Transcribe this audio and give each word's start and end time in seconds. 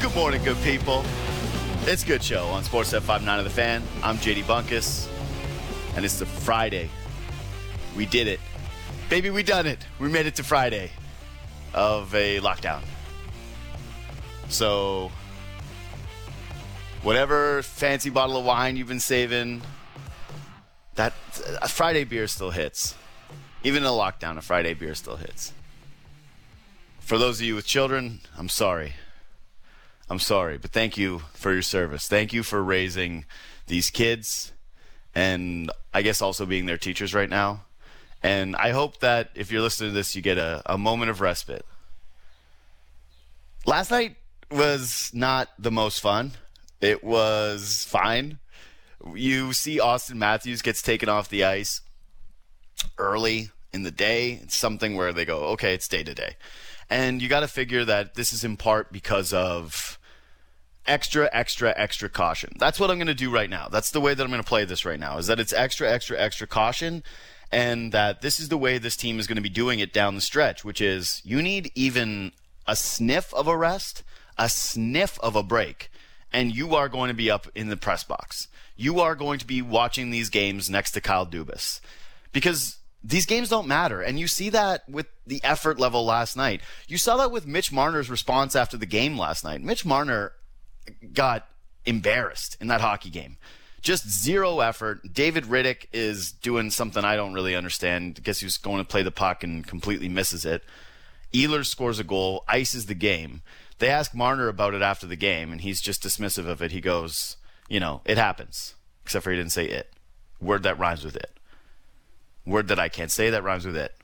Good 0.00 0.14
morning, 0.14 0.42
good 0.42 0.56
people. 0.62 1.04
It's 1.82 2.02
Good 2.02 2.22
Show 2.22 2.46
on 2.46 2.64
Sportsnet 2.64 3.02
590 3.02 3.38
of 3.40 3.44
the 3.44 3.50
Fan. 3.50 3.82
I'm 4.02 4.16
JD 4.16 4.44
Bunkis, 4.44 5.06
and 5.94 6.04
it's 6.04 6.18
the 6.18 6.24
Friday. 6.24 6.88
We 7.94 8.06
did 8.06 8.26
it. 8.26 8.40
Baby, 9.10 9.28
we 9.28 9.42
done 9.42 9.66
it. 9.66 9.84
We 10.00 10.08
made 10.08 10.24
it 10.26 10.34
to 10.36 10.44
Friday 10.44 10.90
of 11.74 12.14
a 12.14 12.40
lockdown. 12.40 12.80
So, 14.48 15.12
whatever 17.02 17.62
fancy 17.62 18.08
bottle 18.08 18.38
of 18.38 18.46
wine 18.46 18.76
you've 18.76 18.88
been 18.88 18.98
saving, 18.98 19.60
that 20.94 21.12
a 21.60 21.68
Friday 21.68 22.04
beer 22.04 22.26
still 22.28 22.50
hits. 22.50 22.94
Even 23.62 23.82
in 23.82 23.88
a 23.88 23.92
lockdown, 23.92 24.38
a 24.38 24.42
Friday 24.42 24.72
beer 24.72 24.94
still 24.94 25.16
hits. 25.16 25.52
For 27.00 27.18
those 27.18 27.40
of 27.40 27.46
you 27.46 27.54
with 27.54 27.66
children, 27.66 28.20
I'm 28.38 28.48
sorry. 28.48 28.94
I'm 30.12 30.18
sorry, 30.18 30.58
but 30.58 30.72
thank 30.72 30.98
you 30.98 31.20
for 31.32 31.54
your 31.54 31.62
service. 31.62 32.06
Thank 32.06 32.34
you 32.34 32.42
for 32.42 32.62
raising 32.62 33.24
these 33.66 33.88
kids 33.88 34.52
and 35.14 35.70
I 35.94 36.02
guess 36.02 36.20
also 36.20 36.44
being 36.44 36.66
their 36.66 36.76
teachers 36.76 37.14
right 37.14 37.30
now. 37.30 37.64
And 38.22 38.54
I 38.56 38.72
hope 38.72 39.00
that 39.00 39.30
if 39.34 39.50
you're 39.50 39.62
listening 39.62 39.92
to 39.92 39.94
this, 39.94 40.14
you 40.14 40.20
get 40.20 40.36
a, 40.36 40.60
a 40.66 40.76
moment 40.76 41.10
of 41.10 41.22
respite. 41.22 41.64
Last 43.64 43.90
night 43.90 44.16
was 44.50 45.10
not 45.14 45.48
the 45.58 45.70
most 45.70 46.00
fun. 46.00 46.32
It 46.82 47.02
was 47.02 47.86
fine. 47.88 48.38
You 49.14 49.54
see 49.54 49.78
Auston 49.78 50.16
Matthews 50.16 50.60
gets 50.60 50.82
taken 50.82 51.08
off 51.08 51.30
the 51.30 51.42
ice 51.42 51.80
early 52.98 53.48
in 53.72 53.82
the 53.82 53.90
day. 53.90 54.40
It's 54.42 54.56
something 54.56 54.94
where 54.94 55.14
they 55.14 55.24
go, 55.24 55.38
okay, 55.52 55.72
it's 55.72 55.88
day 55.88 56.02
to 56.02 56.14
day. 56.14 56.36
And 56.90 57.22
you 57.22 57.30
got 57.30 57.40
to 57.40 57.48
figure 57.48 57.86
that 57.86 58.14
this 58.14 58.34
is 58.34 58.44
in 58.44 58.58
part 58.58 58.92
because 58.92 59.32
of 59.32 59.98
extra, 60.86 61.28
extra, 61.32 61.72
extra 61.76 62.08
caution. 62.08 62.54
That's 62.58 62.80
what 62.80 62.90
I'm 62.90 62.98
going 62.98 63.06
to 63.06 63.14
do 63.14 63.30
right 63.30 63.50
now. 63.50 63.68
That's 63.70 63.90
the 63.90 64.00
way 64.00 64.14
that 64.14 64.22
I'm 64.22 64.30
going 64.30 64.42
to 64.42 64.48
play 64.48 64.64
this 64.64 64.84
right 64.84 65.00
now, 65.00 65.18
is 65.18 65.26
that 65.26 65.40
it's 65.40 65.52
extra, 65.52 65.90
extra, 65.90 66.18
extra 66.18 66.46
caution. 66.46 67.02
And 67.50 67.92
that 67.92 68.22
this 68.22 68.40
is 68.40 68.48
the 68.48 68.56
way 68.56 68.78
this 68.78 68.96
team 68.96 69.18
is 69.18 69.26
going 69.26 69.36
to 69.36 69.42
be 69.42 69.50
doing 69.50 69.78
it 69.78 69.92
down 69.92 70.14
the 70.14 70.22
stretch, 70.22 70.64
which 70.64 70.80
is 70.80 71.20
you 71.22 71.42
need 71.42 71.70
even 71.74 72.32
a 72.66 72.74
sniff 72.74 73.34
of 73.34 73.46
a 73.46 73.54
rest, 73.54 74.02
a 74.38 74.48
sniff 74.48 75.18
of 75.20 75.36
a 75.36 75.42
break, 75.42 75.90
and 76.32 76.56
you 76.56 76.74
are 76.74 76.88
going 76.88 77.08
to 77.08 77.14
be 77.14 77.30
up 77.30 77.46
in 77.54 77.68
the 77.68 77.76
press 77.76 78.04
box. 78.04 78.48
You 78.74 79.00
are 79.00 79.14
going 79.14 79.38
to 79.38 79.46
be 79.46 79.60
watching 79.60 80.08
these 80.08 80.30
games 80.30 80.70
next 80.70 80.92
to 80.92 81.02
Kyle 81.02 81.26
Dubas. 81.26 81.80
Because 82.32 82.78
these 83.04 83.26
games 83.26 83.50
don't 83.50 83.68
matter. 83.68 84.00
And 84.00 84.18
you 84.18 84.28
see 84.28 84.48
that 84.48 84.88
with 84.88 85.08
the 85.26 85.40
effort 85.44 85.78
level 85.78 86.06
last 86.06 86.38
night. 86.38 86.62
You 86.88 86.96
saw 86.96 87.18
that 87.18 87.30
with 87.30 87.46
Mitch 87.46 87.70
Marner's 87.70 88.08
response 88.08 88.56
after 88.56 88.78
the 88.78 88.86
game 88.86 89.18
last 89.18 89.44
night. 89.44 89.60
Mitch 89.60 89.84
Marner 89.84 90.32
got 91.12 91.48
embarrassed 91.84 92.56
in 92.60 92.68
that 92.68 92.80
hockey 92.80 93.10
game. 93.10 93.36
Just 93.80 94.08
zero 94.08 94.60
effort. 94.60 95.12
David 95.12 95.44
Riddick 95.44 95.86
is 95.92 96.30
doing 96.30 96.70
something 96.70 97.04
I 97.04 97.16
don't 97.16 97.34
really 97.34 97.56
understand. 97.56 98.16
I 98.18 98.22
guess 98.22 98.38
he 98.38 98.46
was 98.46 98.56
going 98.56 98.78
to 98.78 98.88
play 98.88 99.02
the 99.02 99.10
puck 99.10 99.42
and 99.42 99.66
completely 99.66 100.08
misses 100.08 100.44
it. 100.44 100.62
Ehlers 101.32 101.66
scores 101.66 101.98
a 101.98 102.04
goal, 102.04 102.44
ices 102.46 102.86
the 102.86 102.94
game. 102.94 103.42
They 103.78 103.88
ask 103.88 104.14
Marner 104.14 104.46
about 104.46 104.74
it 104.74 104.82
after 104.82 105.06
the 105.06 105.16
game, 105.16 105.50
and 105.50 105.60
he's 105.60 105.80
just 105.80 106.04
dismissive 106.04 106.46
of 106.46 106.62
it. 106.62 106.70
He 106.70 106.80
goes, 106.80 107.36
you 107.68 107.80
know, 107.80 108.02
it 108.04 108.18
happens. 108.18 108.76
Except 109.04 109.24
for 109.24 109.32
he 109.32 109.36
didn't 109.36 109.50
say 109.52 109.66
it. 109.66 109.92
Word 110.40 110.62
that 110.62 110.78
rhymes 110.78 111.04
with 111.04 111.16
it. 111.16 111.30
Word 112.46 112.68
that 112.68 112.78
I 112.78 112.88
can't 112.88 113.10
say 113.10 113.30
that 113.30 113.42
rhymes 113.42 113.66
with 113.66 113.76
it. 113.76 113.94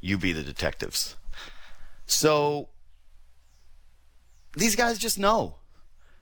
You 0.00 0.18
be 0.18 0.32
the 0.32 0.42
detectives. 0.42 1.16
So 2.06 2.68
these 4.54 4.76
guys 4.76 4.98
just 4.98 5.18
know. 5.18 5.56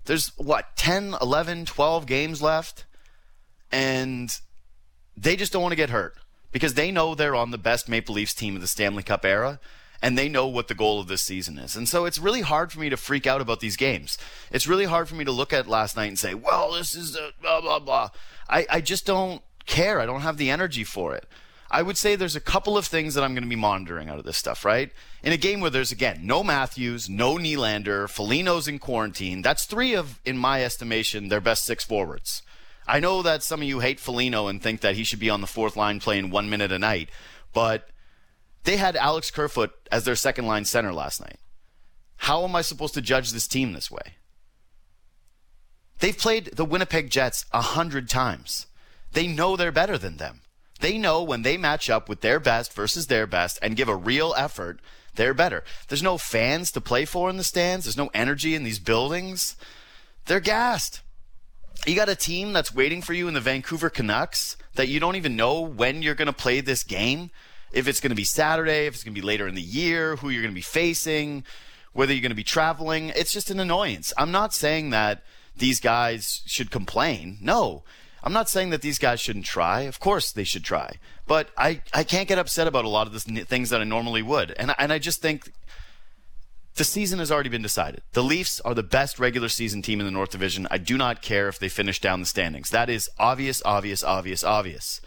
There's 0.04 0.32
what, 0.36 0.76
10, 0.76 1.16
11, 1.20 1.66
12 1.66 2.06
games 2.06 2.42
left? 2.42 2.84
And 3.72 4.36
they 5.16 5.36
just 5.36 5.52
don't 5.52 5.62
want 5.62 5.72
to 5.72 5.76
get 5.76 5.90
hurt 5.90 6.14
because 6.52 6.74
they 6.74 6.92
know 6.92 7.14
they're 7.14 7.34
on 7.34 7.50
the 7.50 7.58
best 7.58 7.88
Maple 7.88 8.14
Leafs 8.14 8.34
team 8.34 8.54
of 8.54 8.60
the 8.60 8.68
Stanley 8.68 9.02
Cup 9.02 9.24
era 9.24 9.58
and 10.04 10.18
they 10.18 10.28
know 10.28 10.46
what 10.46 10.68
the 10.68 10.74
goal 10.74 11.00
of 11.00 11.08
this 11.08 11.22
season 11.22 11.58
is. 11.58 11.76
And 11.76 11.88
so 11.88 12.04
it's 12.04 12.18
really 12.18 12.42
hard 12.42 12.70
for 12.70 12.78
me 12.78 12.90
to 12.90 12.96
freak 12.96 13.26
out 13.26 13.40
about 13.40 13.60
these 13.60 13.76
games. 13.76 14.18
It's 14.52 14.66
really 14.66 14.84
hard 14.84 15.08
for 15.08 15.14
me 15.14 15.24
to 15.24 15.32
look 15.32 15.52
at 15.52 15.66
last 15.66 15.96
night 15.96 16.08
and 16.08 16.18
say, 16.18 16.34
well, 16.34 16.72
this 16.72 16.94
is 16.94 17.18
blah, 17.40 17.62
blah, 17.62 17.78
blah. 17.78 18.10
I, 18.48 18.66
I 18.68 18.80
just 18.82 19.06
don't 19.06 19.42
care. 19.64 20.00
I 20.00 20.06
don't 20.06 20.20
have 20.20 20.36
the 20.36 20.50
energy 20.50 20.84
for 20.84 21.14
it. 21.14 21.26
I 21.70 21.82
would 21.82 21.96
say 21.96 22.14
there's 22.14 22.36
a 22.36 22.40
couple 22.40 22.76
of 22.76 22.86
things 22.86 23.14
that 23.14 23.24
I'm 23.24 23.34
going 23.34 23.42
to 23.42 23.48
be 23.48 23.56
monitoring 23.56 24.08
out 24.08 24.18
of 24.18 24.24
this 24.24 24.36
stuff, 24.36 24.64
right? 24.64 24.92
In 25.22 25.32
a 25.32 25.36
game 25.36 25.60
where 25.60 25.70
there's, 25.70 25.92
again, 25.92 26.20
no 26.22 26.44
Matthews, 26.44 27.08
no 27.08 27.36
Nylander, 27.36 28.08
Foligno's 28.08 28.68
in 28.68 28.78
quarantine, 28.78 29.42
that's 29.42 29.64
three 29.64 29.94
of, 29.94 30.20
in 30.24 30.36
my 30.36 30.62
estimation, 30.62 31.28
their 31.28 31.40
best 31.40 31.64
six 31.64 31.84
forwards. 31.84 32.42
I 32.86 33.00
know 33.00 33.22
that 33.22 33.42
some 33.42 33.62
of 33.62 33.68
you 33.68 33.80
hate 33.80 33.98
Foligno 33.98 34.46
and 34.46 34.62
think 34.62 34.82
that 34.82 34.94
he 34.94 35.04
should 35.04 35.18
be 35.18 35.30
on 35.30 35.40
the 35.40 35.46
fourth 35.46 35.76
line 35.76 36.00
playing 36.00 36.30
one 36.30 36.50
minute 36.50 36.70
a 36.70 36.78
night, 36.78 37.08
but 37.52 37.88
they 38.64 38.76
had 38.76 38.94
Alex 38.96 39.30
Kerfoot 39.30 39.72
as 39.90 40.04
their 40.04 40.16
second 40.16 40.46
line 40.46 40.64
center 40.64 40.92
last 40.92 41.20
night. 41.20 41.38
How 42.18 42.44
am 42.44 42.54
I 42.54 42.62
supposed 42.62 42.94
to 42.94 43.00
judge 43.00 43.32
this 43.32 43.48
team 43.48 43.72
this 43.72 43.90
way? 43.90 44.16
They've 46.00 46.16
played 46.16 46.50
the 46.54 46.64
Winnipeg 46.64 47.10
Jets 47.10 47.46
a 47.52 47.62
hundred 47.62 48.08
times. 48.08 48.66
They 49.12 49.26
know 49.26 49.56
they're 49.56 49.72
better 49.72 49.96
than 49.96 50.18
them. 50.18 50.40
They 50.80 50.98
know 50.98 51.22
when 51.22 51.42
they 51.42 51.56
match 51.56 51.88
up 51.88 52.08
with 52.08 52.20
their 52.20 52.40
best 52.40 52.72
versus 52.72 53.06
their 53.06 53.26
best 53.26 53.58
and 53.62 53.76
give 53.76 53.88
a 53.88 53.96
real 53.96 54.34
effort, 54.36 54.80
they're 55.14 55.34
better. 55.34 55.62
There's 55.88 56.02
no 56.02 56.18
fans 56.18 56.70
to 56.72 56.80
play 56.80 57.04
for 57.04 57.30
in 57.30 57.36
the 57.36 57.44
stands. 57.44 57.84
There's 57.84 57.96
no 57.96 58.10
energy 58.12 58.54
in 58.54 58.64
these 58.64 58.78
buildings. 58.78 59.56
They're 60.26 60.40
gassed. 60.40 61.00
You 61.86 61.94
got 61.94 62.08
a 62.08 62.16
team 62.16 62.52
that's 62.52 62.74
waiting 62.74 63.02
for 63.02 63.12
you 63.12 63.28
in 63.28 63.34
the 63.34 63.40
Vancouver 63.40 63.90
Canucks 63.90 64.56
that 64.74 64.88
you 64.88 64.98
don't 64.98 65.16
even 65.16 65.36
know 65.36 65.60
when 65.60 66.02
you're 66.02 66.14
going 66.14 66.26
to 66.26 66.32
play 66.32 66.60
this 66.60 66.82
game. 66.82 67.30
If 67.72 67.88
it's 67.88 68.00
going 68.00 68.10
to 68.10 68.16
be 68.16 68.24
Saturday, 68.24 68.86
if 68.86 68.94
it's 68.94 69.04
going 69.04 69.14
to 69.14 69.20
be 69.20 69.26
later 69.26 69.46
in 69.46 69.54
the 69.54 69.62
year, 69.62 70.16
who 70.16 70.30
you're 70.30 70.42
going 70.42 70.54
to 70.54 70.58
be 70.58 70.62
facing, 70.62 71.44
whether 71.92 72.12
you're 72.12 72.22
going 72.22 72.30
to 72.30 72.36
be 72.36 72.44
traveling. 72.44 73.10
It's 73.10 73.32
just 73.32 73.50
an 73.50 73.60
annoyance. 73.60 74.12
I'm 74.16 74.32
not 74.32 74.54
saying 74.54 74.90
that 74.90 75.22
these 75.56 75.80
guys 75.80 76.42
should 76.46 76.70
complain. 76.70 77.38
No. 77.40 77.84
I'm 78.24 78.32
not 78.32 78.48
saying 78.48 78.70
that 78.70 78.80
these 78.80 78.98
guys 78.98 79.20
shouldn't 79.20 79.44
try. 79.44 79.82
Of 79.82 80.00
course 80.00 80.32
they 80.32 80.44
should 80.44 80.64
try. 80.64 80.96
But 81.26 81.50
I, 81.58 81.82
I 81.92 82.04
can't 82.04 82.26
get 82.26 82.38
upset 82.38 82.66
about 82.66 82.86
a 82.86 82.88
lot 82.88 83.06
of 83.06 83.12
the 83.12 83.20
things 83.44 83.68
that 83.68 83.82
I 83.82 83.84
normally 83.84 84.22
would. 84.22 84.54
And, 84.58 84.74
and 84.78 84.92
I 84.92 84.98
just 84.98 85.20
think 85.20 85.52
the 86.76 86.84
season 86.84 87.18
has 87.18 87.30
already 87.30 87.50
been 87.50 87.62
decided. 87.62 88.00
The 88.12 88.22
Leafs 88.22 88.60
are 88.60 88.72
the 88.72 88.82
best 88.82 89.18
regular 89.18 89.50
season 89.50 89.82
team 89.82 90.00
in 90.00 90.06
the 90.06 90.10
North 90.10 90.30
Division. 90.30 90.66
I 90.70 90.78
do 90.78 90.96
not 90.96 91.20
care 91.20 91.48
if 91.48 91.58
they 91.58 91.68
finish 91.68 92.00
down 92.00 92.20
the 92.20 92.26
standings. 92.26 92.70
That 92.70 92.88
is 92.88 93.10
obvious, 93.18 93.62
obvious, 93.64 94.02
obvious, 94.02 94.42
obvious. 94.42 95.02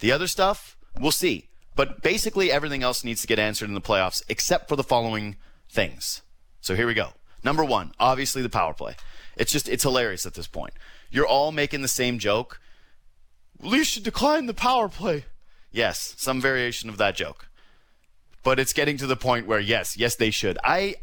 The 0.00 0.12
other 0.12 0.26
stuff, 0.26 0.76
we'll 1.00 1.12
see. 1.12 1.48
But 1.76 2.02
basically, 2.02 2.52
everything 2.52 2.82
else 2.82 3.02
needs 3.02 3.22
to 3.22 3.26
get 3.26 3.38
answered 3.38 3.70
in 3.70 3.74
the 3.74 3.80
playoffs 3.80 4.22
except 4.28 4.68
for 4.68 4.76
the 4.76 4.84
following 4.84 5.36
things. 5.70 6.20
So 6.60 6.76
here 6.76 6.86
we 6.86 6.94
go. 6.94 7.14
Number 7.42 7.64
one, 7.64 7.92
obviously 7.98 8.42
the 8.42 8.50
power 8.50 8.74
play. 8.74 8.96
It's 9.36 9.50
just, 9.50 9.66
it's 9.66 9.84
hilarious 9.84 10.26
at 10.26 10.34
this 10.34 10.46
point. 10.46 10.74
You're 11.10 11.26
all 11.26 11.52
making 11.52 11.82
the 11.82 11.88
same 11.88 12.18
joke. 12.18 12.60
Leafs 13.60 13.88
should 13.88 14.04
decline 14.04 14.46
the 14.46 14.54
power 14.54 14.88
play. 14.88 15.24
Yes, 15.72 16.14
some 16.16 16.40
variation 16.40 16.88
of 16.88 16.96
that 16.98 17.16
joke. 17.16 17.48
But 18.42 18.58
it's 18.58 18.72
getting 18.72 18.96
to 18.98 19.06
the 19.06 19.16
point 19.16 19.46
where 19.46 19.60
yes, 19.60 19.96
yes 19.96 20.16
they 20.16 20.30
should. 20.30 20.58
I 20.64 20.96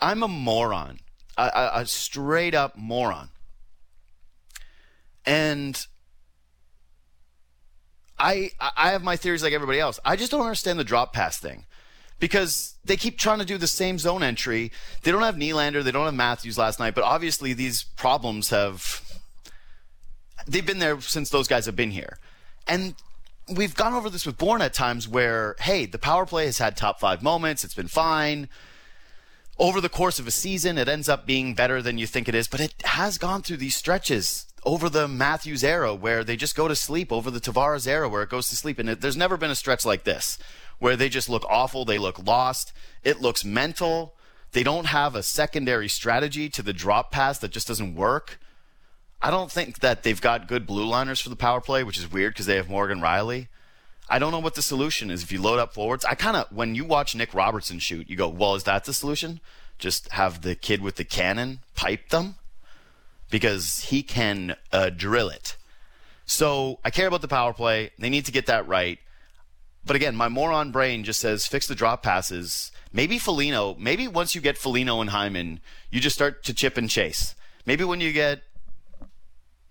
I'm 0.00 0.22
a 0.22 0.28
moron. 0.28 1.00
A, 1.38 1.50
a, 1.54 1.70
a 1.80 1.86
straight 1.86 2.54
up 2.54 2.76
moron. 2.78 3.28
And 5.26 5.78
I 8.18 8.50
I 8.60 8.90
have 8.90 9.02
my 9.02 9.16
theories 9.16 9.42
like 9.42 9.52
everybody 9.52 9.80
else. 9.80 9.98
I 10.04 10.16
just 10.16 10.30
don't 10.30 10.40
understand 10.40 10.78
the 10.78 10.84
drop 10.84 11.12
pass 11.12 11.38
thing 11.38 11.66
because 12.18 12.76
they 12.84 12.96
keep 12.96 13.18
trying 13.18 13.40
to 13.40 13.44
do 13.44 13.58
the 13.58 13.66
same 13.66 13.98
zone 13.98 14.22
entry. 14.22 14.72
They 15.02 15.10
don't 15.10 15.22
have 15.22 15.36
Nylander, 15.36 15.82
they 15.82 15.90
don't 15.90 16.06
have 16.06 16.14
Matthews 16.14 16.56
last 16.56 16.78
night, 16.78 16.94
but 16.94 17.04
obviously 17.04 17.52
these 17.52 17.82
problems 17.82 18.50
have 18.50 19.05
they've 20.46 20.66
been 20.66 20.78
there 20.78 21.00
since 21.00 21.30
those 21.30 21.48
guys 21.48 21.66
have 21.66 21.76
been 21.76 21.90
here. 21.90 22.18
And 22.66 22.94
we've 23.52 23.74
gone 23.74 23.94
over 23.94 24.10
this 24.10 24.26
with 24.26 24.38
Bourne 24.38 24.62
at 24.62 24.74
times 24.74 25.08
where, 25.08 25.56
hey, 25.60 25.86
the 25.86 25.98
power 25.98 26.26
play 26.26 26.46
has 26.46 26.58
had 26.58 26.76
top 26.76 27.00
five 27.00 27.22
moments, 27.22 27.64
it's 27.64 27.74
been 27.74 27.88
fine. 27.88 28.48
Over 29.58 29.80
the 29.80 29.88
course 29.88 30.18
of 30.18 30.26
a 30.26 30.30
season, 30.30 30.76
it 30.76 30.88
ends 30.88 31.08
up 31.08 31.26
being 31.26 31.54
better 31.54 31.80
than 31.80 31.96
you 31.96 32.06
think 32.06 32.28
it 32.28 32.34
is, 32.34 32.46
but 32.46 32.60
it 32.60 32.74
has 32.84 33.16
gone 33.16 33.42
through 33.42 33.56
these 33.56 33.74
stretches 33.74 34.46
over 34.66 34.90
the 34.90 35.08
Matthews 35.08 35.64
era 35.64 35.94
where 35.94 36.24
they 36.24 36.36
just 36.36 36.56
go 36.56 36.68
to 36.68 36.74
sleep, 36.74 37.12
over 37.12 37.30
the 37.30 37.40
Tavares 37.40 37.86
era 37.86 38.08
where 38.08 38.22
it 38.22 38.28
goes 38.28 38.48
to 38.48 38.56
sleep. 38.56 38.78
And 38.78 38.90
it, 38.90 39.00
there's 39.00 39.16
never 39.16 39.36
been 39.36 39.50
a 39.50 39.54
stretch 39.54 39.86
like 39.86 40.04
this 40.04 40.38
where 40.78 40.96
they 40.96 41.08
just 41.08 41.30
look 41.30 41.44
awful, 41.48 41.84
they 41.84 41.96
look 41.96 42.26
lost, 42.26 42.72
it 43.02 43.20
looks 43.20 43.44
mental. 43.44 44.14
They 44.52 44.62
don't 44.62 44.86
have 44.86 45.14
a 45.14 45.22
secondary 45.22 45.88
strategy 45.88 46.48
to 46.50 46.62
the 46.62 46.72
drop 46.72 47.10
pass 47.10 47.38
that 47.38 47.50
just 47.50 47.68
doesn't 47.68 47.94
work. 47.94 48.38
I 49.22 49.30
don't 49.30 49.50
think 49.50 49.80
that 49.80 50.02
they've 50.02 50.20
got 50.20 50.48
good 50.48 50.66
blue 50.66 50.86
liners 50.86 51.20
for 51.20 51.30
the 51.30 51.36
power 51.36 51.60
play, 51.60 51.82
which 51.82 51.98
is 51.98 52.10
weird 52.10 52.34
because 52.34 52.46
they 52.46 52.56
have 52.56 52.68
Morgan 52.68 53.00
Rielly. 53.00 53.48
I 54.08 54.18
don't 54.18 54.30
know 54.30 54.38
what 54.38 54.54
the 54.54 54.62
solution 54.62 55.10
is 55.10 55.22
if 55.22 55.32
you 55.32 55.42
load 55.42 55.58
up 55.58 55.74
forwards. 55.74 56.04
I 56.04 56.14
kind 56.14 56.36
of, 56.36 56.52
when 56.52 56.74
you 56.74 56.84
watch 56.84 57.16
Nick 57.16 57.34
Robertson 57.34 57.78
shoot, 57.78 58.08
you 58.08 58.16
go, 58.16 58.28
well, 58.28 58.54
is 58.54 58.64
that 58.64 58.84
the 58.84 58.92
solution? 58.92 59.40
just 59.78 60.10
have 60.12 60.42
the 60.42 60.54
kid 60.54 60.80
with 60.80 60.96
the 60.96 61.04
cannon 61.04 61.60
pipe 61.74 62.08
them 62.08 62.36
because 63.30 63.80
he 63.80 64.02
can 64.02 64.56
uh, 64.72 64.90
drill 64.90 65.28
it. 65.28 65.56
So 66.24 66.80
I 66.84 66.90
care 66.90 67.06
about 67.06 67.22
the 67.22 67.28
power 67.28 67.52
play. 67.52 67.90
They 67.98 68.10
need 68.10 68.24
to 68.26 68.32
get 68.32 68.46
that 68.46 68.66
right. 68.66 68.98
But 69.84 69.96
again, 69.96 70.16
my 70.16 70.28
moron 70.28 70.72
brain 70.72 71.04
just 71.04 71.20
says 71.20 71.46
fix 71.46 71.66
the 71.66 71.74
drop 71.74 72.02
passes. 72.02 72.72
Maybe 72.92 73.18
Foligno, 73.18 73.76
maybe 73.78 74.08
once 74.08 74.34
you 74.34 74.40
get 74.40 74.58
Foligno 74.58 75.00
and 75.00 75.10
Hyman, 75.10 75.60
you 75.90 76.00
just 76.00 76.16
start 76.16 76.42
to 76.44 76.54
chip 76.54 76.76
and 76.76 76.90
chase. 76.90 77.34
Maybe 77.66 77.84
when 77.84 78.00
you 78.00 78.12
get 78.12 78.42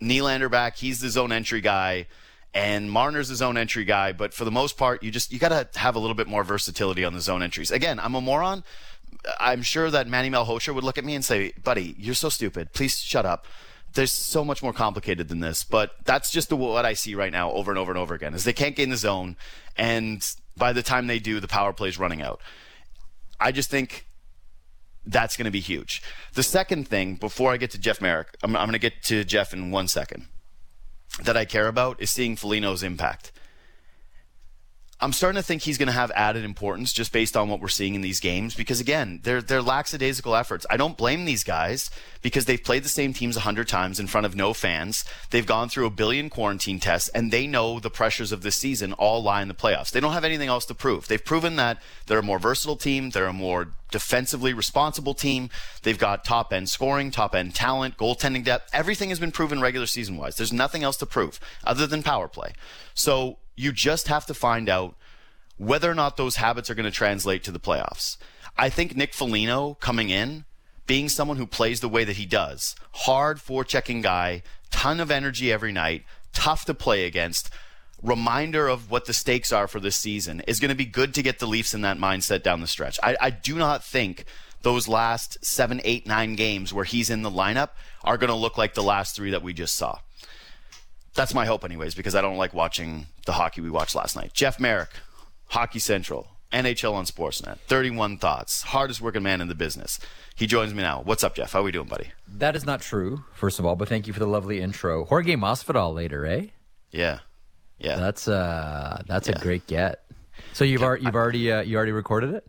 Nylander 0.01 0.49
back, 0.49 0.77
he's 0.77 0.99
the 0.99 1.09
zone 1.09 1.31
entry 1.31 1.61
guy, 1.61 2.07
and 2.53 2.89
Marner's 2.89 3.29
the 3.29 3.35
zone 3.35 3.57
entry 3.57 3.85
guy. 3.85 4.11
But 4.11 4.33
for 4.33 4.45
the 4.45 4.51
most 4.51 4.77
part, 4.77 5.03
you 5.03 5.11
just 5.11 5.31
you 5.31 5.39
got 5.39 5.49
to 5.49 5.79
have 5.79 5.95
a 5.95 5.99
little 5.99 6.15
bit 6.15 6.27
more 6.27 6.43
versatility 6.43 7.03
on 7.03 7.13
the 7.13 7.21
zone 7.21 7.41
entries. 7.41 7.71
Again, 7.71 7.99
I'm 7.99 8.15
a 8.15 8.21
moron. 8.21 8.63
I'm 9.39 9.61
sure 9.61 9.89
that 9.89 10.07
Manny 10.07 10.29
Malhotra 10.29 10.73
would 10.73 10.83
look 10.83 10.97
at 10.97 11.05
me 11.05 11.15
and 11.15 11.23
say, 11.23 11.53
"Buddy, 11.63 11.95
you're 11.97 12.15
so 12.15 12.29
stupid. 12.29 12.73
Please 12.73 12.99
shut 12.99 13.25
up." 13.25 13.45
There's 13.93 14.11
so 14.11 14.43
much 14.43 14.61
more 14.61 14.73
complicated 14.73 15.29
than 15.29 15.39
this, 15.39 15.63
but 15.63 15.91
that's 16.03 16.29
just 16.29 16.49
the, 16.49 16.57
what 16.57 16.83
I 16.83 16.93
see 16.93 17.15
right 17.15 17.31
now, 17.31 17.51
over 17.51 17.71
and 17.71 17.79
over 17.79 17.93
and 17.93 17.97
over 17.97 18.13
again. 18.13 18.33
Is 18.33 18.43
they 18.43 18.51
can't 18.51 18.75
get 18.75 18.83
in 18.83 18.89
the 18.89 18.97
zone, 18.97 19.37
and 19.77 20.25
by 20.57 20.73
the 20.73 20.83
time 20.83 21.07
they 21.07 21.19
do, 21.19 21.39
the 21.39 21.47
power 21.47 21.71
play's 21.71 21.97
running 21.97 22.21
out. 22.21 22.41
I 23.39 23.53
just 23.53 23.69
think 23.69 24.05
that's 25.05 25.37
going 25.37 25.45
to 25.45 25.51
be 25.51 25.59
huge. 25.59 26.01
The 26.33 26.43
second 26.43 26.87
thing, 26.87 27.15
before 27.15 27.51
I 27.51 27.57
get 27.57 27.71
to 27.71 27.77
Jeff 27.77 28.01
Marek, 28.01 28.35
I'm, 28.43 28.55
I'm 28.55 28.67
going 28.67 28.73
to 28.73 28.79
get 28.79 29.03
to 29.03 29.23
Jeff 29.23 29.53
in 29.53 29.71
one 29.71 29.87
second, 29.87 30.27
that 31.23 31.37
I 31.37 31.45
care 31.45 31.67
about 31.67 32.01
is 32.01 32.11
seeing 32.11 32.35
Foligno's 32.35 32.83
impact. 32.83 33.31
I'm 35.01 35.11
starting 35.11 35.35
to 35.35 35.43
think 35.43 35.61
he's 35.61 35.77
going 35.77 35.87
to 35.87 35.93
have 35.93 36.09
added 36.15 36.45
importance 36.45 36.93
just 36.93 37.11
based 37.11 37.35
on 37.35 37.49
what 37.49 37.59
we're 37.59 37.67
seeing 37.67 37.95
in 37.95 38.01
these 38.01 38.21
games 38.21 38.55
because 38.55 38.79
again, 38.79 39.19
they're 39.23 39.41
they're 39.41 39.61
lackadaisical 39.61 40.35
efforts. 40.35 40.65
I 40.69 40.77
don't 40.77 40.97
blame 40.97 41.25
these 41.25 41.43
guys 41.43 41.89
because 42.21 42.45
they've 42.45 42.63
played 42.63 42.83
the 42.83 42.89
same 42.89 43.11
teams 43.11 43.35
a 43.35 43.41
hundred 43.41 43.67
times 43.67 43.99
in 43.99 44.07
front 44.07 44.25
of 44.25 44.37
no 44.37 44.53
fans. 44.53 45.03
They've 45.31 45.45
gone 45.45 45.67
through 45.67 45.87
a 45.87 45.89
billion 45.89 46.29
quarantine 46.29 46.79
tests 46.79 47.09
and 47.09 47.29
they 47.29 47.45
know 47.45 47.79
the 47.81 47.89
pressures 47.89 48.31
of 48.31 48.41
this 48.41 48.55
season 48.55 48.93
all 48.93 49.21
lie 49.21 49.41
in 49.41 49.49
the 49.49 49.53
playoffs. 49.53 49.91
They 49.91 49.99
don't 49.99 50.13
have 50.13 50.23
anything 50.23 50.47
else 50.47 50.65
to 50.67 50.73
prove. 50.73 51.09
They've 51.09 51.23
proven 51.23 51.57
that 51.57 51.81
they're 52.05 52.19
a 52.19 52.23
more 52.23 52.39
versatile 52.39 52.77
team, 52.77 53.09
they're 53.09 53.27
a 53.27 53.33
more 53.33 53.73
defensively 53.91 54.53
responsible 54.53 55.13
team. 55.13 55.49
They've 55.83 55.99
got 55.99 56.23
top 56.23 56.53
end 56.53 56.69
scoring, 56.69 57.11
top 57.11 57.35
end 57.35 57.53
talent, 57.53 57.97
goaltending 57.97 58.45
depth. 58.45 58.69
Everything 58.73 59.09
has 59.09 59.19
been 59.19 59.31
proven 59.31 59.59
regular 59.59 59.87
season 59.87 60.15
wise. 60.15 60.37
There's 60.37 60.53
nothing 60.53 60.83
else 60.83 60.97
to 60.97 61.05
prove 61.05 61.39
other 61.65 61.85
than 61.85 62.01
power 62.01 62.29
play. 62.29 62.53
So 62.93 63.37
you 63.55 63.71
just 63.71 64.07
have 64.07 64.25
to 64.25 64.33
find 64.33 64.69
out 64.69 64.95
whether 65.57 65.89
or 65.89 65.95
not 65.95 66.17
those 66.17 66.37
habits 66.37 66.69
are 66.69 66.75
going 66.75 66.85
to 66.85 66.91
translate 66.91 67.43
to 67.43 67.51
the 67.51 67.59
playoffs. 67.59 68.17
I 68.57 68.69
think 68.69 68.95
Nick 68.95 69.13
Foligno 69.13 69.75
coming 69.75 70.09
in, 70.09 70.45
being 70.87 71.09
someone 71.09 71.37
who 71.37 71.47
plays 71.47 71.79
the 71.79 71.89
way 71.89 72.03
that 72.03 72.17
he 72.17 72.25
does, 72.25 72.75
hard 72.91 73.37
forechecking 73.37 74.03
guy, 74.03 74.43
ton 74.71 74.99
of 74.99 75.11
energy 75.11 75.51
every 75.51 75.71
night, 75.71 76.03
tough 76.33 76.65
to 76.65 76.73
play 76.73 77.05
against, 77.05 77.49
reminder 78.03 78.67
of 78.67 78.91
what 78.91 79.05
the 79.05 79.13
stakes 79.13 79.51
are 79.51 79.67
for 79.67 79.79
this 79.79 79.95
season 79.95 80.41
is 80.47 80.59
going 80.59 80.69
to 80.69 80.75
be 80.75 80.85
good 80.85 81.13
to 81.13 81.23
get 81.23 81.39
the 81.39 81.47
Leafs 81.47 81.73
in 81.73 81.81
that 81.81 81.97
mindset 81.97 82.43
down 82.43 82.61
the 82.61 82.67
stretch. 82.67 82.99
I, 83.01 83.17
I 83.19 83.29
do 83.29 83.55
not 83.55 83.83
think 83.83 84.25
those 84.61 84.87
last 84.87 85.43
seven, 85.43 85.81
eight, 85.83 86.07
nine 86.07 86.35
games 86.35 86.73
where 86.73 86.85
he's 86.85 87.09
in 87.09 87.21
the 87.21 87.31
lineup 87.31 87.69
are 88.03 88.17
going 88.17 88.29
to 88.29 88.35
look 88.35 88.57
like 88.57 88.73
the 88.73 88.83
last 88.83 89.15
three 89.15 89.31
that 89.31 89.43
we 89.43 89.53
just 89.53 89.75
saw. 89.75 89.99
That's 91.15 91.33
my 91.33 91.45
hope, 91.45 91.63
anyways, 91.63 91.95
because 91.95 92.13
I 92.13 92.21
don't 92.21 92.37
like 92.37 92.53
watching 92.53 93.07
the 93.25 93.31
hockey 93.33 93.61
we 93.61 93.69
watched 93.69 93.95
last 93.95 94.15
night. 94.15 94.33
Jeff 94.33 94.59
Marek, 94.59 94.89
Hockey 95.47 95.79
Central, 95.79 96.27
NHL 96.51 96.93
on 96.93 97.05
Sportsnet, 97.05 97.57
31 97.67 98.17
Thoughts, 98.17 98.63
hardest 98.63 99.01
working 99.01 99.23
man 99.23 99.39
in 99.41 99.47
the 99.47 99.55
business. 99.55 99.99
He 100.35 100.45
joins 100.45 100.73
me 100.73 100.81
now. 100.83 101.01
What's 101.01 101.23
up, 101.23 101.35
Jeff? 101.35 101.53
How 101.53 101.61
are 101.61 101.63
we 101.63 101.71
doing, 101.71 101.87
buddy? 101.87 102.11
That 102.27 102.55
is 102.57 102.65
not 102.65 102.81
true, 102.81 103.23
first 103.33 103.59
of 103.59 103.65
all, 103.65 103.75
but 103.77 103.87
thank 103.87 104.07
you 104.07 104.13
for 104.13 104.19
the 104.19 104.27
lovely 104.27 104.59
intro. 104.59 105.05
Jorge 105.05 105.35
Masvidal 105.35 105.93
later, 105.93 106.25
eh? 106.25 106.47
Yeah. 106.91 107.19
Yeah. 107.79 107.95
That's 107.95 108.27
uh 108.27 109.01
that's 109.07 109.27
Yeah. 109.29 109.35
a 109.37 109.41
great 109.41 109.67
get. 109.67 110.03
So 110.53 110.63
you've 110.65 110.83
already 110.83 111.03
you've 111.05 111.15
already 111.15 111.51
uh, 111.51 111.61
you 111.61 111.75
already 111.77 111.91
recorded 111.93 112.33
it? 112.33 112.45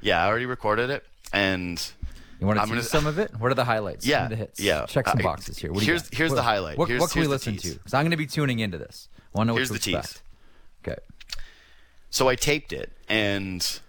yeah, 0.00 0.22
I 0.24 0.28
already 0.28 0.46
recorded 0.46 0.90
it. 0.90 1.04
And 1.32 1.84
You 2.44 2.48
want 2.48 2.60
to 2.60 2.66
see 2.66 2.70
gonna- 2.72 2.82
some 2.82 3.06
of 3.06 3.18
it? 3.18 3.30
What 3.38 3.50
are 3.50 3.54
the 3.54 3.64
highlights? 3.64 4.06
Yeah, 4.06 4.28
the 4.28 4.36
hits. 4.36 4.60
yeah. 4.60 4.84
Check 4.86 5.08
some 5.08 5.18
boxes 5.18 5.58
here. 5.58 5.72
What 5.72 5.80
do 5.80 5.86
here's- 5.86 6.08
here's 6.12 6.30
What- 6.30 6.36
the 6.36 6.42
highlight. 6.42 6.76
What, 6.76 6.88
Here's- 6.88 7.00
what 7.00 7.10
can 7.10 7.22
we 7.22 7.26
listen 7.26 7.54
tease. 7.54 7.62
to? 7.72 7.78
Because 7.78 7.94
I'm 7.94 8.02
going 8.02 8.10
to 8.10 8.16
be 8.18 8.26
tuning 8.26 8.58
into 8.58 8.76
this. 8.76 9.08
I 9.34 9.38
Want 9.38 9.48
to 9.48 9.52
know 9.52 9.56
Here's 9.56 9.70
what 9.70 9.80
to 9.82 9.90
the 9.90 9.96
expect. 9.98 10.22
tease. 10.84 10.92
Okay. 10.92 11.00
so 12.10 12.28
I 12.28 12.36
taped 12.36 12.72
it. 12.72 12.92
And 13.08 13.80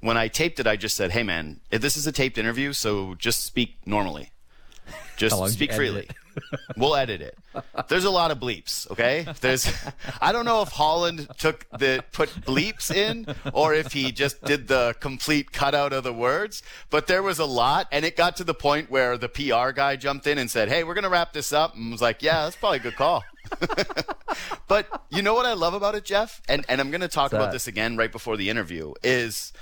when 0.00 0.16
I 0.16 0.28
taped 0.28 0.60
it, 0.60 0.66
I 0.68 0.76
just 0.76 0.96
said, 0.96 1.10
hey, 1.10 1.22
man, 1.24 1.60
if 1.72 1.82
this 1.82 1.96
is 1.96 2.06
a 2.06 2.12
taped 2.12 2.38
interview, 2.38 2.72
so 2.72 3.14
just 3.16 3.44
speak 3.44 3.76
normally. 3.84 4.30
Just 5.16 5.34
How 5.34 5.40
long 5.40 5.48
did 5.48 5.54
speak 5.54 5.72
freely. 5.72 6.08
We'll 6.76 6.96
edit 6.96 7.20
it. 7.20 7.38
There's 7.88 8.04
a 8.04 8.10
lot 8.10 8.30
of 8.30 8.38
bleeps, 8.38 8.90
okay? 8.90 9.26
There's 9.40 9.70
I 10.20 10.32
don't 10.32 10.44
know 10.44 10.62
if 10.62 10.68
Holland 10.68 11.28
took 11.38 11.66
the 11.78 12.04
put 12.12 12.28
bleeps 12.30 12.94
in 12.94 13.26
or 13.52 13.74
if 13.74 13.92
he 13.92 14.12
just 14.12 14.42
did 14.44 14.68
the 14.68 14.94
complete 15.00 15.52
cutout 15.52 15.92
of 15.92 16.04
the 16.04 16.12
words, 16.12 16.62
but 16.90 17.06
there 17.06 17.22
was 17.22 17.38
a 17.38 17.44
lot 17.44 17.88
and 17.92 18.04
it 18.04 18.16
got 18.16 18.36
to 18.36 18.44
the 18.44 18.54
point 18.54 18.90
where 18.90 19.16
the 19.16 19.28
PR 19.28 19.70
guy 19.72 19.96
jumped 19.96 20.26
in 20.26 20.38
and 20.38 20.50
said, 20.50 20.68
"Hey, 20.68 20.84
we're 20.84 20.94
going 20.94 21.04
to 21.04 21.10
wrap 21.10 21.32
this 21.32 21.52
up." 21.52 21.74
And 21.74 21.90
was 21.90 22.02
like, 22.02 22.22
"Yeah, 22.22 22.44
that's 22.44 22.56
probably 22.56 22.78
a 22.78 22.82
good 22.82 22.96
call." 22.96 23.24
but 24.68 25.02
you 25.10 25.22
know 25.22 25.34
what 25.34 25.46
I 25.46 25.54
love 25.54 25.74
about 25.74 25.94
it, 25.94 26.04
Jeff? 26.04 26.40
And 26.48 26.64
and 26.68 26.80
I'm 26.80 26.90
going 26.90 27.00
to 27.00 27.08
talk 27.08 27.32
about 27.32 27.52
this 27.52 27.66
again 27.66 27.96
right 27.96 28.12
before 28.12 28.36
the 28.36 28.50
interview 28.50 28.94
is 29.02 29.52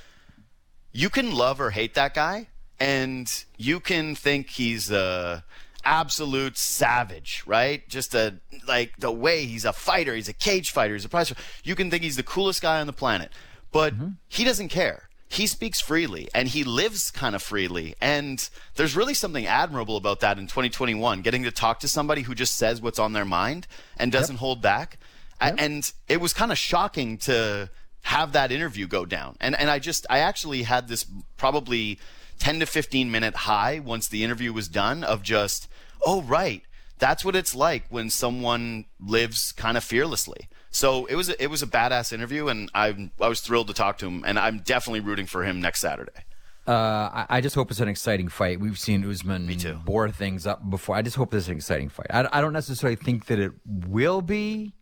you 0.93 1.11
can 1.11 1.35
love 1.35 1.61
or 1.61 1.71
hate 1.71 1.95
that 1.95 2.15
guy, 2.15 2.49
and 2.81 3.45
you 3.57 3.81
can 3.81 4.15
think 4.15 4.51
he's 4.51 4.91
a 4.91 5.45
absolute 5.85 6.57
savage, 6.57 7.43
right? 7.47 7.89
Just 7.89 8.15
a 8.15 8.35
like 8.67 8.97
the 8.99 9.13
way 9.13 9.45
he's 9.45 9.65
a 9.65 9.73
fighter, 9.73 10.15
he's 10.15 10.29
a 10.29 10.33
cage 10.33 10.71
fighter, 10.71 10.95
he's 10.95 11.05
a 11.05 11.09
prize. 11.09 11.33
You 11.65 11.75
can 11.75 11.91
think 11.91 12.03
he's 12.03 12.17
the 12.17 12.23
coolest 12.23 12.63
guy 12.63 12.81
on 12.81 12.87
the 12.87 12.93
planet, 12.93 13.33
but 13.73 13.95
mm-hmm. 13.95 14.09
he 14.29 14.45
doesn't 14.45 14.69
care. 14.69 15.09
He 15.31 15.47
speaks 15.47 15.79
freely 15.81 16.29
and 16.35 16.49
he 16.49 16.65
lives 16.65 17.11
kind 17.11 17.35
of 17.35 17.43
freely. 17.43 17.95
And 18.01 18.49
there's 18.77 18.97
really 18.97 19.13
something 19.13 19.47
admirable 19.47 19.99
about 19.99 20.21
that 20.21 20.39
in 20.39 20.47
2021, 20.47 21.21
getting 21.21 21.43
to 21.43 21.51
talk 21.51 21.81
to 21.81 21.89
somebody 21.89 22.23
who 22.23 22.35
just 22.35 22.57
says 22.57 22.81
what's 22.81 22.99
on 22.99 23.13
their 23.13 23.27
mind 23.27 23.67
and 23.99 24.11
doesn't 24.11 24.37
hold 24.37 24.63
back. 24.63 24.99
A- 25.41 25.55
And 25.59 25.93
it 26.09 26.23
was 26.23 26.33
kind 26.33 26.51
of 26.51 26.57
shocking 26.57 27.19
to 27.19 27.69
have 28.03 28.33
that 28.33 28.51
interview 28.51 28.87
go 28.87 29.05
down. 29.05 29.37
And 29.41 29.55
and 29.55 29.69
I 29.71 29.79
just 29.79 30.07
I 30.09 30.21
actually 30.21 30.63
had 30.63 30.89
this 30.89 31.05
probably 31.37 31.99
10 32.39 32.61
to 32.61 32.67
15 32.67 33.11
minute 33.11 33.35
high 33.35 33.79
once 33.79 34.09
the 34.09 34.25
interview 34.25 34.53
was 34.53 34.69
done 34.69 35.05
of 35.05 35.23
just 35.23 35.69
oh 36.07 36.23
right 36.23 36.63
that's 36.99 37.25
what 37.25 37.37
it's 37.37 37.55
like 37.55 37.85
when 37.89 38.11
someone 38.11 38.85
lives 39.01 39.53
kind 39.53 39.77
of 39.77 39.85
fearlessly. 39.85 40.49
So 40.71 41.07
it 41.07 41.15
was 41.15 41.29
a, 41.29 41.43
it 41.43 41.49
was 41.49 41.63
a 41.63 41.67
badass 41.67 42.13
interview 42.13 42.49
and 42.49 42.71
I 42.75 43.11
I 43.21 43.29
was 43.29 43.41
thrilled 43.41 43.69
to 43.69 43.75
talk 43.75 43.99
to 43.99 44.07
him 44.07 44.25
and 44.27 44.39
I'm 44.39 44.59
definitely 44.59 45.01
rooting 45.01 45.27
for 45.27 45.45
him 45.45 45.61
next 45.61 45.81
Saturday. 45.81 46.25
Uh, 46.67 47.25
I, 47.27 47.27
I 47.31 47.41
just 47.41 47.55
hope 47.55 47.71
it's 47.71 47.81
an 47.81 47.89
exciting 47.89 48.29
fight. 48.29 48.61
We've 48.61 48.79
seen 48.79 49.09
Usman 49.09 49.49
too. 49.57 49.81
bore 49.87 50.11
things 50.11 50.47
up 50.47 50.69
before. 50.69 50.97
I 50.97 51.03
just 51.03 51.17
hope 51.17 51.31
this 51.31 51.45
is 51.45 51.49
an 51.49 51.57
exciting 51.57 51.89
fight. 51.89 52.09
I, 52.11 52.29
I 52.31 52.41
don't 52.43 52.53
necessarily 52.53 52.97
think 52.97 53.27
that 53.27 53.39
it 53.39 53.53
will 53.67 54.21
be. 54.21 54.75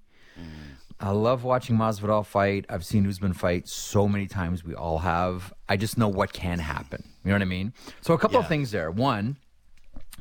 I 0.99 1.11
love 1.11 1.45
watching 1.45 1.77
Masvidal 1.77 2.25
fight. 2.25 2.65
I've 2.71 2.85
seen 2.85 3.07
Usman 3.07 3.35
fight 3.35 3.69
so 3.69 4.09
many 4.09 4.27
times. 4.27 4.65
We 4.65 4.75
all 4.75 4.99
have. 4.99 5.53
I 5.69 5.77
just 5.77 5.99
know 5.99 6.09
what 6.09 6.33
can 6.33 6.59
happen. 6.59 7.05
You 7.23 7.31
know 7.31 7.35
what 7.35 7.43
I 7.43 7.47
mean? 7.47 7.75
So 8.01 8.15
a 8.15 8.19
couple 8.19 8.41
of 8.41 8.49
things 8.49 8.71
there. 8.71 8.91
One, 8.91 9.37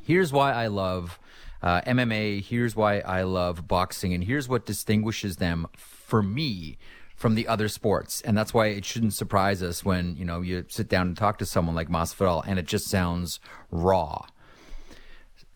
here's 0.04 0.34
why 0.34 0.52
I 0.52 0.68
love 0.68 1.18
uh, 1.62 1.82
MMA. 1.82 2.44
Here's 2.44 2.76
why 2.76 3.00
I 3.00 3.24
love 3.24 3.68
boxing, 3.68 4.14
and 4.14 4.24
here's 4.24 4.50
what 4.50 4.66
distinguishes 4.66 5.38
them 5.38 5.68
for 5.78 6.22
me 6.22 6.78
from 7.16 7.36
the 7.36 7.48
other 7.48 7.70
sports. 7.70 8.22
And 8.22 8.38
that's 8.38 8.54
why 8.54 8.68
it 8.68 8.84
shouldn't 8.84 9.14
surprise 9.14 9.64
us 9.64 9.86
when 9.86 10.18
you 10.18 10.26
know 10.26 10.42
you 10.42 10.66
sit 10.68 10.90
down 10.90 11.08
and 11.08 11.18
talk 11.18 11.38
to 11.38 11.46
someone 11.46 11.76
like 11.76 11.88
Masvidal, 11.88 12.44
and 12.46 12.60
it 12.60 12.66
just 12.66 12.90
sounds 12.90 13.40
raw. 13.72 14.26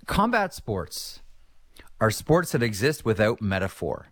Combat 0.06 0.54
sports 0.54 1.22
are 2.00 2.10
sports 2.10 2.54
that 2.54 2.64
exist 2.64 3.04
without 3.04 3.42
metaphor. 3.42 4.08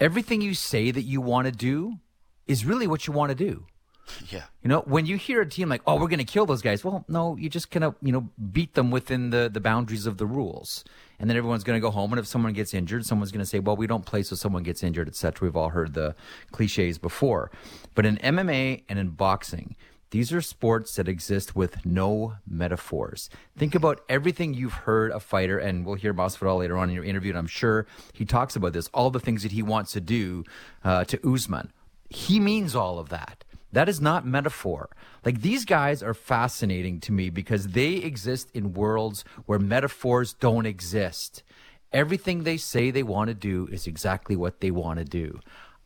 Everything 0.00 0.40
you 0.40 0.54
say 0.54 0.90
that 0.90 1.02
you 1.02 1.20
want 1.20 1.46
to 1.46 1.52
do 1.52 1.98
is 2.46 2.64
really 2.64 2.86
what 2.86 3.06
you 3.06 3.12
want 3.12 3.30
to 3.30 3.34
do. 3.34 3.66
Yeah. 4.28 4.44
You 4.62 4.68
know, 4.68 4.80
when 4.80 5.06
you 5.06 5.16
hear 5.16 5.40
a 5.40 5.48
team 5.48 5.68
like, 5.68 5.82
"Oh, 5.86 5.94
we're 5.94 6.08
going 6.08 6.18
to 6.18 6.24
kill 6.24 6.44
those 6.44 6.62
guys," 6.62 6.84
well, 6.84 7.04
no, 7.08 7.36
you 7.36 7.48
just 7.48 7.70
kind 7.70 7.84
of 7.84 7.94
you 8.02 8.12
know 8.12 8.28
beat 8.52 8.74
them 8.74 8.90
within 8.90 9.30
the 9.30 9.48
the 9.52 9.60
boundaries 9.60 10.04
of 10.06 10.18
the 10.18 10.26
rules, 10.26 10.84
and 11.18 11.30
then 11.30 11.36
everyone's 11.36 11.64
going 11.64 11.76
to 11.76 11.80
go 11.80 11.90
home. 11.90 12.12
And 12.12 12.18
if 12.18 12.26
someone 12.26 12.52
gets 12.52 12.74
injured, 12.74 13.06
someone's 13.06 13.30
going 13.30 13.40
to 13.40 13.46
say, 13.46 13.60
"Well, 13.60 13.76
we 13.76 13.86
don't 13.86 14.04
play 14.04 14.22
so 14.22 14.36
someone 14.36 14.62
gets 14.64 14.82
injured," 14.82 15.08
etc. 15.08 15.46
We've 15.46 15.56
all 15.56 15.70
heard 15.70 15.94
the 15.94 16.14
cliches 16.50 16.98
before, 16.98 17.50
but 17.94 18.04
in 18.04 18.16
MMA 18.18 18.82
and 18.88 18.98
in 18.98 19.10
boxing. 19.10 19.76
These 20.10 20.32
are 20.32 20.40
sports 20.40 20.96
that 20.96 21.06
exist 21.06 21.54
with 21.54 21.86
no 21.86 22.34
metaphors. 22.48 23.30
Think 23.56 23.76
about 23.76 24.00
everything 24.08 24.54
you've 24.54 24.72
heard 24.72 25.12
a 25.12 25.20
fighter, 25.20 25.58
and 25.58 25.86
we'll 25.86 25.94
hear 25.94 26.12
Masvidal 26.12 26.58
later 26.58 26.76
on 26.76 26.88
in 26.88 26.94
your 26.96 27.04
interview, 27.04 27.30
and 27.30 27.38
I'm 27.38 27.46
sure 27.46 27.86
he 28.12 28.24
talks 28.24 28.56
about 28.56 28.72
this, 28.72 28.88
all 28.92 29.10
the 29.10 29.20
things 29.20 29.44
that 29.44 29.52
he 29.52 29.62
wants 29.62 29.92
to 29.92 30.00
do 30.00 30.44
uh, 30.82 31.04
to 31.04 31.32
Usman. 31.32 31.72
He 32.08 32.40
means 32.40 32.74
all 32.74 32.98
of 32.98 33.08
that. 33.10 33.44
That 33.72 33.88
is 33.88 34.00
not 34.00 34.26
metaphor. 34.26 34.90
Like 35.24 35.42
these 35.42 35.64
guys 35.64 36.02
are 36.02 36.14
fascinating 36.14 36.98
to 37.00 37.12
me 37.12 37.30
because 37.30 37.68
they 37.68 37.94
exist 37.94 38.50
in 38.52 38.72
worlds 38.72 39.24
where 39.46 39.60
metaphors 39.60 40.32
don't 40.32 40.66
exist. 40.66 41.44
Everything 41.92 42.42
they 42.42 42.56
say 42.56 42.90
they 42.90 43.04
want 43.04 43.28
to 43.28 43.34
do 43.34 43.68
is 43.70 43.86
exactly 43.86 44.34
what 44.34 44.60
they 44.60 44.72
want 44.72 44.98
to 44.98 45.04
do. 45.04 45.38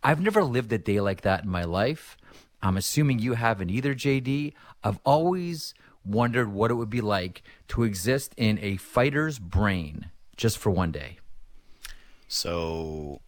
I've 0.02 0.20
never 0.20 0.42
lived 0.42 0.72
a 0.72 0.78
day 0.78 1.00
like 1.00 1.22
that 1.22 1.44
in 1.44 1.50
my 1.50 1.64
life. 1.64 2.16
I'm 2.64 2.78
assuming 2.78 3.18
you 3.18 3.34
haven't 3.34 3.68
either, 3.68 3.94
JD. 3.94 4.54
I've 4.82 4.98
always 5.04 5.74
wondered 6.04 6.50
what 6.50 6.70
it 6.70 6.74
would 6.74 6.88
be 6.88 7.02
like 7.02 7.42
to 7.68 7.82
exist 7.82 8.34
in 8.38 8.58
a 8.60 8.78
fighter's 8.78 9.38
brain 9.38 10.10
just 10.36 10.56
for 10.56 10.70
one 10.70 10.90
day. 10.90 11.18
So 12.26 13.20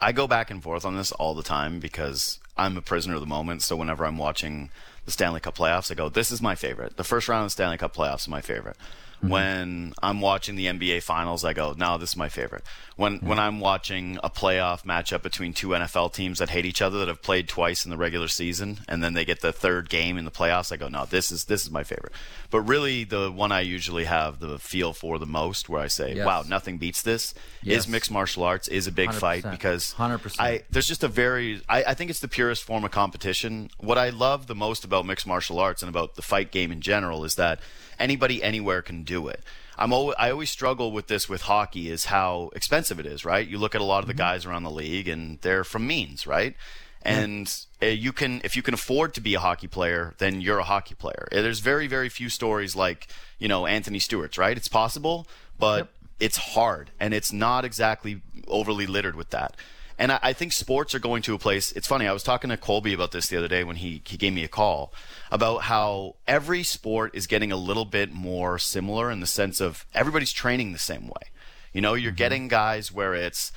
I 0.00 0.12
go 0.12 0.26
back 0.26 0.50
and 0.50 0.62
forth 0.62 0.86
on 0.86 0.96
this 0.96 1.12
all 1.12 1.34
the 1.34 1.42
time 1.42 1.78
because 1.78 2.40
I'm 2.56 2.76
a 2.76 2.82
prisoner 2.82 3.14
of 3.14 3.20
the 3.20 3.26
moment. 3.26 3.62
So 3.62 3.76
whenever 3.76 4.06
I'm 4.06 4.16
watching 4.16 4.70
the 5.06 5.12
Stanley 5.12 5.40
Cup 5.40 5.56
playoffs, 5.56 5.90
I 5.90 5.94
go, 5.94 6.08
"This 6.08 6.30
is 6.30 6.42
my 6.42 6.54
favorite." 6.54 6.96
The 6.96 7.04
first 7.04 7.28
round 7.28 7.42
of 7.42 7.46
the 7.46 7.50
Stanley 7.50 7.78
Cup 7.78 7.94
playoffs 7.94 8.22
is 8.22 8.28
my 8.28 8.42
favorite. 8.42 8.76
Mm-hmm. 9.18 9.28
When 9.28 9.92
I'm 10.02 10.20
watching 10.20 10.56
the 10.56 10.66
NBA 10.66 11.02
finals, 11.02 11.42
I 11.44 11.54
go, 11.54 11.74
"No, 11.76 11.96
this 11.96 12.10
is 12.10 12.16
my 12.16 12.28
favorite." 12.28 12.64
When 12.96 13.16
mm-hmm. 13.16 13.28
when 13.28 13.38
I'm 13.38 13.60
watching 13.60 14.18
a 14.22 14.28
playoff 14.28 14.84
matchup 14.84 15.22
between 15.22 15.54
two 15.54 15.68
NFL 15.68 16.12
teams 16.12 16.38
that 16.38 16.50
hate 16.50 16.66
each 16.66 16.82
other 16.82 16.98
that 16.98 17.08
have 17.08 17.22
played 17.22 17.48
twice 17.48 17.84
in 17.84 17.90
the 17.90 17.96
regular 17.96 18.28
season, 18.28 18.80
and 18.88 19.02
then 19.02 19.14
they 19.14 19.24
get 19.24 19.40
the 19.40 19.52
third 19.52 19.88
game 19.88 20.18
in 20.18 20.26
the 20.26 20.30
playoffs, 20.30 20.70
I 20.70 20.76
go, 20.76 20.88
"No, 20.88 21.06
this 21.06 21.32
is 21.32 21.44
this 21.44 21.64
is 21.64 21.70
my 21.70 21.82
favorite." 21.82 22.12
But 22.50 22.60
really, 22.60 23.04
the 23.04 23.30
one 23.30 23.52
I 23.52 23.60
usually 23.60 24.04
have 24.04 24.38
the 24.38 24.58
feel 24.58 24.92
for 24.92 25.18
the 25.18 25.26
most, 25.26 25.68
where 25.68 25.80
I 25.80 25.88
say, 25.88 26.16
yes. 26.16 26.26
"Wow, 26.26 26.44
nothing 26.46 26.76
beats 26.76 27.00
this," 27.00 27.32
yes. 27.62 27.80
is 27.80 27.88
mixed 27.88 28.10
martial 28.10 28.44
arts. 28.44 28.68
Is 28.68 28.86
a 28.86 28.92
big 28.92 29.10
100%. 29.10 29.14
fight 29.14 29.50
because 29.50 29.94
100%. 29.94 30.36
I 30.38 30.62
there's 30.70 30.86
just 30.86 31.02
a 31.02 31.08
very 31.08 31.62
I, 31.68 31.84
I 31.84 31.94
think 31.94 32.10
it's 32.10 32.20
the 32.20 32.28
purest 32.28 32.64
form 32.64 32.84
of 32.84 32.90
competition. 32.90 33.70
What 33.78 33.98
I 33.98 34.10
love 34.10 34.46
the 34.46 34.54
most 34.54 34.84
about 34.84 34.95
mixed 35.02 35.26
martial 35.26 35.58
arts 35.58 35.82
and 35.82 35.88
about 35.88 36.14
the 36.14 36.22
fight 36.22 36.50
game 36.50 36.72
in 36.72 36.80
general 36.80 37.24
is 37.24 37.34
that 37.36 37.60
anybody 37.98 38.42
anywhere 38.42 38.82
can 38.82 39.02
do 39.02 39.28
it. 39.28 39.42
I'm 39.78 39.92
always, 39.92 40.16
I 40.18 40.30
always 40.30 40.50
struggle 40.50 40.92
with 40.92 41.06
this 41.06 41.28
with 41.28 41.42
hockey 41.42 41.90
is 41.90 42.06
how 42.06 42.50
expensive 42.54 42.98
it 42.98 43.06
is, 43.06 43.24
right? 43.24 43.46
You 43.46 43.58
look 43.58 43.74
at 43.74 43.80
a 43.80 43.84
lot 43.84 44.00
of 44.02 44.06
the 44.06 44.14
mm-hmm. 44.14 44.18
guys 44.18 44.46
around 44.46 44.62
the 44.62 44.70
league 44.70 45.08
and 45.08 45.38
they're 45.42 45.64
from 45.64 45.86
means, 45.86 46.26
right? 46.26 46.54
And 47.02 47.54
uh, 47.82 47.86
you 47.86 48.12
can, 48.12 48.40
if 48.42 48.56
you 48.56 48.62
can 48.62 48.74
afford 48.74 49.14
to 49.14 49.20
be 49.20 49.34
a 49.34 49.40
hockey 49.40 49.68
player, 49.68 50.14
then 50.18 50.40
you're 50.40 50.58
a 50.58 50.64
hockey 50.64 50.94
player. 50.94 51.28
Uh, 51.30 51.42
there's 51.42 51.60
very, 51.60 51.86
very 51.86 52.08
few 52.08 52.28
stories 52.28 52.74
like, 52.74 53.06
you 53.38 53.48
know, 53.48 53.66
Anthony 53.66 53.98
Stewart's, 53.98 54.38
right? 54.38 54.56
It's 54.56 54.68
possible, 54.68 55.26
but 55.58 55.76
yep. 55.76 55.90
it's 56.18 56.36
hard 56.36 56.90
and 56.98 57.14
it's 57.14 57.32
not 57.32 57.64
exactly 57.64 58.22
overly 58.48 58.86
littered 58.86 59.14
with 59.14 59.30
that. 59.30 59.56
And 59.98 60.12
I, 60.12 60.18
I, 60.22 60.32
think 60.32 60.52
sports 60.52 60.94
are 60.94 60.98
going 60.98 61.22
to 61.22 61.34
a 61.34 61.38
place. 61.38 61.72
It's 61.72 61.86
funny. 61.86 62.06
I 62.06 62.12
was 62.12 62.22
talking 62.22 62.50
to 62.50 62.56
Colby 62.56 62.92
about 62.92 63.12
this 63.12 63.28
the 63.28 63.36
other 63.36 63.48
day 63.48 63.64
when 63.64 63.76
he, 63.76 64.02
he 64.06 64.16
gave 64.16 64.32
me 64.32 64.44
a 64.44 64.48
call 64.48 64.92
about 65.30 65.62
how 65.62 66.16
every 66.26 66.62
sport 66.62 67.14
is 67.14 67.26
getting 67.26 67.50
a 67.50 67.56
little 67.56 67.84
bit 67.84 68.12
more 68.12 68.58
similar 68.58 69.10
in 69.10 69.20
the 69.20 69.26
sense 69.26 69.60
of 69.60 69.86
everybody's 69.94 70.32
training 70.32 70.72
the 70.72 70.78
same 70.78 71.06
way. 71.06 71.30
You 71.72 71.80
know, 71.80 71.94
you're 71.94 72.10
mm-hmm. 72.10 72.16
getting 72.16 72.48
guys 72.48 72.92
where 72.92 73.14
it's, 73.14 73.52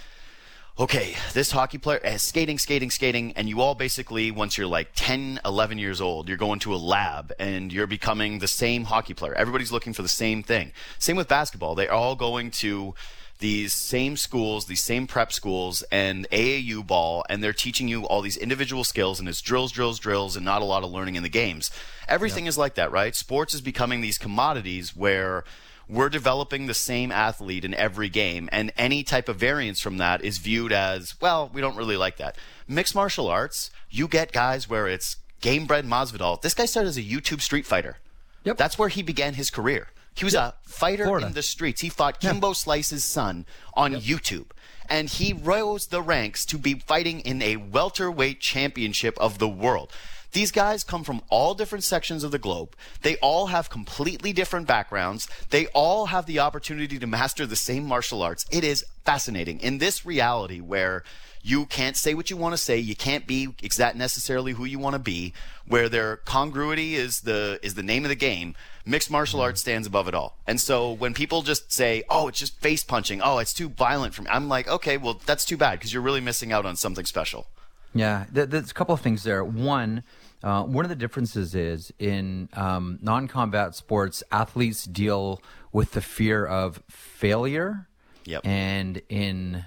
okay, 0.80 1.16
this 1.34 1.52
hockey 1.52 1.78
player 1.78 2.00
is 2.00 2.22
skating, 2.22 2.58
skating, 2.58 2.90
skating, 2.90 3.34
and 3.34 3.50
you 3.50 3.60
all 3.60 3.76
basically, 3.76 4.32
once 4.32 4.58
you're 4.58 4.68
like 4.68 4.90
10, 4.96 5.42
11 5.44 5.78
years 5.78 6.00
old, 6.00 6.30
you're 6.30 6.38
going 6.38 6.60
to 6.60 6.74
a 6.74 6.78
lab 6.78 7.34
and 7.38 7.74
you're 7.74 7.88
becoming 7.88 8.40
the 8.40 8.48
same 8.48 8.86
hockey 8.86 9.14
player. 9.14 9.34
Everybody's 9.36 9.74
looking 9.74 9.94
for 9.94 10.02
the 10.02 10.08
same 10.08 10.42
thing. 10.42 10.72
Same 10.98 11.18
with 11.18 11.28
basketball. 11.28 11.76
They're 11.76 11.92
all 11.92 12.16
going 12.16 12.52
to 12.52 12.96
these 13.40 13.74
same 13.74 14.18
schools, 14.18 14.66
these 14.66 14.84
same 14.84 15.08
prep 15.08 15.32
schools, 15.32 15.82
and 15.92 16.30
AAU 16.30 16.86
ball, 16.86 17.24
and 17.30 17.42
they're 17.42 17.54
teaching 17.54 17.88
you 17.88 18.04
all 18.06 18.22
these 18.22 18.38
individual 18.38 18.84
skills, 18.84 19.20
and 19.20 19.28
it's 19.28 19.42
drills, 19.42 19.72
drills, 19.72 19.98
drills, 19.98 20.36
and 20.36 20.46
not 20.46 20.62
a 20.62 20.66
lot 20.66 20.84
of 20.84 20.92
learning 20.92 21.16
in 21.16 21.24
the 21.24 21.30
games. 21.30 21.72
Everything 22.08 22.46
is 22.48 22.58
like 22.58 22.76
that, 22.76 22.92
right? 22.92 23.16
Sports 23.16 23.54
is 23.54 23.62
becoming 23.62 24.02
these 24.02 24.18
commodities 24.18 24.96
where 24.96 25.46
we're 25.88 26.10
developing 26.10 26.68
the 26.68 26.74
same 26.74 27.12
athlete 27.12 27.64
in 27.64 27.74
every 27.74 28.10
game, 28.10 28.50
and 28.52 28.74
any 28.78 29.04
type 29.04 29.30
of 29.30 29.38
variance 29.38 29.80
from 29.80 29.98
that 29.98 30.22
is 30.22 30.38
viewed 30.38 30.74
as, 30.74 31.16
well, 31.22 31.50
we 31.54 31.62
don't 31.62 31.78
really 31.78 31.98
like 31.98 32.18
that. 32.18 32.38
Mixed 32.68 32.94
martial 32.94 33.28
arts, 33.28 33.72
you 33.90 34.08
get 34.08 34.34
guys 34.34 34.70
where 34.70 34.88
it's 34.88 35.16
Gamebred 35.42 35.88
Masvidal. 35.88 36.42
This 36.42 36.54
guy 36.54 36.66
started 36.66 36.90
as 36.90 36.98
a 36.98 37.04
YouTube 37.04 37.42
street 37.42 37.66
fighter. 37.66 37.98
Yep. 38.44 38.58
That's 38.58 38.78
where 38.78 38.90
he 38.90 39.02
began 39.02 39.36
his 39.36 39.50
career. 39.50 39.88
He 40.16 40.26
was 40.26 40.36
a 40.36 40.56
fighter 40.64 41.06
Florida. 41.06 41.28
in 41.28 41.34
the 41.34 41.44
streets. 41.44 41.82
He 41.82 41.90
fought 41.90 42.20
Kimbo 42.20 42.50
yeah. 42.50 42.54
Slice's 42.54 43.04
son 43.04 43.46
on 43.74 43.94
yep. 43.94 44.02
YouTube. 44.02 44.48
And 44.90 45.08
he 45.08 45.34
rose 45.34 45.88
the 45.88 46.02
ranks 46.02 46.46
to 46.48 46.58
be 46.58 46.74
fighting 46.74 47.20
in 47.22 47.42
a 47.42 47.58
welterweight 47.58 48.40
championship 48.40 49.18
of 49.20 49.38
the 49.38 49.48
world. 49.48 49.94
These 50.32 50.52
guys 50.52 50.84
come 50.84 51.04
from 51.04 51.22
all 51.30 51.56
different 51.56 51.84
sections 51.84 52.24
of 52.24 52.32
the 52.32 52.40
globe. 52.40 52.76
They 53.02 53.18
all 53.18 53.48
have 53.48 53.70
completely 53.70 54.34
different 54.34 54.68
backgrounds. 54.68 55.28
They 55.50 55.68
all 55.68 56.08
have 56.08 56.26
the 56.26 56.40
opportunity 56.40 57.00
to 57.00 57.08
master 57.08 57.46
the 57.46 57.56
same 57.56 57.86
martial 57.86 58.22
arts. 58.22 58.46
It 58.52 58.64
is 58.64 58.86
fascinating. 59.06 59.60
In 59.60 59.80
this 59.80 60.06
reality 60.06 60.60
where 60.60 61.04
you 61.42 61.66
can't 61.66 61.96
say 61.96 62.14
what 62.14 62.30
you 62.30 62.38
want 62.38 62.54
to 62.54 62.58
say. 62.58 62.78
You 62.78 62.96
can't 62.96 63.26
be 63.26 63.50
exact 63.64 63.96
necessarily 63.96 64.54
who 64.54 64.66
you 64.66 64.80
want 64.80 64.94
to 64.94 65.00
be. 65.00 65.34
Where 65.68 65.90
their 65.90 66.18
congruity 66.18 66.96
is 66.96 67.22
the 67.22 67.60
is 67.62 67.76
the 67.76 67.84
name 67.84 68.04
of 68.04 68.10
the 68.10 68.16
game. 68.16 68.56
Mixed 68.86 69.12
martial 69.12 69.40
arts 69.40 69.62
stands 69.62 69.88
above 69.88 70.08
it 70.08 70.16
all. 70.16 70.38
And 70.48 70.60
so 70.60 70.92
when 70.92 71.14
people 71.14 71.42
just 71.42 71.72
say, 71.72 72.04
"Oh, 72.10 72.28
it's 72.28 72.40
just 72.40 72.60
face 72.60 72.84
punching. 72.84 73.22
Oh, 73.22 73.38
it's 73.38 73.54
too 73.54 73.70
violent 73.70 74.14
for 74.14 74.24
me," 74.24 74.30
I'm 74.32 74.50
like, 74.50 74.68
"Okay, 74.68 74.98
well, 74.98 75.22
that's 75.26 75.46
too 75.46 75.58
bad 75.58 75.74
because 75.80 75.94
you're 75.94 76.02
really 76.02 76.22
missing 76.22 76.52
out 76.52 76.66
on 76.66 76.76
something 76.76 77.06
special." 77.06 77.48
Yeah, 77.94 78.26
there's 78.32 78.72
a 78.72 78.74
couple 78.74 78.94
of 78.94 79.02
things 79.02 79.24
there. 79.24 79.44
One. 79.44 80.04
Uh, 80.42 80.64
one 80.64 80.86
of 80.86 80.90
the 80.90 80.96
differences 80.96 81.54
is 81.54 81.92
in 82.00 82.48
um, 82.54 82.98
non-combat 83.02 83.76
sports, 83.76 84.24
athletes 84.32 84.86
deal 84.86 85.42
with 85.72 85.92
the 85.92 86.02
fear 86.02 86.46
of 86.46 86.82
failure, 86.90 87.88
yep. 88.26 88.46
and 88.46 89.02
in 89.10 89.66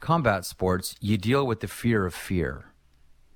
combat 0.00 0.44
sports, 0.44 0.94
you 1.00 1.16
deal 1.16 1.46
with 1.46 1.60
the 1.60 1.68
fear 1.68 2.04
of 2.04 2.14
fear. 2.14 2.66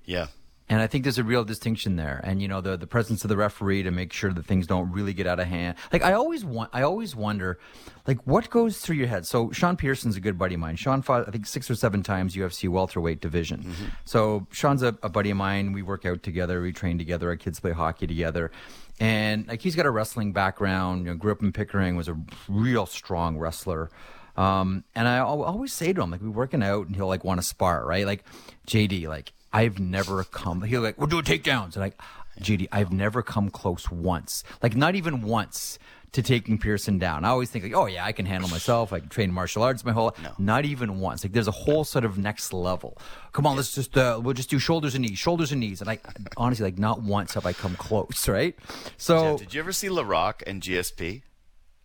Yeah. 0.05 0.27
And 0.69 0.81
I 0.81 0.87
think 0.87 1.03
there's 1.03 1.17
a 1.17 1.23
real 1.23 1.43
distinction 1.43 1.95
there. 1.95 2.21
And 2.23 2.41
you 2.41 2.47
know, 2.47 2.61
the 2.61 2.77
the 2.77 2.85
presence 2.85 3.23
of 3.23 3.29
the 3.29 3.37
referee 3.37 3.83
to 3.83 3.91
make 3.91 4.13
sure 4.13 4.31
that 4.31 4.45
things 4.45 4.67
don't 4.67 4.91
really 4.91 5.13
get 5.13 5.25
out 5.25 5.39
of 5.39 5.47
hand. 5.47 5.77
Like 5.91 6.03
I 6.03 6.13
always 6.13 6.45
want 6.45 6.69
I 6.73 6.83
always 6.83 7.15
wonder 7.15 7.59
like 8.05 8.19
what 8.25 8.49
goes 8.49 8.77
through 8.79 8.97
your 8.97 9.07
head. 9.07 9.25
So 9.25 9.51
Sean 9.51 9.75
Pierson's 9.75 10.15
a 10.15 10.21
good 10.21 10.37
buddy 10.37 10.53
of 10.53 10.59
mine. 10.59 10.75
Sean 10.75 11.01
fought 11.01 11.27
I 11.27 11.31
think 11.31 11.47
six 11.47 11.71
or 11.71 11.75
seven 11.75 12.03
times 12.03 12.35
UFC 12.35 12.69
welterweight 12.69 13.19
division. 13.19 13.63
Mm-hmm. 13.63 13.85
So 14.05 14.47
Sean's 14.51 14.83
a, 14.83 14.95
a 15.01 15.09
buddy 15.09 15.31
of 15.31 15.37
mine. 15.37 15.73
We 15.73 15.81
work 15.81 16.05
out 16.05 16.21
together, 16.21 16.61
we 16.61 16.71
train 16.71 16.99
together, 16.99 17.29
our 17.29 17.35
kids 17.35 17.59
play 17.59 17.71
hockey 17.71 18.05
together. 18.05 18.51
And 18.99 19.47
like 19.47 19.61
he's 19.61 19.75
got 19.75 19.87
a 19.87 19.91
wrestling 19.91 20.33
background, 20.33 21.05
you 21.05 21.11
know, 21.11 21.15
grew 21.15 21.31
up 21.31 21.41
in 21.41 21.51
Pickering, 21.51 21.95
was 21.95 22.09
a 22.09 22.17
real 22.47 22.85
strong 22.85 23.39
wrestler. 23.39 23.89
Um, 24.37 24.85
and 24.95 25.05
I 25.07 25.19
always 25.19 25.73
say 25.73 25.91
to 25.91 26.01
him, 26.01 26.11
like, 26.11 26.21
we're 26.21 26.29
working 26.29 26.63
out 26.63 26.87
and 26.87 26.95
he'll 26.95 27.07
like 27.07 27.25
want 27.25 27.41
to 27.41 27.45
spar, 27.45 27.85
right? 27.85 28.05
Like, 28.05 28.23
JD, 28.67 29.07
like, 29.07 29.33
I've 29.51 29.79
never 29.79 30.23
come, 30.23 30.61
he'll 30.61 30.81
like, 30.81 30.97
we're 30.97 31.07
doing 31.07 31.23
takedowns. 31.23 31.73
And 31.73 31.77
like, 31.77 31.99
JD, 32.41 32.67
I've 32.71 32.91
never 32.91 33.21
come 33.21 33.49
close 33.49 33.89
once, 33.91 34.43
like, 34.61 34.75
not 34.75 34.95
even 34.95 35.21
once 35.21 35.79
to 36.11 36.23
taking 36.23 36.57
Pierson 36.57 36.97
down. 36.97 37.23
I 37.23 37.29
always 37.29 37.49
think 37.49 37.63
like, 37.63 37.75
oh 37.75 37.85
yeah, 37.85 38.05
I 38.05 38.11
can 38.11 38.25
handle 38.25 38.49
myself. 38.49 38.91
I 38.91 38.99
can 38.99 39.09
train 39.09 39.31
martial 39.31 39.63
arts 39.63 39.85
my 39.85 39.91
whole 39.91 40.15
no. 40.23 40.31
Not 40.37 40.65
even 40.65 40.99
once. 40.99 41.23
Like 41.23 41.33
there's 41.33 41.47
a 41.47 41.51
whole 41.51 41.83
sort 41.83 42.05
of 42.05 42.17
next 42.17 42.51
level. 42.51 42.97
Come 43.31 43.45
on, 43.45 43.55
let's 43.55 43.75
just 43.75 43.97
uh, 43.97 44.19
we'll 44.21 44.33
just 44.33 44.49
do 44.49 44.59
shoulders 44.59 44.95
and 44.95 45.05
knees, 45.05 45.19
shoulders 45.19 45.51
and 45.51 45.59
knees. 45.61 45.81
And 45.81 45.89
I 45.89 45.99
honestly 46.37 46.65
like 46.65 46.79
not 46.79 47.01
once 47.01 47.33
have 47.35 47.45
I 47.45 47.53
come 47.53 47.75
close, 47.75 48.27
right? 48.27 48.55
So 48.97 49.37
Jeff, 49.37 49.39
did 49.39 49.53
you 49.53 49.59
ever 49.59 49.71
see 49.71 49.87
Laraque 49.87 50.41
and 50.47 50.61
GSP? 50.61 51.21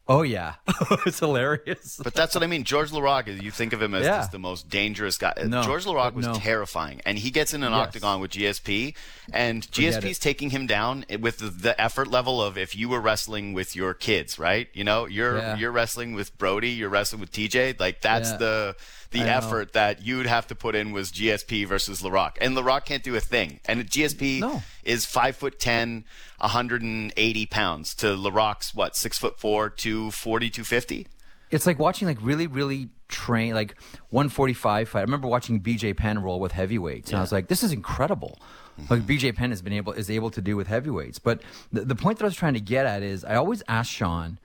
Oh 0.06 0.20
yeah, 0.20 0.56
it's 1.06 1.20
hilarious. 1.20 1.98
But 2.02 2.12
that's 2.12 2.34
what 2.34 2.44
I 2.44 2.46
mean. 2.46 2.64
George 2.64 2.90
Laraque, 2.90 3.40
you 3.42 3.50
think 3.50 3.72
of 3.72 3.80
him 3.80 3.94
as 3.94 4.04
yeah. 4.04 4.26
the 4.30 4.38
most 4.38 4.68
dangerous 4.68 5.16
guy. 5.16 5.32
No, 5.46 5.62
George 5.62 5.86
Laraque 5.86 6.12
was 6.12 6.26
no. 6.26 6.34
terrifying, 6.34 7.00
and 7.06 7.16
he 7.16 7.30
gets 7.30 7.54
in 7.54 7.62
an 7.62 7.72
yes. 7.72 7.80
octagon 7.80 8.20
with 8.20 8.32
GSP, 8.32 8.94
and 9.32 9.62
GSP 9.62 10.04
is 10.04 10.18
taking 10.18 10.50
him 10.50 10.66
down 10.66 11.06
with 11.20 11.38
the, 11.38 11.48
the, 11.48 11.80
effort 11.80 12.08
level 12.08 12.42
of 12.42 12.58
if 12.58 12.76
you 12.76 12.90
were 12.90 13.00
wrestling 13.00 13.54
with 13.54 13.74
your 13.74 13.94
kids, 13.94 14.38
right? 14.38 14.68
You 14.74 14.84
know, 14.84 15.06
you're 15.06 15.38
yeah. 15.38 15.56
you're 15.56 15.72
wrestling 15.72 16.12
with 16.12 16.36
Brody, 16.36 16.70
you're 16.70 16.90
wrestling 16.90 17.20
with 17.20 17.32
TJ. 17.32 17.80
Like 17.80 18.02
that's 18.02 18.32
yeah. 18.32 18.36
the 18.36 18.76
the 19.14 19.22
I 19.22 19.28
effort 19.28 19.74
know. 19.74 19.80
that 19.80 20.04
you'd 20.04 20.26
have 20.26 20.46
to 20.48 20.54
put 20.54 20.74
in 20.74 20.92
was 20.92 21.10
GSP 21.10 21.66
versus 21.66 22.02
Laraque, 22.02 22.36
and 22.40 22.56
Laraque 22.56 22.84
can't 22.84 23.02
do 23.02 23.16
a 23.16 23.20
thing. 23.20 23.60
And 23.64 23.88
GSP 23.88 24.40
no. 24.40 24.62
is 24.82 25.06
five 25.06 25.36
foot 25.36 25.58
ten, 25.58 26.04
180 26.38 27.46
pounds 27.46 27.94
to 27.96 28.08
Laraque's 28.08 28.74
what 28.74 28.96
six 28.96 29.18
foot 29.18 29.38
four, 29.38 29.70
240, 29.70 30.50
250. 30.50 31.06
It's 31.50 31.66
like 31.66 31.78
watching 31.78 32.08
like 32.08 32.18
really, 32.20 32.46
really 32.46 32.88
train 33.08 33.54
like 33.54 33.76
145 34.10 34.88
fight. 34.88 34.98
I 34.98 35.02
remember 35.02 35.28
watching 35.28 35.60
BJ 35.60 35.96
Penn 35.96 36.20
roll 36.20 36.40
with 36.40 36.52
heavyweights, 36.52 37.10
and 37.10 37.14
yeah. 37.14 37.18
I 37.18 37.22
was 37.22 37.32
like, 37.32 37.48
this 37.48 37.62
is 37.62 37.72
incredible. 37.72 38.38
Mm-hmm. 38.80 38.92
Like 38.92 39.02
BJ 39.02 39.34
Penn 39.34 39.50
has 39.50 39.62
been 39.62 39.72
able 39.72 39.92
is 39.92 40.10
able 40.10 40.30
to 40.30 40.40
do 40.40 40.56
with 40.56 40.66
heavyweights. 40.66 41.20
But 41.20 41.42
the, 41.72 41.82
the 41.82 41.94
point 41.94 42.18
that 42.18 42.24
I 42.24 42.28
was 42.28 42.36
trying 42.36 42.54
to 42.54 42.60
get 42.60 42.86
at 42.86 43.02
is, 43.02 43.24
I 43.24 43.36
always 43.36 43.62
ask 43.68 43.90
Sean, 43.90 44.38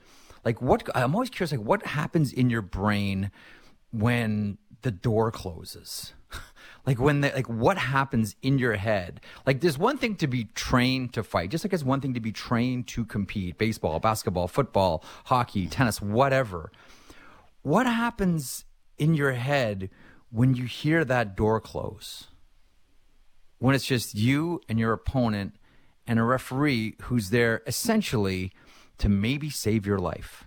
like, 0.46 0.62
what 0.62 0.88
I'm 0.96 1.14
always 1.16 1.30
curious, 1.30 1.52
like, 1.52 1.62
what 1.62 1.86
happens 1.86 2.32
in 2.32 2.50
your 2.50 2.62
brain 2.62 3.32
when 3.92 4.58
the 4.82 4.92
door 4.92 5.32
closes? 5.32 6.14
Like 6.86 7.00
when 7.00 7.22
they, 7.22 7.32
like 7.32 7.48
what 7.48 7.78
happens 7.78 8.36
in 8.42 8.58
your 8.58 8.76
head? 8.76 9.22
Like 9.46 9.62
there's 9.62 9.78
one 9.78 9.98
thing 9.98 10.16
to 10.16 10.28
be 10.28 10.46
trained 10.56 11.14
to 11.14 11.24
fight, 11.24 11.52
just 11.52 11.64
like 11.64 11.74
it's 11.74 11.84
one 11.84 12.02
thing 12.02 12.16
to 12.16 12.20
be 12.20 12.32
trained 12.32 12.88
to 12.88 13.06
compete. 13.06 13.60
Baseball, 13.60 14.00
basketball, 14.00 14.48
football, 14.48 15.04
hockey, 15.26 15.68
tennis, 15.68 16.02
whatever. 16.02 16.72
What 17.62 17.86
happens 17.86 18.66
in 18.98 19.14
your 19.14 19.34
head 19.34 19.90
when 20.32 20.56
you 20.56 20.64
hear 20.64 21.06
that 21.06 21.36
door 21.36 21.60
close? 21.60 22.28
When 23.60 23.76
it's 23.76 23.86
just 23.86 24.16
you 24.16 24.62
and 24.70 24.80
your 24.80 24.94
opponent 24.94 25.58
and 26.08 26.18
a 26.18 26.24
referee 26.24 26.96
who's 27.04 27.30
there 27.30 27.62
essentially 27.68 28.52
to 28.98 29.10
maybe 29.10 29.50
save 29.50 29.86
your 29.86 30.00
life. 30.00 30.46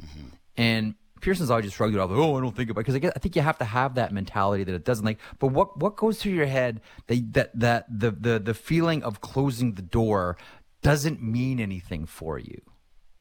Mm-hmm. 0.00 0.28
And 0.56 0.94
Pierson's 1.24 1.50
always 1.50 1.64
just 1.64 1.76
shrugged 1.76 1.94
it 1.94 1.98
off. 1.98 2.10
Like, 2.10 2.18
oh, 2.18 2.36
I 2.36 2.40
don't 2.42 2.54
think 2.54 2.68
about 2.68 2.82
it. 2.82 2.92
because 2.92 3.02
I, 3.02 3.12
I 3.16 3.18
think 3.18 3.34
you 3.34 3.40
have 3.40 3.56
to 3.56 3.64
have 3.64 3.94
that 3.94 4.12
mentality 4.12 4.62
that 4.62 4.74
it 4.74 4.84
doesn't 4.84 5.06
like. 5.06 5.18
But 5.38 5.48
what 5.48 5.78
what 5.78 5.96
goes 5.96 6.20
through 6.20 6.32
your 6.32 6.44
head 6.44 6.82
that 7.06 7.32
that 7.32 7.58
that 7.58 7.86
the 7.88 8.10
the 8.10 8.38
the 8.38 8.52
feeling 8.52 9.02
of 9.02 9.22
closing 9.22 9.72
the 9.72 9.80
door 9.80 10.36
doesn't 10.82 11.22
mean 11.22 11.60
anything 11.60 12.04
for 12.04 12.38
you 12.38 12.60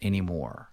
anymore. 0.02 0.70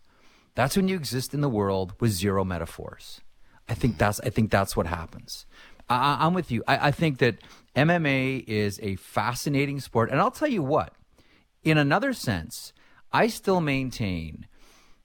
That's 0.57 0.77
when 0.77 0.89
you 0.89 0.97
exist 0.97 1.33
in 1.33 1.41
the 1.41 1.49
world 1.49 1.95
with 2.01 2.11
zero 2.11 2.45
metaphors. 2.45 3.21
I 3.69 3.75
think 3.75 3.97
that's 3.97 4.19
I 4.21 4.31
think 4.31 4.51
that's 4.51 4.77
what 4.77 4.89
happens. 4.89 5.47
I, 5.89 6.27
I'm 6.27 6.35
with 6.35 6.51
you. 6.51 6.65
I, 6.67 6.89
I 6.89 6.91
think 6.91 7.19
that 7.19 7.37
MMA 7.77 8.43
is 8.49 8.81
a 8.83 8.97
fascinating 8.97 9.79
sport, 9.79 10.11
and 10.11 10.19
I'll 10.21 10.33
tell 10.33 10.49
you 10.49 10.65
what. 10.65 10.95
In 11.63 11.79
another 11.79 12.13
sense, 12.13 12.73
I 13.13 13.29
still 13.29 13.61
maintain 13.61 14.47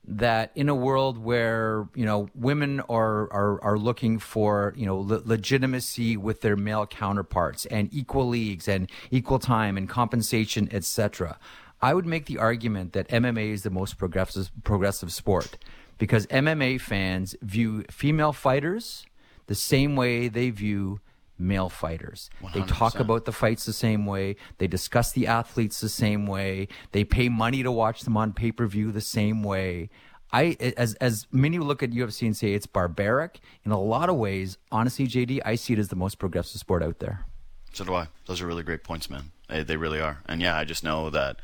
that 0.07 0.51
in 0.55 0.69
a 0.69 0.75
world 0.75 1.17
where 1.17 1.87
you 1.95 2.05
know 2.05 2.29
women 2.35 2.79
are 2.81 3.31
are, 3.33 3.61
are 3.63 3.77
looking 3.77 4.19
for 4.19 4.73
you 4.75 4.85
know 4.85 4.97
le- 4.97 5.21
legitimacy 5.25 6.15
with 6.15 6.41
their 6.41 6.55
male 6.55 6.85
counterparts 6.85 7.65
and 7.67 7.89
equal 7.91 8.27
leagues 8.27 8.67
and 8.67 8.89
equal 9.09 9.39
time 9.39 9.77
and 9.77 9.89
compensation 9.89 10.69
etc 10.71 11.39
i 11.81 11.93
would 11.93 12.05
make 12.05 12.25
the 12.25 12.37
argument 12.37 12.93
that 12.93 13.07
mma 13.09 13.51
is 13.51 13.63
the 13.63 13.69
most 13.69 13.97
progressive 13.97 14.51
progressive 14.63 15.11
sport 15.11 15.57
because 15.97 16.27
mma 16.27 16.79
fans 16.79 17.35
view 17.41 17.83
female 17.89 18.33
fighters 18.33 19.05
the 19.47 19.55
same 19.55 19.95
way 19.95 20.27
they 20.27 20.49
view 20.51 20.99
male 21.37 21.69
fighters. 21.69 22.29
They 22.53 22.61
talk 22.61 22.99
about 22.99 23.25
the 23.25 23.31
fights 23.31 23.65
the 23.65 23.73
same 23.73 24.05
way. 24.05 24.35
They 24.57 24.67
discuss 24.67 25.11
the 25.11 25.27
athletes 25.27 25.79
the 25.79 25.89
same 25.89 26.27
way. 26.27 26.67
They 26.91 27.03
pay 27.03 27.29
money 27.29 27.63
to 27.63 27.71
watch 27.71 28.01
them 28.01 28.17
on 28.17 28.33
pay 28.33 28.51
per 28.51 28.65
view 28.67 28.91
the 28.91 29.01
same 29.01 29.43
way. 29.43 29.89
I, 30.31 30.57
as 30.75 30.95
as 30.95 31.27
many 31.31 31.59
look 31.59 31.81
at 31.83 31.91
UFC 31.91 32.23
and 32.23 32.35
say 32.35 32.53
it's 32.53 32.65
barbaric. 32.65 33.39
In 33.63 33.71
a 33.71 33.79
lot 33.79 34.09
of 34.09 34.15
ways, 34.15 34.57
honestly, 34.71 35.07
JD, 35.07 35.39
I 35.45 35.55
see 35.55 35.73
it 35.73 35.79
as 35.79 35.89
the 35.89 35.95
most 35.95 36.19
progressive 36.19 36.59
sport 36.59 36.83
out 36.83 36.99
there. 36.99 37.25
So 37.73 37.85
do 37.85 37.93
I. 37.93 38.07
Those 38.25 38.41
are 38.41 38.47
really 38.47 38.63
great 38.63 38.83
points, 38.83 39.09
man. 39.09 39.31
They, 39.49 39.63
they 39.63 39.77
really 39.77 39.99
are. 39.99 40.21
And 40.25 40.41
yeah, 40.41 40.57
I 40.57 40.63
just 40.63 40.83
know 40.83 41.09
that 41.09 41.37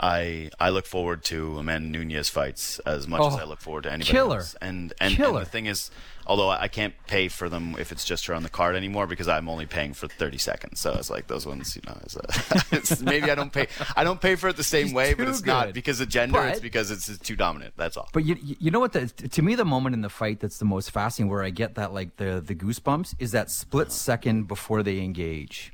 I 0.00 0.50
I 0.58 0.70
look 0.70 0.86
forward 0.86 1.22
to 1.24 1.58
Amanda 1.58 1.88
Nunes 1.98 2.28
fights 2.28 2.78
as 2.80 3.06
much 3.06 3.20
as 3.22 3.34
Oh, 3.34 3.38
I 3.38 3.44
look 3.44 3.60
forward 3.60 3.84
to 3.84 3.92
anybody 3.92 4.10
killer. 4.10 4.38
else. 4.38 4.54
And 4.60 4.92
and, 5.00 5.12
and 5.12 5.16
Killer. 5.16 5.40
the 5.40 5.46
thing 5.46 5.66
is, 5.66 5.90
although 6.26 6.50
I 6.50 6.68
can't 6.68 6.94
pay 7.06 7.28
for 7.28 7.48
them 7.48 7.76
if 7.78 7.92
it's 7.92 8.04
just 8.04 8.26
her 8.26 8.34
on 8.34 8.42
the 8.42 8.48
card 8.48 8.74
anymore 8.76 9.06
because 9.06 9.28
I'm 9.28 9.48
only 9.48 9.66
paying 9.66 9.92
for 9.94 10.08
30 10.08 10.38
seconds. 10.38 10.80
So 10.80 10.92
it's 10.94 11.10
like 11.10 11.26
those 11.28 11.46
ones, 11.46 11.76
you 11.76 11.82
know, 11.86 11.96
it's, 12.02 12.16
uh, 12.16 12.60
it's, 12.72 13.00
maybe 13.02 13.30
I 13.30 13.34
don't 13.34 13.52
pay 13.52 13.68
I 13.96 14.02
don't 14.04 14.20
pay 14.20 14.34
for 14.34 14.48
it 14.48 14.56
the 14.56 14.64
same 14.64 14.86
She's 14.86 14.94
way, 14.94 15.14
but 15.14 15.28
it's 15.28 15.44
not 15.44 15.72
because 15.72 16.00
of 16.00 16.08
gender. 16.08 16.44
it's 16.46 16.60
because 16.60 16.90
it's, 16.90 17.08
it's 17.08 17.18
too 17.20 17.36
dominant. 17.36 17.74
That's 17.76 17.96
all. 17.96 18.08
But 18.12 18.24
you 18.24 18.36
you 18.40 18.70
know 18.70 18.80
what? 18.80 18.92
The, 18.94 19.06
to 19.06 19.42
me, 19.42 19.54
the 19.54 19.64
moment 19.64 19.94
in 19.94 20.00
the 20.00 20.08
fight 20.08 20.40
that's 20.40 20.58
the 20.58 20.64
most 20.64 20.90
fascinating, 20.90 21.30
where 21.30 21.42
I 21.44 21.50
get 21.50 21.76
that 21.76 21.92
like 21.92 22.16
the 22.16 22.42
the 22.44 22.54
goosebumps, 22.54 23.14
is 23.18 23.30
that 23.32 23.50
split 23.50 23.92
second 23.92 24.48
before 24.48 24.82
they 24.82 24.98
engage. 25.00 25.72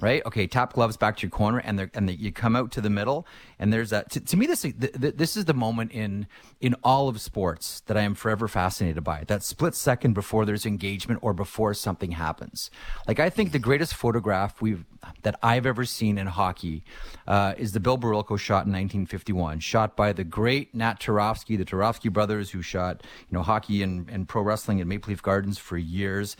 Right? 0.00 0.22
Okay. 0.26 0.46
Tap 0.46 0.72
gloves 0.72 0.96
back 0.96 1.16
to 1.18 1.22
your 1.22 1.30
corner, 1.30 1.58
and 1.58 1.90
and 1.94 2.08
they, 2.08 2.14
you 2.14 2.32
come 2.32 2.56
out 2.56 2.72
to 2.72 2.80
the 2.80 2.90
middle, 2.90 3.26
and 3.58 3.72
there's 3.72 3.90
that. 3.90 4.10
To, 4.10 4.20
to 4.20 4.36
me, 4.36 4.46
this 4.46 4.62
th- 4.62 4.74
th- 4.78 5.14
this 5.16 5.36
is 5.36 5.44
the 5.44 5.54
moment 5.54 5.92
in 5.92 6.26
in 6.60 6.74
all 6.82 7.08
of 7.08 7.20
sports 7.20 7.80
that 7.86 7.96
I 7.96 8.02
am 8.02 8.14
forever 8.14 8.48
fascinated 8.48 9.04
by. 9.04 9.24
That 9.26 9.42
split 9.42 9.74
second 9.74 10.14
before 10.14 10.44
there's 10.44 10.66
engagement 10.66 11.20
or 11.22 11.32
before 11.32 11.74
something 11.74 12.12
happens. 12.12 12.70
Like 13.06 13.20
I 13.20 13.30
think 13.30 13.52
the 13.52 13.58
greatest 13.58 13.94
photograph 13.94 14.60
we've 14.60 14.84
that 15.22 15.38
I've 15.42 15.66
ever 15.66 15.84
seen 15.84 16.18
in 16.18 16.26
hockey 16.26 16.84
uh, 17.26 17.54
is 17.56 17.72
the 17.72 17.80
Bill 17.80 17.98
Barilko 17.98 18.38
shot 18.38 18.66
in 18.66 18.72
1951, 18.72 19.60
shot 19.60 19.96
by 19.96 20.12
the 20.12 20.24
great 20.24 20.74
Nat 20.74 21.00
Turofsky, 21.00 21.56
the 21.56 21.64
Turofsky 21.64 22.12
brothers, 22.12 22.50
who 22.50 22.62
shot 22.62 23.02
you 23.30 23.36
know 23.36 23.42
hockey 23.42 23.82
and, 23.82 24.08
and 24.10 24.28
pro 24.28 24.42
wrestling 24.42 24.78
in 24.78 24.88
Maple 24.88 25.10
Leaf 25.10 25.22
Gardens 25.22 25.58
for 25.58 25.78
years. 25.78 26.36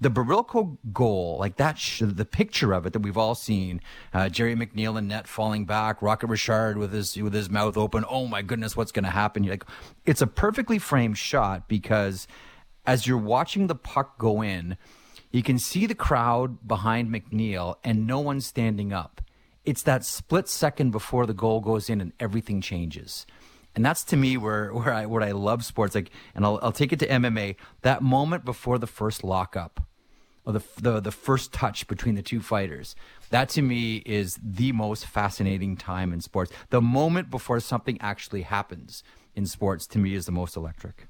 The 0.00 0.10
Barilko 0.10 0.78
goal, 0.92 1.38
like 1.40 1.56
that, 1.56 1.76
sh- 1.76 2.02
the 2.04 2.24
picture 2.24 2.72
of 2.72 2.86
it 2.86 2.92
that 2.92 3.00
we've 3.00 3.16
all 3.16 3.34
seen, 3.34 3.80
uh, 4.14 4.28
Gerry 4.28 4.54
McNeil 4.54 4.96
and 4.96 5.08
net 5.08 5.26
falling 5.26 5.64
back, 5.64 6.00
Rocket 6.02 6.28
Richard 6.28 6.78
with 6.78 6.92
his 6.92 7.16
with 7.16 7.34
his 7.34 7.50
mouth 7.50 7.76
open. 7.76 8.04
Oh 8.08 8.26
my 8.28 8.42
goodness, 8.42 8.76
what's 8.76 8.92
going 8.92 9.04
to 9.04 9.10
happen? 9.10 9.42
You're 9.42 9.54
like, 9.54 9.64
it's 10.06 10.22
a 10.22 10.26
perfectly 10.28 10.78
framed 10.78 11.18
shot 11.18 11.68
because 11.68 12.28
as 12.86 13.06
you're 13.06 13.18
watching 13.18 13.66
the 13.66 13.74
puck 13.74 14.18
go 14.18 14.40
in, 14.40 14.76
you 15.30 15.42
can 15.42 15.58
see 15.58 15.84
the 15.84 15.94
crowd 15.94 16.66
behind 16.66 17.10
McNeil 17.10 17.74
and 17.84 18.06
no 18.06 18.20
one's 18.20 18.46
standing 18.46 18.92
up. 18.92 19.20
It's 19.64 19.82
that 19.82 20.04
split 20.04 20.48
second 20.48 20.92
before 20.92 21.26
the 21.26 21.34
goal 21.34 21.60
goes 21.60 21.90
in 21.90 22.00
and 22.00 22.12
everything 22.18 22.60
changes. 22.60 23.26
And 23.74 23.84
that's 23.84 24.02
to 24.04 24.16
me 24.16 24.36
where, 24.36 24.72
where 24.72 24.92
I 24.92 25.06
where 25.06 25.22
I 25.22 25.32
love 25.32 25.64
sports. 25.64 25.94
Like, 25.94 26.10
and 26.34 26.44
I'll, 26.44 26.58
I'll 26.62 26.72
take 26.72 26.92
it 26.92 26.98
to 27.00 27.06
MMA. 27.06 27.56
That 27.82 28.02
moment 28.02 28.44
before 28.44 28.78
the 28.78 28.86
first 28.86 29.22
lockup, 29.22 29.86
or 30.48 30.54
the, 30.54 30.62
the 30.80 31.00
the 31.00 31.12
first 31.12 31.52
touch 31.52 31.86
between 31.86 32.14
the 32.14 32.22
two 32.22 32.40
fighters. 32.40 32.96
That 33.28 33.50
to 33.50 33.62
me 33.62 33.96
is 34.06 34.38
the 34.42 34.72
most 34.72 35.04
fascinating 35.04 35.76
time 35.76 36.10
in 36.10 36.22
sports. 36.22 36.50
The 36.70 36.80
moment 36.80 37.30
before 37.30 37.60
something 37.60 38.00
actually 38.00 38.42
happens 38.42 39.04
in 39.36 39.44
sports 39.44 39.86
to 39.88 39.98
me 39.98 40.14
is 40.14 40.24
the 40.24 40.32
most 40.32 40.56
electric. 40.56 41.06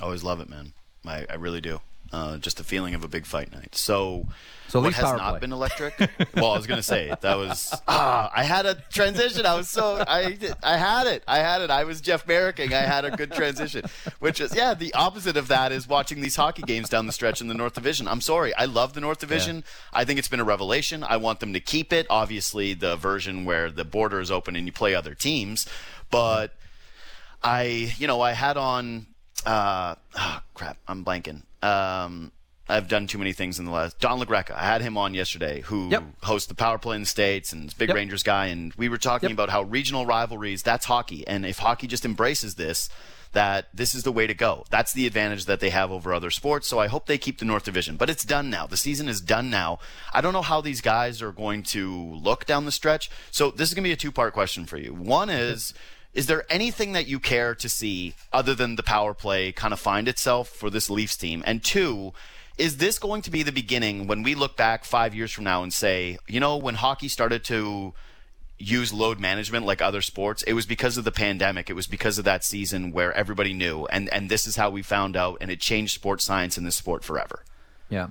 I 0.00 0.04
always 0.04 0.22
love 0.22 0.40
it, 0.40 0.48
man. 0.48 0.74
I, 1.04 1.26
I 1.28 1.34
really 1.34 1.60
do. 1.60 1.80
Uh, 2.10 2.38
just 2.38 2.56
the 2.56 2.64
feeling 2.64 2.94
of 2.94 3.04
a 3.04 3.08
big 3.08 3.26
fight 3.26 3.52
night. 3.52 3.74
So, 3.74 4.26
So 4.68 4.78
at 4.78 4.84
what 4.84 4.94
has 4.94 5.02
not 5.18 5.30
play. 5.32 5.40
been 5.40 5.52
electric? 5.52 5.98
well, 6.34 6.52
I 6.52 6.56
was 6.56 6.66
gonna 6.66 6.82
say 6.82 7.14
that 7.20 7.36
was 7.36 7.74
ah, 7.86 8.30
I 8.34 8.44
had 8.44 8.64
a 8.64 8.76
transition. 8.90 9.44
I 9.44 9.54
was 9.54 9.68
so 9.68 10.02
I 10.08 10.38
I 10.62 10.78
had 10.78 11.06
it. 11.06 11.22
I 11.28 11.40
had 11.40 11.60
it. 11.60 11.68
I 11.70 11.84
was 11.84 12.00
Jeff 12.00 12.26
Merricking. 12.26 12.72
I 12.72 12.80
had 12.80 13.04
a 13.04 13.10
good 13.10 13.32
transition, 13.32 13.84
which 14.20 14.40
is 14.40 14.56
yeah. 14.56 14.72
The 14.72 14.94
opposite 14.94 15.36
of 15.36 15.48
that 15.48 15.70
is 15.70 15.86
watching 15.86 16.22
these 16.22 16.34
hockey 16.34 16.62
games 16.62 16.88
down 16.88 17.06
the 17.06 17.12
stretch 17.12 17.42
in 17.42 17.48
the 17.48 17.54
North 17.54 17.74
Division. 17.74 18.08
I'm 18.08 18.22
sorry. 18.22 18.54
I 18.54 18.64
love 18.64 18.94
the 18.94 19.02
North 19.02 19.18
Division. 19.18 19.62
I 19.92 20.06
think 20.06 20.18
it's 20.18 20.28
been 20.28 20.40
a 20.40 20.44
revelation. 20.44 21.04
I 21.04 21.18
want 21.18 21.40
them 21.40 21.52
to 21.52 21.60
keep 21.60 21.92
it. 21.92 22.06
Obviously, 22.08 22.72
the 22.72 22.96
version 22.96 23.44
where 23.44 23.70
the 23.70 23.84
border 23.84 24.18
is 24.18 24.30
open 24.30 24.56
and 24.56 24.64
you 24.64 24.72
play 24.72 24.94
other 24.94 25.14
teams, 25.14 25.66
but. 26.10 26.54
I, 27.40 27.94
you 27.98 28.08
know, 28.08 28.20
I 28.20 28.32
had 28.32 28.56
on, 28.56 29.06
uh, 29.46 29.94
oh, 30.16 30.40
crap, 30.54 30.76
I'm 30.88 31.04
blanking. 31.04 31.42
Um, 31.62 32.32
I've 32.68 32.86
done 32.88 33.06
too 33.06 33.16
many 33.18 33.32
things 33.32 33.58
in 33.58 33.64
the 33.64 33.70
last. 33.70 33.98
Don 33.98 34.20
LaGreca, 34.20 34.50
I 34.54 34.64
had 34.66 34.82
him 34.82 34.98
on 34.98 35.14
yesterday, 35.14 35.62
who 35.62 35.88
Yep. 35.90 36.04
hosts 36.24 36.48
the 36.48 36.54
Power 36.54 36.76
Play 36.78 36.96
in 36.96 37.02
the 37.02 37.06
States 37.06 37.50
and 37.52 37.66
is 37.68 37.72
a 37.72 37.76
big 37.76 37.88
Yep. 37.88 37.96
Rangers 37.96 38.22
guy, 38.22 38.46
and 38.46 38.74
we 38.76 38.88
were 38.90 38.98
talking 38.98 39.30
Yep. 39.30 39.36
about 39.36 39.48
how 39.50 39.62
regional 39.62 40.04
rivalries, 40.04 40.62
that's 40.62 40.84
hockey, 40.84 41.26
and 41.26 41.46
if 41.46 41.60
hockey 41.60 41.86
just 41.86 42.04
embraces 42.04 42.56
this, 42.56 42.90
that 43.32 43.68
this 43.74 43.94
is 43.94 44.02
the 44.04 44.12
way 44.12 44.26
to 44.26 44.34
go. 44.34 44.64
That's 44.70 44.92
the 44.92 45.06
advantage 45.06 45.44
that 45.46 45.60
they 45.60 45.70
have 45.70 45.90
over 45.90 46.12
other 46.14 46.30
sports. 46.30 46.66
So 46.68 46.78
I 46.78 46.88
hope 46.88 47.06
they 47.06 47.18
keep 47.18 47.38
the 47.38 47.44
North 47.44 47.64
Division. 47.64 47.96
But 47.96 48.08
it's 48.10 48.24
done 48.24 48.48
now. 48.50 48.66
The 48.66 48.76
season 48.78 49.06
is 49.08 49.20
done 49.20 49.50
now. 49.50 49.78
I 50.14 50.20
don't 50.22 50.32
know 50.32 50.40
how 50.42 50.60
these 50.62 50.80
guys 50.80 51.20
are 51.20 51.32
going 51.32 51.62
to 51.64 52.14
look 52.22 52.46
down 52.46 52.64
the 52.64 52.72
stretch. 52.72 53.10
So 53.30 53.50
this 53.50 53.68
is 53.68 53.74
going 53.74 53.84
to 53.84 53.88
be 53.88 53.92
a 53.92 53.96
two 53.96 54.12
part 54.12 54.32
question 54.34 54.64
for 54.66 54.76
you. 54.78 54.92
One 54.94 55.28
is. 55.30 55.72
Is 56.14 56.26
there 56.26 56.44
anything 56.50 56.92
that 56.92 57.06
you 57.06 57.20
care 57.20 57.54
to 57.54 57.68
see 57.68 58.14
other 58.32 58.54
than 58.54 58.76
the 58.76 58.82
power 58.82 59.14
play 59.14 59.52
kind 59.52 59.72
of 59.72 59.80
find 59.80 60.08
itself 60.08 60.48
for 60.48 60.70
this 60.70 60.90
Leafs 60.90 61.16
team? 61.16 61.42
And 61.46 61.62
two, 61.62 62.12
is 62.56 62.78
this 62.78 62.98
going 62.98 63.22
to 63.22 63.30
be 63.30 63.42
the 63.42 63.52
beginning 63.52 64.06
when 64.06 64.22
we 64.22 64.34
look 64.34 64.56
back 64.56 64.84
five 64.84 65.14
years 65.14 65.30
from 65.30 65.44
now 65.44 65.62
and 65.62 65.72
say, 65.72 66.18
you 66.26 66.40
know, 66.40 66.56
when 66.56 66.74
hockey 66.74 67.08
started 67.08 67.44
to 67.44 67.94
use 68.58 68.92
load 68.92 69.20
management 69.20 69.64
like 69.64 69.80
other 69.80 70.02
sports, 70.02 70.42
it 70.42 70.52
was 70.54 70.66
because 70.66 70.96
of 70.96 71.04
the 71.04 71.12
pandemic. 71.12 71.70
It 71.70 71.74
was 71.74 71.86
because 71.86 72.18
of 72.18 72.24
that 72.24 72.44
season 72.44 72.90
where 72.90 73.12
everybody 73.12 73.52
knew, 73.52 73.86
and 73.86 74.08
and 74.12 74.28
this 74.28 74.46
is 74.46 74.56
how 74.56 74.70
we 74.70 74.82
found 74.82 75.16
out, 75.16 75.38
and 75.40 75.50
it 75.50 75.60
changed 75.60 75.94
sports 75.94 76.24
science 76.24 76.58
in 76.58 76.64
this 76.64 76.74
sport 76.74 77.04
forever. 77.04 77.44
Yeah. 77.88 78.08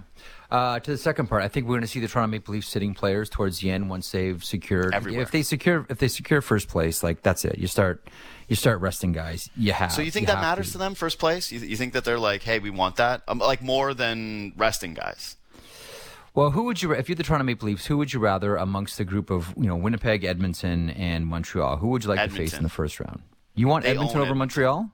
Uh, 0.49 0.79
to 0.79 0.91
the 0.91 0.97
second 0.97 1.27
part, 1.27 1.43
I 1.43 1.49
think 1.49 1.65
we're 1.67 1.73
going 1.73 1.81
to 1.81 1.87
see 1.87 1.99
the 1.99 2.07
Toronto 2.07 2.31
Maple 2.31 2.53
Leafs 2.53 2.69
sitting 2.69 2.93
players 2.93 3.29
towards 3.29 3.59
the 3.59 3.69
end 3.69 3.89
once 3.89 4.09
they've 4.11 4.41
secured. 4.43 4.93
Everywhere. 4.93 5.21
If 5.23 5.31
they 5.31 5.43
secure, 5.43 5.85
if 5.89 5.97
they 5.97 6.07
secure 6.07 6.41
first 6.41 6.69
place, 6.69 7.03
like 7.03 7.21
that's 7.21 7.43
it. 7.43 7.57
You 7.57 7.67
start, 7.67 8.07
you 8.47 8.55
start 8.55 8.79
resting 8.79 9.11
guys. 9.11 9.49
You 9.57 9.73
have. 9.73 9.91
So 9.91 10.01
you 10.01 10.11
think 10.11 10.27
that 10.27 10.39
matters 10.39 10.71
to 10.71 10.77
them, 10.77 10.95
first 10.95 11.19
place? 11.19 11.51
You, 11.51 11.59
you 11.59 11.75
think 11.75 11.93
that 11.93 12.05
they're 12.05 12.19
like, 12.19 12.43
hey, 12.43 12.59
we 12.59 12.69
want 12.69 12.95
that, 12.95 13.23
um, 13.27 13.39
like 13.39 13.61
more 13.61 13.93
than 13.93 14.53
resting 14.55 14.93
guys? 14.93 15.35
Well, 16.33 16.51
who 16.51 16.63
would 16.63 16.81
you, 16.81 16.91
if 16.91 17.09
you're 17.09 17.15
the 17.15 17.23
Toronto 17.23 17.43
Maple 17.43 17.67
Leafs, 17.67 17.87
who 17.87 17.97
would 17.97 18.13
you 18.13 18.19
rather 18.19 18.57
amongst 18.57 18.97
the 18.99 19.03
group 19.03 19.29
of 19.31 19.53
you 19.57 19.65
know 19.65 19.75
Winnipeg, 19.75 20.23
Edmonton, 20.23 20.91
and 20.91 21.25
Montreal? 21.25 21.77
Who 21.77 21.87
would 21.87 22.03
you 22.03 22.09
like 22.09 22.29
to 22.29 22.33
face 22.35 22.53
in 22.53 22.63
the 22.63 22.69
first 22.69 22.99
round? 22.99 23.23
You 23.55 23.67
want 23.67 23.85
Edmonton 23.85 24.17
over 24.17 24.27
Edmonton. 24.27 24.37
Montreal? 24.37 24.91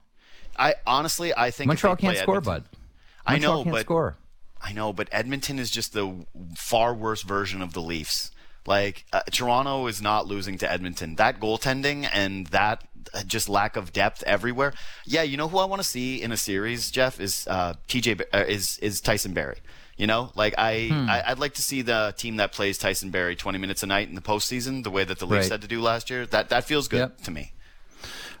I 0.56 0.74
honestly, 0.86 1.32
I 1.36 1.50
think 1.50 1.68
Montreal 1.68 1.96
can't 1.96 2.16
score, 2.16 2.38
Edmonton- 2.38 2.64
bud. 2.64 2.78
I 3.26 3.32
Montreal 3.32 3.56
know, 3.58 3.62
can't 3.64 3.74
but 3.74 3.80
score. 3.82 4.16
I 4.66 4.72
know, 4.72 4.92
but 4.92 5.08
Edmonton 5.12 5.58
is 5.58 5.70
just 5.70 5.92
the 5.92 6.24
far 6.56 6.94
worse 6.94 7.22
version 7.22 7.60
of 7.62 7.74
the 7.74 7.80
Leafs. 7.82 8.30
Like 8.66 9.04
uh, 9.12 9.20
Toronto 9.30 9.86
is 9.88 10.00
not 10.00 10.26
losing 10.26 10.56
to 10.58 10.70
Edmonton. 10.72 11.16
That 11.16 11.38
goaltending 11.38 12.08
and 12.10 12.46
that 12.46 12.82
uh, 13.12 13.22
just 13.24 13.46
lack 13.48 13.76
of 13.76 13.92
depth 13.92 14.22
everywhere. 14.26 14.72
Yeah, 15.04 15.20
you 15.22 15.36
know 15.36 15.48
who 15.48 15.58
I 15.58 15.66
want 15.66 15.82
to 15.82 15.86
see 15.88 16.22
in 16.22 16.32
a 16.32 16.36
series, 16.38 16.90
Jeff, 16.90 17.20
is 17.20 17.46
uh, 17.46 17.74
TJ 17.88 18.22
uh, 18.32 18.44
is 18.48 18.78
is 18.78 19.02
Tyson 19.02 19.34
Barrie. 19.34 19.58
You 19.98 20.06
know, 20.08 20.32
like 20.34 20.54
I, 20.58 20.88
Hmm. 20.88 21.08
I 21.10 21.22
I'd 21.30 21.38
like 21.38 21.54
to 21.54 21.62
see 21.62 21.82
the 21.82 22.14
team 22.16 22.36
that 22.36 22.52
plays 22.52 22.78
Tyson 22.78 23.10
Barrie 23.10 23.36
20 23.36 23.58
minutes 23.58 23.82
a 23.82 23.86
night 23.86 24.08
in 24.08 24.14
the 24.14 24.22
postseason, 24.22 24.82
the 24.82 24.90
way 24.90 25.04
that 25.04 25.18
the 25.18 25.26
Leafs 25.26 25.44
Right. 25.44 25.52
had 25.52 25.60
to 25.62 25.68
do 25.68 25.80
last 25.82 26.08
year. 26.10 26.24
That 26.26 26.48
that 26.48 26.64
feels 26.64 26.88
good 26.88 26.98
Yep. 27.00 27.20
to 27.24 27.30
me. 27.30 27.52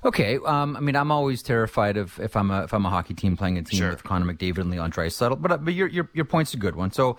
Okay, 0.04 0.38
um, 0.44 0.76
I 0.76 0.80
mean, 0.80 0.96
I'm 0.96 1.10
always 1.10 1.42
terrified 1.42 1.96
of 1.96 2.18
if 2.20 2.36
I'm 2.36 2.50
a 2.50 2.64
if 2.64 2.74
I'm 2.74 2.84
a 2.84 2.90
hockey 2.90 3.14
team 3.14 3.36
playing 3.36 3.56
a 3.58 3.62
team 3.62 3.78
Sure. 3.78 3.90
with 3.90 4.04
Connor 4.04 4.32
McDavid 4.32 4.58
and 4.58 4.70
Leon 4.70 4.92
Draisaitl. 4.92 5.40
But 5.40 5.52
uh, 5.52 5.56
but 5.58 5.72
your 5.74 5.88
your 5.88 6.10
your 6.12 6.26
point's 6.26 6.52
a 6.52 6.58
good 6.58 6.76
one. 6.76 6.92
So 6.92 7.16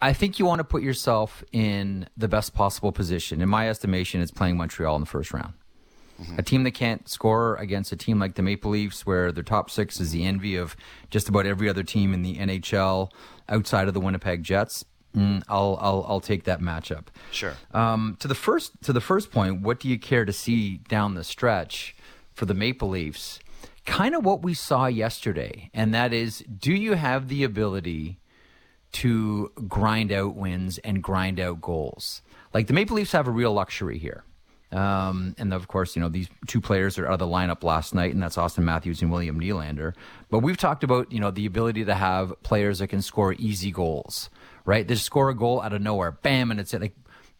I 0.00 0.12
think 0.12 0.38
you 0.38 0.46
want 0.46 0.60
to 0.60 0.64
put 0.64 0.82
yourself 0.82 1.42
in 1.52 2.08
the 2.16 2.28
best 2.28 2.54
possible 2.54 2.92
position. 2.92 3.40
In 3.40 3.48
my 3.48 3.68
estimation, 3.68 4.20
it's 4.20 4.30
playing 4.30 4.56
Montreal 4.56 4.94
in 4.96 5.00
the 5.00 5.06
first 5.06 5.32
round. 5.32 5.54
A 6.38 6.42
team 6.44 6.62
that 6.62 6.70
can't 6.74 7.08
score 7.08 7.56
against 7.56 7.90
a 7.90 7.96
team 7.96 8.20
like 8.20 8.36
the 8.36 8.42
Maple 8.42 8.70
Leafs, 8.70 9.04
where 9.04 9.32
their 9.32 9.42
top 9.42 9.68
six 9.68 9.98
is 10.00 10.12
the 10.12 10.24
envy 10.24 10.54
of 10.54 10.76
just 11.10 11.28
about 11.28 11.44
every 11.44 11.68
other 11.68 11.82
team 11.82 12.14
in 12.14 12.22
the 12.22 12.36
NHL 12.36 13.10
outside 13.48 13.88
of 13.88 13.94
the 13.94 14.00
Winnipeg 14.00 14.44
Jets. 14.44 14.84
Mm, 15.14 15.42
I'll 15.48 15.78
I'll 15.80 16.04
I'll 16.08 16.20
take 16.20 16.44
that 16.44 16.60
matchup. 16.60 17.06
Sure. 17.30 17.54
Um, 17.72 18.16
to 18.20 18.28
the 18.28 18.34
first 18.34 18.72
to 18.82 18.92
the 18.92 19.00
first 19.00 19.30
point, 19.30 19.60
what 19.62 19.78
do 19.78 19.88
you 19.88 19.98
care 19.98 20.24
to 20.24 20.32
see 20.32 20.78
down 20.88 21.14
the 21.14 21.24
stretch 21.24 21.94
for 22.32 22.46
the 22.46 22.54
Maple 22.54 22.88
Leafs? 22.88 23.38
Kind 23.86 24.14
of 24.14 24.24
what 24.24 24.42
we 24.42 24.54
saw 24.54 24.86
yesterday, 24.86 25.70
and 25.74 25.94
that 25.94 26.12
is, 26.12 26.38
do 26.40 26.72
you 26.72 26.94
have 26.94 27.28
the 27.28 27.44
ability 27.44 28.18
to 28.92 29.52
grind 29.68 30.10
out 30.10 30.34
wins 30.34 30.78
and 30.78 31.02
grind 31.02 31.38
out 31.38 31.60
goals? 31.60 32.22
Like 32.54 32.66
the 32.66 32.72
Maple 32.72 32.96
Leafs 32.96 33.12
have 33.12 33.28
a 33.28 33.30
real 33.30 33.52
luxury 33.52 33.98
here. 33.98 34.24
Um, 34.72 35.36
and 35.38 35.54
of 35.54 35.68
course, 35.68 35.94
you 35.94 36.02
know, 36.02 36.08
these 36.08 36.28
two 36.48 36.60
players 36.60 36.98
are 36.98 37.06
out 37.06 37.12
of 37.12 37.18
the 37.20 37.26
lineup 37.26 37.62
last 37.62 37.94
night, 37.94 38.12
and 38.12 38.22
that's 38.22 38.36
Auston 38.36 38.64
Matthews 38.64 39.02
and 39.02 39.10
William 39.12 39.38
Nylander. 39.38 39.94
But 40.30 40.40
we've 40.40 40.56
talked 40.56 40.82
about, 40.82 41.12
you 41.12 41.20
know, 41.20 41.30
the 41.30 41.46
ability 41.46 41.84
to 41.84 41.94
have 41.94 42.32
players 42.42 42.80
that 42.80 42.88
can 42.88 43.00
score 43.00 43.34
easy 43.34 43.70
goals, 43.70 44.30
right? 44.64 44.86
They 44.86 44.94
score 44.94 45.28
a 45.30 45.34
goal 45.34 45.62
out 45.62 45.72
of 45.72 45.82
nowhere, 45.82 46.12
bam, 46.12 46.50
and 46.50 46.60
it's 46.60 46.74
it. 46.74 46.80
like, 46.80 46.96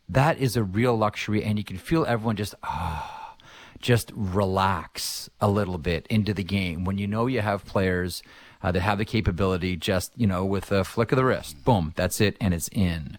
that 0.08 0.38
is 0.38 0.56
a 0.56 0.62
real 0.62 0.96
luxury. 0.96 1.42
And 1.42 1.58
you 1.58 1.64
can 1.64 1.78
feel 1.78 2.04
everyone 2.04 2.36
just, 2.36 2.54
ah, 2.62 3.36
just 3.80 4.12
relax 4.14 5.30
a 5.40 5.48
little 5.48 5.78
bit 5.78 6.06
into 6.08 6.34
the 6.34 6.44
game 6.44 6.84
when 6.84 6.98
you 6.98 7.06
know 7.06 7.26
you 7.26 7.40
have 7.40 7.64
players 7.64 8.22
uh, 8.62 8.72
that 8.72 8.80
have 8.80 8.98
the 8.98 9.04
capability 9.04 9.76
just, 9.76 10.12
you 10.16 10.26
know, 10.26 10.44
with 10.44 10.72
a 10.72 10.84
flick 10.84 11.12
of 11.12 11.16
the 11.16 11.24
wrist, 11.24 11.62
boom, 11.64 11.92
that's 11.96 12.20
it, 12.20 12.36
and 12.40 12.54
it's 12.54 12.68
in. 12.68 13.18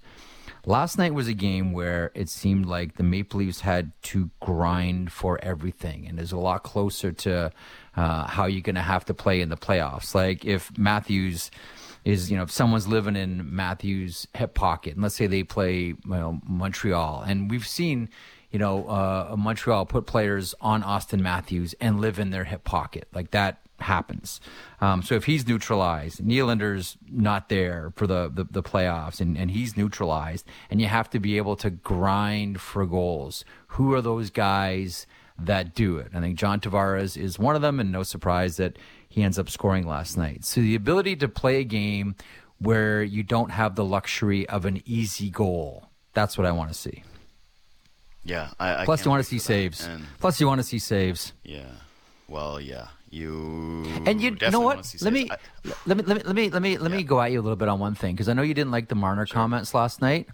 Last 0.68 0.98
night 0.98 1.13
was 1.13 1.28
a 1.28 1.34
game 1.36 1.74
where 1.74 2.12
it 2.15 2.28
seemed 2.28 2.65
like 2.65 2.96
the 2.96 3.04
Maple 3.04 3.39
Leafs 3.39 3.62
had 3.62 3.91
to 4.04 4.32
grind 4.39 5.12
for 5.12 5.39
everything, 5.44 6.08
and 6.08 6.20
is 6.20 6.32
a 6.32 6.39
lot 6.39 6.63
closer 6.63 7.12
to 7.12 7.52
uh, 7.96 8.26
how 8.26 8.48
you're 8.48 8.62
going 8.62 8.74
to 8.74 8.82
have 8.82 9.06
to 9.06 9.13
play 9.13 9.41
in 9.41 9.50
the 9.50 9.58
playoffs. 9.58 10.15
Like 10.15 10.44
if 10.44 10.76
Matthews 10.76 11.52
is, 12.06 12.30
you 12.32 12.38
know, 12.38 12.44
if 12.44 12.52
someone's 12.52 12.88
living 12.88 13.15
in 13.15 13.54
Matthews' 13.54 14.28
hip 14.36 14.54
pocket, 14.54 14.94
and 14.94 15.02
let's 15.04 15.15
say 15.15 15.28
they 15.28 15.44
play 15.44 15.80
you 15.80 15.98
know, 16.06 16.39
Montreal, 16.48 17.24
and 17.28 17.50
we've 17.50 17.68
seen, 17.68 18.10
you 18.52 18.60
know, 18.60 18.88
uh, 18.88 19.36
Montreal 19.38 19.88
put 19.88 20.06
players 20.06 20.54
on 20.62 20.84
Auston 20.84 21.20
Matthews 21.20 21.74
and 21.82 22.00
live 22.00 22.20
in 22.20 22.30
their 22.30 22.44
hip 22.44 22.63
pocket, 22.63 23.08
like 23.13 23.32
that 23.32 23.60
happens. 23.80 24.39
Um, 24.80 25.02
so 25.02 25.15
if 25.15 25.26
he's 25.26 25.48
neutralized, 25.48 26.22
Nylander's 26.22 26.98
not 27.10 27.50
there 27.50 27.91
for 27.96 28.08
the, 28.08 28.32
the, 28.34 28.46
the 28.46 28.63
playoffs 28.63 29.20
and, 29.20 29.38
and 29.38 29.52
he's 29.52 29.76
neutralized, 29.76 30.46
and 30.70 30.80
you 30.80 30.88
have 30.88 31.10
to 31.10 31.20
be 31.20 31.38
able 31.38 31.56
to 31.58 31.70
grind 31.72 32.62
for 32.62 32.86
goals. 32.86 33.44
Who 33.70 33.94
are 33.94 34.02
those 34.02 34.30
guys 34.30 35.08
that 35.38 35.76
do 35.76 35.98
it? 35.98 36.12
I 36.13 36.22
think 36.22 36.38
John 36.38 36.62
Tavares 36.62 37.18
is 37.18 37.38
one 37.38 37.56
of 37.56 37.62
them, 37.62 37.80
and 37.80 37.91
no 37.91 38.04
surprise 38.04 38.58
that 38.58 38.78
he 39.15 39.23
ends 39.23 39.39
up 39.39 39.49
scoring 39.49 39.88
last 39.88 40.17
night. 40.17 40.43
So 40.43 40.60
the 40.60 40.75
ability 40.75 41.15
to 41.17 41.30
play 41.30 41.62
a 41.62 41.63
game 41.63 42.15
where 42.60 43.01
you 43.01 43.23
don't 43.23 43.49
have 43.49 43.75
the 43.75 43.86
luxury 43.86 44.45
of 44.49 44.65
an 44.65 44.82
easy 44.86 45.30
goal, 45.30 45.88
that's 46.13 46.38
what 46.38 46.45
I 46.45 46.51
want 46.51 46.69
to 46.69 46.75
see. 46.78 47.04
Yeah. 48.25 48.49
I, 48.60 48.82
I 48.82 48.86
Plus, 48.86 49.06
you 49.06 49.12
want 49.12 49.23
to 49.23 49.30
see 49.30 49.39
saves. 49.39 49.86
And 49.86 50.04
Plus, 50.19 50.41
you 50.41 50.47
want 50.47 50.60
to 50.60 50.67
see 50.67 50.80
saves. 50.80 51.32
yeah. 51.45 51.63
Well, 52.28 52.60
yeah. 52.60 52.88
You 53.10 53.86
And 54.06 54.19
you, 54.19 54.36
you 54.41 54.51
know 54.51 54.60
what? 54.60 54.93
Let 54.99 55.13
me. 55.13 55.30
I- 55.32 55.38
let 55.86 55.95
me 55.95 56.04
let 56.04 56.17
me 56.17 56.23
let 56.23 56.36
me 56.36 56.49
let 56.49 56.62
me 56.62 56.78
let 56.78 56.91
me 56.91 57.04
go 57.04 57.21
at 57.21 57.32
you 57.32 57.39
a 57.39 57.43
little 57.43 57.56
bit 57.56 57.69
on 57.69 57.80
one 57.80 57.95
thing 57.95 58.13
because 58.15 58.28
I 58.28 58.34
know 58.34 58.41
you 58.41 58.54
didn't 58.54 58.71
like 58.71 58.89
the 58.89 58.95
Marner 58.95 59.25
comments 59.25 59.73
last 59.73 60.01
night 60.01 60.28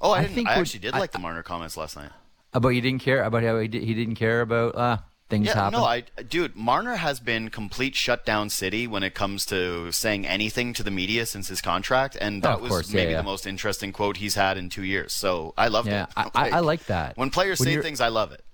Oh, 0.00 0.12
I, 0.12 0.20
I 0.20 0.26
think 0.26 0.48
I 0.48 0.54
actually 0.54 0.80
did 0.80 0.94
like 0.94 1.10
the 1.12 1.18
Marner 1.18 1.42
comments 1.42 1.76
last 1.76 1.96
night. 1.96 2.10
about 2.54 2.70
you 2.70 2.80
didn't 2.80 3.02
care 3.02 3.22
about 3.24 3.42
how 3.42 3.58
he, 3.58 3.68
did, 3.68 3.82
he 3.82 3.92
didn't 3.94 4.14
care 4.16 4.40
about 4.40 4.74
uh, 4.76 4.96
things 5.32 5.46
Yeah, 5.46 5.54
happen. 5.54 5.78
no, 5.80 5.84
I, 5.84 6.02
dude, 6.28 6.54
Marner 6.54 6.96
has 6.96 7.18
been 7.18 7.48
complete 7.48 7.94
shutdown 7.96 8.50
city 8.50 8.86
when 8.86 9.02
it 9.02 9.14
comes 9.14 9.46
to 9.46 9.90
saying 9.90 10.26
anything 10.26 10.74
to 10.74 10.82
the 10.82 10.90
media 10.90 11.24
since 11.26 11.48
his 11.48 11.60
contract, 11.62 12.16
and 12.20 12.44
Oh, 12.44 12.48
that 12.48 12.54
of 12.56 12.60
was 12.62 12.70
course, 12.70 12.92
maybe 12.92 13.12
yeah. 13.12 13.16
the 13.16 13.22
most 13.22 13.46
interesting 13.46 13.92
quote 13.92 14.18
he's 14.18 14.34
had 14.34 14.56
in 14.58 14.68
two 14.68 14.84
years. 14.84 15.12
So 15.12 15.54
I 15.56 15.68
love 15.68 15.86
Yeah, 15.86 16.04
it. 16.04 16.08
I- 16.16 16.30
I- 16.34 16.50
I 16.50 16.60
like 16.72 16.84
that. 16.86 17.16
When 17.16 17.30
players 17.30 17.58
When 17.60 17.68
say 17.68 17.80
things, 17.80 18.00
I 18.00 18.08
love 18.08 18.30
it. 18.32 18.44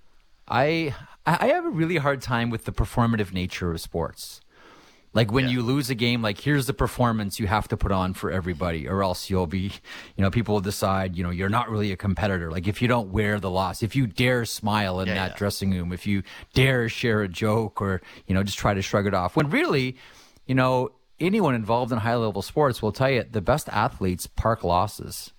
I 0.47 0.95
I 1.25 1.47
have 1.47 1.65
a 1.65 1.69
really 1.69 1.97
hard 1.97 2.21
time 2.21 2.49
with 2.49 2.63
the 2.65 2.71
performative 2.71 3.31
nature 3.33 3.71
of 3.71 3.79
sports. 3.81 4.41
Like 5.13 5.31
when 5.31 5.45
Yeah. 5.45 5.51
you 5.51 5.61
lose 5.63 5.89
a 5.89 5.95
game, 5.95 6.21
like 6.21 6.39
here's 6.39 6.67
the 6.67 6.73
performance 6.73 7.39
you 7.39 7.47
have 7.47 7.67
to 7.69 7.77
put 7.77 7.91
on 7.91 8.13
for 8.13 8.29
everybody, 8.31 8.87
or 8.87 9.01
else 9.01 9.29
you'll 9.29 9.47
be, 9.47 9.71
you 10.15 10.23
know, 10.23 10.29
people 10.29 10.53
will 10.53 10.61
decide, 10.61 11.15
you 11.15 11.23
know, 11.23 11.31
you're 11.31 11.49
not 11.49 11.69
really 11.69 11.91
a 11.91 11.97
competitor. 11.97 12.51
Like 12.51 12.67
if 12.67 12.81
you 12.81 12.87
don't 12.87 13.09
wear 13.11 13.39
the 13.39 13.49
loss, 13.49 13.81
if 13.81 13.95
you 13.95 14.05
dare 14.05 14.45
smile 14.45 14.99
in 14.99 15.07
Yeah, 15.07 15.15
that 15.15 15.31
yeah. 15.31 15.37
dressing 15.37 15.71
room, 15.71 15.91
if 15.91 16.05
you 16.05 16.21
dare 16.53 16.87
share 16.89 17.21
a 17.23 17.27
joke, 17.27 17.81
or 17.81 18.01
you 18.27 18.35
know, 18.35 18.43
just 18.43 18.59
try 18.59 18.73
to 18.73 18.81
shrug 18.83 19.07
it 19.07 19.13
off, 19.15 19.35
when 19.35 19.49
really, 19.49 19.97
you 20.45 20.53
know, 20.55 20.91
anyone 21.19 21.55
involved 21.55 21.91
in 21.91 21.97
high 21.99 22.15
level 22.15 22.41
sports 22.41 22.81
will 22.81 22.91
tell 22.91 23.09
you 23.09 23.23
the 23.29 23.41
best 23.41 23.67
athletes 23.69 24.27
park 24.27 24.63
losses 24.63 25.31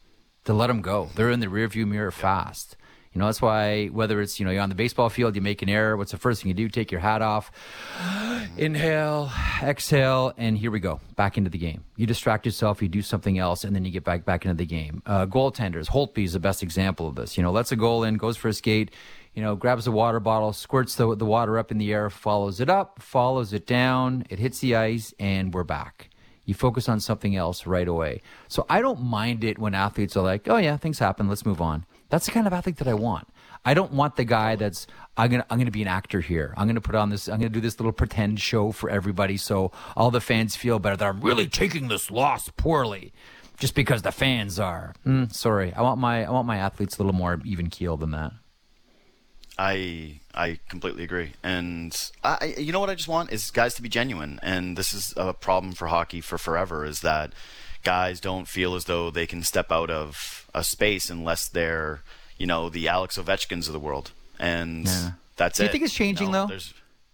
to 0.45 0.53
let 0.53 0.67
them 0.67 0.83
go. 0.83 1.11
They're 1.15 1.31
in 1.31 1.41
the 1.41 1.47
rearview 1.47 1.87
mirror 1.87 2.11
fast. 2.11 2.77
You 3.13 3.19
know, 3.19 3.27
that's 3.27 3.43
why 3.43 3.87
whether 3.87 4.21
it's, 4.21 4.39
you 4.39 4.47
know, 4.47 4.53
you're 4.53 4.63
on 4.63 4.69
the 4.69 4.77
baseball 4.77 5.09
field, 5.09 5.35
you 5.35 5.43
make 5.43 5.63
an 5.63 5.69
error, 5.69 5.97
what's 5.97 6.13
the 6.13 6.17
first 6.17 6.43
thing 6.43 6.49
you 6.49 6.55
do? 6.55 6.69
Take 6.69 6.93
your 6.93 7.01
hat 7.01 7.23
off, 7.23 7.51
inhale, 8.57 9.33
exhale, 9.61 10.33
and 10.37 10.57
here 10.57 10.71
we 10.71 10.79
go. 10.79 11.01
Back 11.17 11.37
into 11.37 11.51
the 11.51 11.59
game. 11.59 11.83
You 11.97 12.07
distract 12.07 12.47
yourself, 12.47 12.81
you 12.81 12.89
do 12.89 13.03
something 13.03 13.37
else, 13.37 13.65
and 13.65 13.75
then 13.75 13.85
you 13.85 13.91
get 13.91 14.05
back 14.05 14.25
back 14.25 14.45
into 14.45 14.55
the 14.55 14.67
game. 14.67 15.03
Uh, 15.07 15.27
goaltenders, 15.27 15.89
Holtby 15.89 16.25
is 16.25 16.35
the 16.35 16.39
best 16.39 16.63
example 16.63 17.09
of 17.09 17.17
this. 17.17 17.37
You 17.37 17.43
know, 17.43 17.51
lets 17.51 17.73
a 17.73 17.77
goal 17.77 18.05
in, 18.05 18.15
goes 18.15 18.37
for 18.37 18.47
a 18.47 18.53
skate, 18.53 18.93
you 19.35 19.43
know, 19.43 19.57
grabs 19.57 19.89
a 19.89 19.93
water 19.93 20.21
bottle, 20.21 20.53
squirts 20.53 20.95
the, 20.95 21.17
the 21.17 21.27
water 21.27 21.59
up 21.59 21.73
in 21.73 21.79
the 21.79 21.93
air, 21.93 22.11
follows 22.11 22.61
it 22.61 22.71
up, 22.71 23.03
follows 23.03 23.53
it 23.53 23.67
down, 23.67 24.25
it 24.31 24.39
hits 24.39 24.61
the 24.61 24.77
ice, 24.77 25.13
and 25.19 25.53
we're 25.53 25.65
back. 25.65 26.11
You 26.45 26.55
focus 26.55 26.89
on 26.89 27.01
something 27.01 27.35
else 27.35 27.67
right 27.67 27.87
away. 27.89 28.23
So 28.47 28.67
I 28.69 28.81
don't 28.81 29.03
mind 29.03 29.43
it 29.43 29.59
when 29.59 29.75
athletes 29.75 30.17
are 30.17 30.23
like, 30.23 30.49
"Oh 30.49 30.57
yeah, 30.59 30.77
things 30.77 31.01
happen. 31.01 31.29
Let's 31.29 31.45
move 31.45 31.61
on." 31.61 31.87
That's 32.11 32.27
the 32.27 32.33
kind 32.33 32.47
of 32.47 32.53
athlete 32.53 32.77
that 32.79 32.89
I 32.89 32.95
want. 32.95 33.29
I 33.65 33.75
don't 33.75 33.93
want 33.93 34.17
the 34.17 34.25
guy 34.25 34.57
that's 34.57 34.87
I'm 35.17 35.31
gonna 35.31 35.47
I'm 35.51 35.59
gonna 35.59 35.71
be 35.71 35.83
an 35.83 35.89
actor 35.89 36.21
here. 36.21 36.55
I'm 36.57 36.67
gonna 36.67 36.81
put 36.81 36.95
on 36.95 37.11
this. 37.11 37.29
I'm 37.29 37.39
gonna 37.39 37.51
do 37.51 37.61
this 37.61 37.79
little 37.79 37.93
pretend 37.93 38.41
show 38.41 38.73
for 38.73 38.91
everybody, 38.91 39.37
so 39.37 39.71
all 39.97 40.11
the 40.11 40.21
fans 40.21 40.57
feel 40.57 40.79
better 40.79 40.97
that 40.97 41.07
I'm 41.07 41.21
really 41.21 41.47
taking 41.47 41.89
this 41.89 42.11
loss 42.11 42.49
poorly, 42.57 43.13
just 43.59 43.75
because 43.75 44.03
the 44.03 44.13
fans 44.13 44.59
are. 44.59 44.95
Mm, 45.07 45.33
sorry, 45.33 45.73
I 45.75 45.83
want 45.83 46.01
my 46.01 46.25
I 46.25 46.31
want 46.31 46.47
my 46.47 46.57
athletes 46.57 46.99
a 46.99 47.03
little 47.03 47.13
more 47.13 47.41
even 47.45 47.69
keel 47.69 47.97
than 47.97 48.13
that. 48.13 48.33
I 49.59 50.21
I 50.35 50.59
completely 50.71 51.05
agree, 51.05 51.33
and 51.43 51.95
I, 52.25 52.55
you 52.57 52.73
know 52.73 52.81
what 52.81 52.89
I 52.89 52.95
just 52.95 53.09
want 53.09 53.31
is 53.31 53.51
guys 53.51 53.75
to 53.75 53.83
be 53.83 53.91
genuine, 53.91 54.41
and 54.43 54.77
this 54.79 54.95
is 54.95 55.13
a 55.19 55.35
problem 55.35 55.75
for 55.75 55.89
hockey 55.89 56.23
for 56.23 56.39
forever. 56.39 56.87
Is 56.87 57.03
that 57.03 57.35
guys 57.83 58.21
don't 58.21 58.47
feel 58.49 58.75
as 58.75 58.85
though 58.85 59.11
they 59.11 59.27
can 59.27 59.43
step 59.43 59.71
out 59.73 59.91
of 59.91 60.47
a 60.55 60.63
space 60.65 61.11
unless 61.11 61.49
they're 61.49 62.01
you 62.39 62.47
know 62.47 62.69
the 62.69 62.89
Alex 62.89 63.19
Ovechkins 63.19 63.67
of 63.67 63.73
the 63.73 63.79
world, 63.81 64.13
and 64.39 64.87
Yeah. 64.87 65.11
that's 65.37 65.59
Do 65.59 65.65
it. 65.65 65.67
you 65.67 65.73
think 65.73 65.85
it's 65.85 65.95
changing, 65.95 66.31
know? 66.31 66.47
though? 66.47 66.59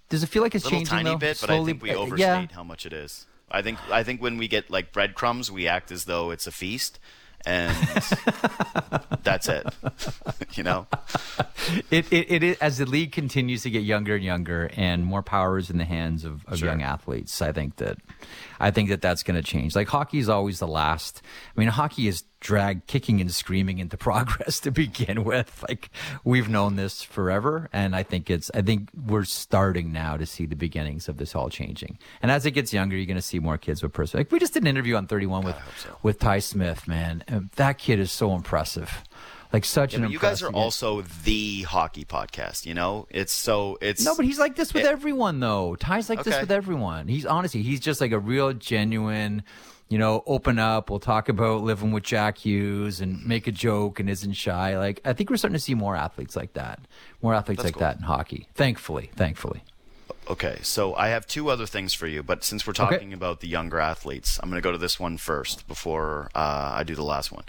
Does 0.08 0.22
it 0.22 0.28
feel 0.28 0.42
like 0.42 0.54
it's 0.54 0.64
changing 0.64 0.76
a 0.76 0.78
little 0.78 0.98
changing 0.98 1.04
tiny 1.06 1.10
though? 1.10 1.18
bit, 1.18 1.38
but 1.40 1.50
I 1.50 1.64
think 1.64 1.82
we 1.82 1.90
uh, 1.90 1.96
overstate 1.96 2.20
yeah. 2.20 2.46
how 2.54 2.62
much 2.62 2.86
it 2.86 2.92
is. 2.92 3.26
I 3.50 3.62
think 3.62 3.78
I 3.90 4.02
think 4.04 4.20
when 4.22 4.38
we 4.38 4.46
get 4.48 4.70
like 4.70 4.92
breadcrumbs, 4.92 5.50
we 5.50 5.66
act 5.68 5.90
as 5.90 6.04
though 6.04 6.30
it's 6.30 6.46
a 6.46 6.52
feast, 6.52 6.98
and 7.44 7.76
that's 9.22 9.48
it. 9.48 9.66
you 10.54 10.62
know. 10.62 10.86
It, 11.90 12.12
it, 12.12 12.30
it 12.30 12.42
is 12.42 12.58
as 12.58 12.78
the 12.78 12.86
league 12.86 13.12
continues 13.12 13.62
to 13.64 13.70
get 13.70 13.82
younger 13.82 14.14
and 14.14 14.24
younger, 14.24 14.70
and 14.76 15.04
more 15.04 15.22
power 15.22 15.58
is 15.58 15.70
in 15.70 15.78
the 15.78 15.84
hands 15.84 16.24
of, 16.24 16.44
of 16.46 16.58
Sure. 16.58 16.68
young 16.68 16.82
athletes. 16.82 17.42
I 17.42 17.52
think 17.52 17.76
that, 17.76 17.98
I 18.60 18.70
think 18.70 18.88
that 18.88 19.00
that's 19.00 19.22
going 19.22 19.36
to 19.36 19.42
change. 19.42 19.76
Like 19.76 19.88
hockey 19.88 20.18
is 20.18 20.28
always 20.28 20.58
the 20.58 20.66
last. 20.66 21.22
I 21.56 21.60
mean, 21.60 21.68
hockey 21.68 22.08
is 22.08 22.24
dragged 22.40 22.86
kicking 22.86 23.20
and 23.20 23.32
screaming 23.32 23.78
into 23.78 23.96
progress 24.08 24.60
to 24.60 24.70
begin 24.70 25.24
with. 25.24 25.64
Like 25.68 25.90
we've 26.24 26.48
known 26.48 26.76
this 26.76 27.02
forever, 27.02 27.68
and 27.72 27.96
I 27.96 28.02
think 28.02 28.30
it's 28.30 28.50
I 28.54 28.62
think 28.62 28.90
we're 28.94 29.24
starting 29.24 29.92
now 29.92 30.16
to 30.16 30.26
see 30.26 30.46
the 30.46 30.56
beginnings 30.56 31.08
of 31.08 31.16
this 31.16 31.34
all 31.34 31.48
changing. 31.48 31.98
And 32.22 32.30
as 32.30 32.46
it 32.46 32.52
gets 32.52 32.72
younger, 32.72 32.96
you're 32.96 33.06
going 33.06 33.16
to 33.16 33.22
see 33.22 33.38
more 33.38 33.58
kids 33.58 33.82
with 33.82 33.92
person. 33.92 34.20
Like 34.20 34.32
we 34.32 34.38
just 34.38 34.54
did 34.54 34.62
an 34.62 34.68
interview 34.68 34.96
on 34.96 35.06
31 35.06 35.44
with 35.44 35.56
so. 35.78 35.96
with 36.02 36.18
Ty 36.18 36.40
Smith, 36.40 36.86
man. 36.86 37.24
And 37.26 37.50
that 37.56 37.78
kid 37.78 37.98
is 37.98 38.12
so 38.12 38.34
impressive. 38.34 39.04
Like 39.56 39.64
such 39.64 39.94
Yeah, 39.94 40.04
an 40.04 40.10
you 40.10 40.18
guys 40.18 40.42
are 40.42 40.50
also 40.52 41.00
the 41.24 41.62
hockey 41.62 42.04
podcast. 42.04 42.66
You 42.66 42.74
know, 42.74 43.06
it's 43.08 43.32
so 43.32 43.78
it's 43.80 44.04
No, 44.04 44.14
but 44.14 44.26
he's 44.26 44.38
like 44.38 44.54
this 44.54 44.74
with 44.74 44.84
It- 44.84 44.90
everyone, 44.90 45.40
though. 45.40 45.76
Ty's 45.76 46.10
like 46.10 46.22
this 46.24 46.38
with 46.38 46.50
everyone. 46.50 47.08
He's 47.08 47.24
honestly, 47.24 47.62
he's 47.62 47.80
just 47.80 48.02
like 48.02 48.12
a 48.12 48.18
real 48.18 48.52
genuine, 48.52 49.42
you 49.88 49.96
know, 49.96 50.22
open 50.26 50.58
up. 50.58 50.90
We'll 50.90 50.98
talk 51.00 51.30
about 51.30 51.62
living 51.62 51.90
with 51.90 52.02
Jack 52.02 52.36
Hughes 52.36 53.00
and 53.00 53.24
make 53.24 53.46
a 53.46 53.50
joke 53.50 53.98
and 53.98 54.10
isn't 54.10 54.34
shy. 54.34 54.76
Like 54.76 55.00
I 55.06 55.14
think 55.14 55.30
we're 55.30 55.38
starting 55.38 55.54
to 55.56 55.58
see 55.60 55.74
more 55.74 55.96
athletes 55.96 56.36
like 56.36 56.52
that, 56.52 56.80
more 57.22 57.32
athletes 57.32 57.62
That's 57.62 57.68
like 57.68 57.74
cool. 57.76 57.80
that 57.80 57.96
in 57.96 58.02
hockey. 58.02 58.48
Thankfully, 58.54 59.10
thankfully. 59.16 59.62
Okay, 60.28 60.58
so 60.62 60.92
I 60.96 61.08
have 61.08 61.24
two 61.28 61.50
other 61.50 61.66
things 61.66 61.94
for 61.94 62.08
you, 62.08 62.20
but 62.20 62.42
since 62.42 62.66
we're 62.66 62.72
talking 62.72 63.12
about 63.12 63.40
the 63.40 63.46
younger 63.46 63.78
athletes, 63.78 64.40
I'm 64.42 64.50
going 64.50 64.60
to 64.60 64.66
go 64.66 64.72
to 64.72 64.78
this 64.78 64.98
one 64.98 65.18
first 65.18 65.68
before 65.68 66.30
uh, 66.34 66.72
I 66.74 66.82
do 66.82 66.96
the 66.96 67.04
last 67.04 67.30
one. 67.30 67.44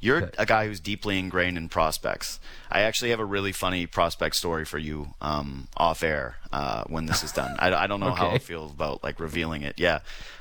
You're 0.00 0.22
Okay. 0.22 0.30
a 0.38 0.46
guy 0.46 0.66
who's 0.66 0.80
deeply 0.80 1.18
ingrained 1.18 1.58
in 1.58 1.68
prospects. 1.68 2.40
I 2.70 2.80
actually 2.80 3.10
have 3.10 3.20
a 3.20 3.24
really 3.26 3.52
funny 3.52 3.86
prospect 3.86 4.36
story 4.36 4.64
for 4.64 4.78
you 4.78 5.14
um, 5.20 5.68
off 5.76 6.02
air 6.02 6.36
uh, 6.52 6.84
when 6.86 7.04
this 7.04 7.22
is 7.22 7.32
done. 7.32 7.54
I, 7.58 7.72
I 7.74 7.86
don't 7.86 8.00
know 8.00 8.12
how 8.14 8.30
I 8.30 8.38
feel 8.38 8.64
about 8.66 9.04
like 9.04 9.20
revealing 9.20 9.60
it. 9.62 9.74
Yeah. 9.78 9.98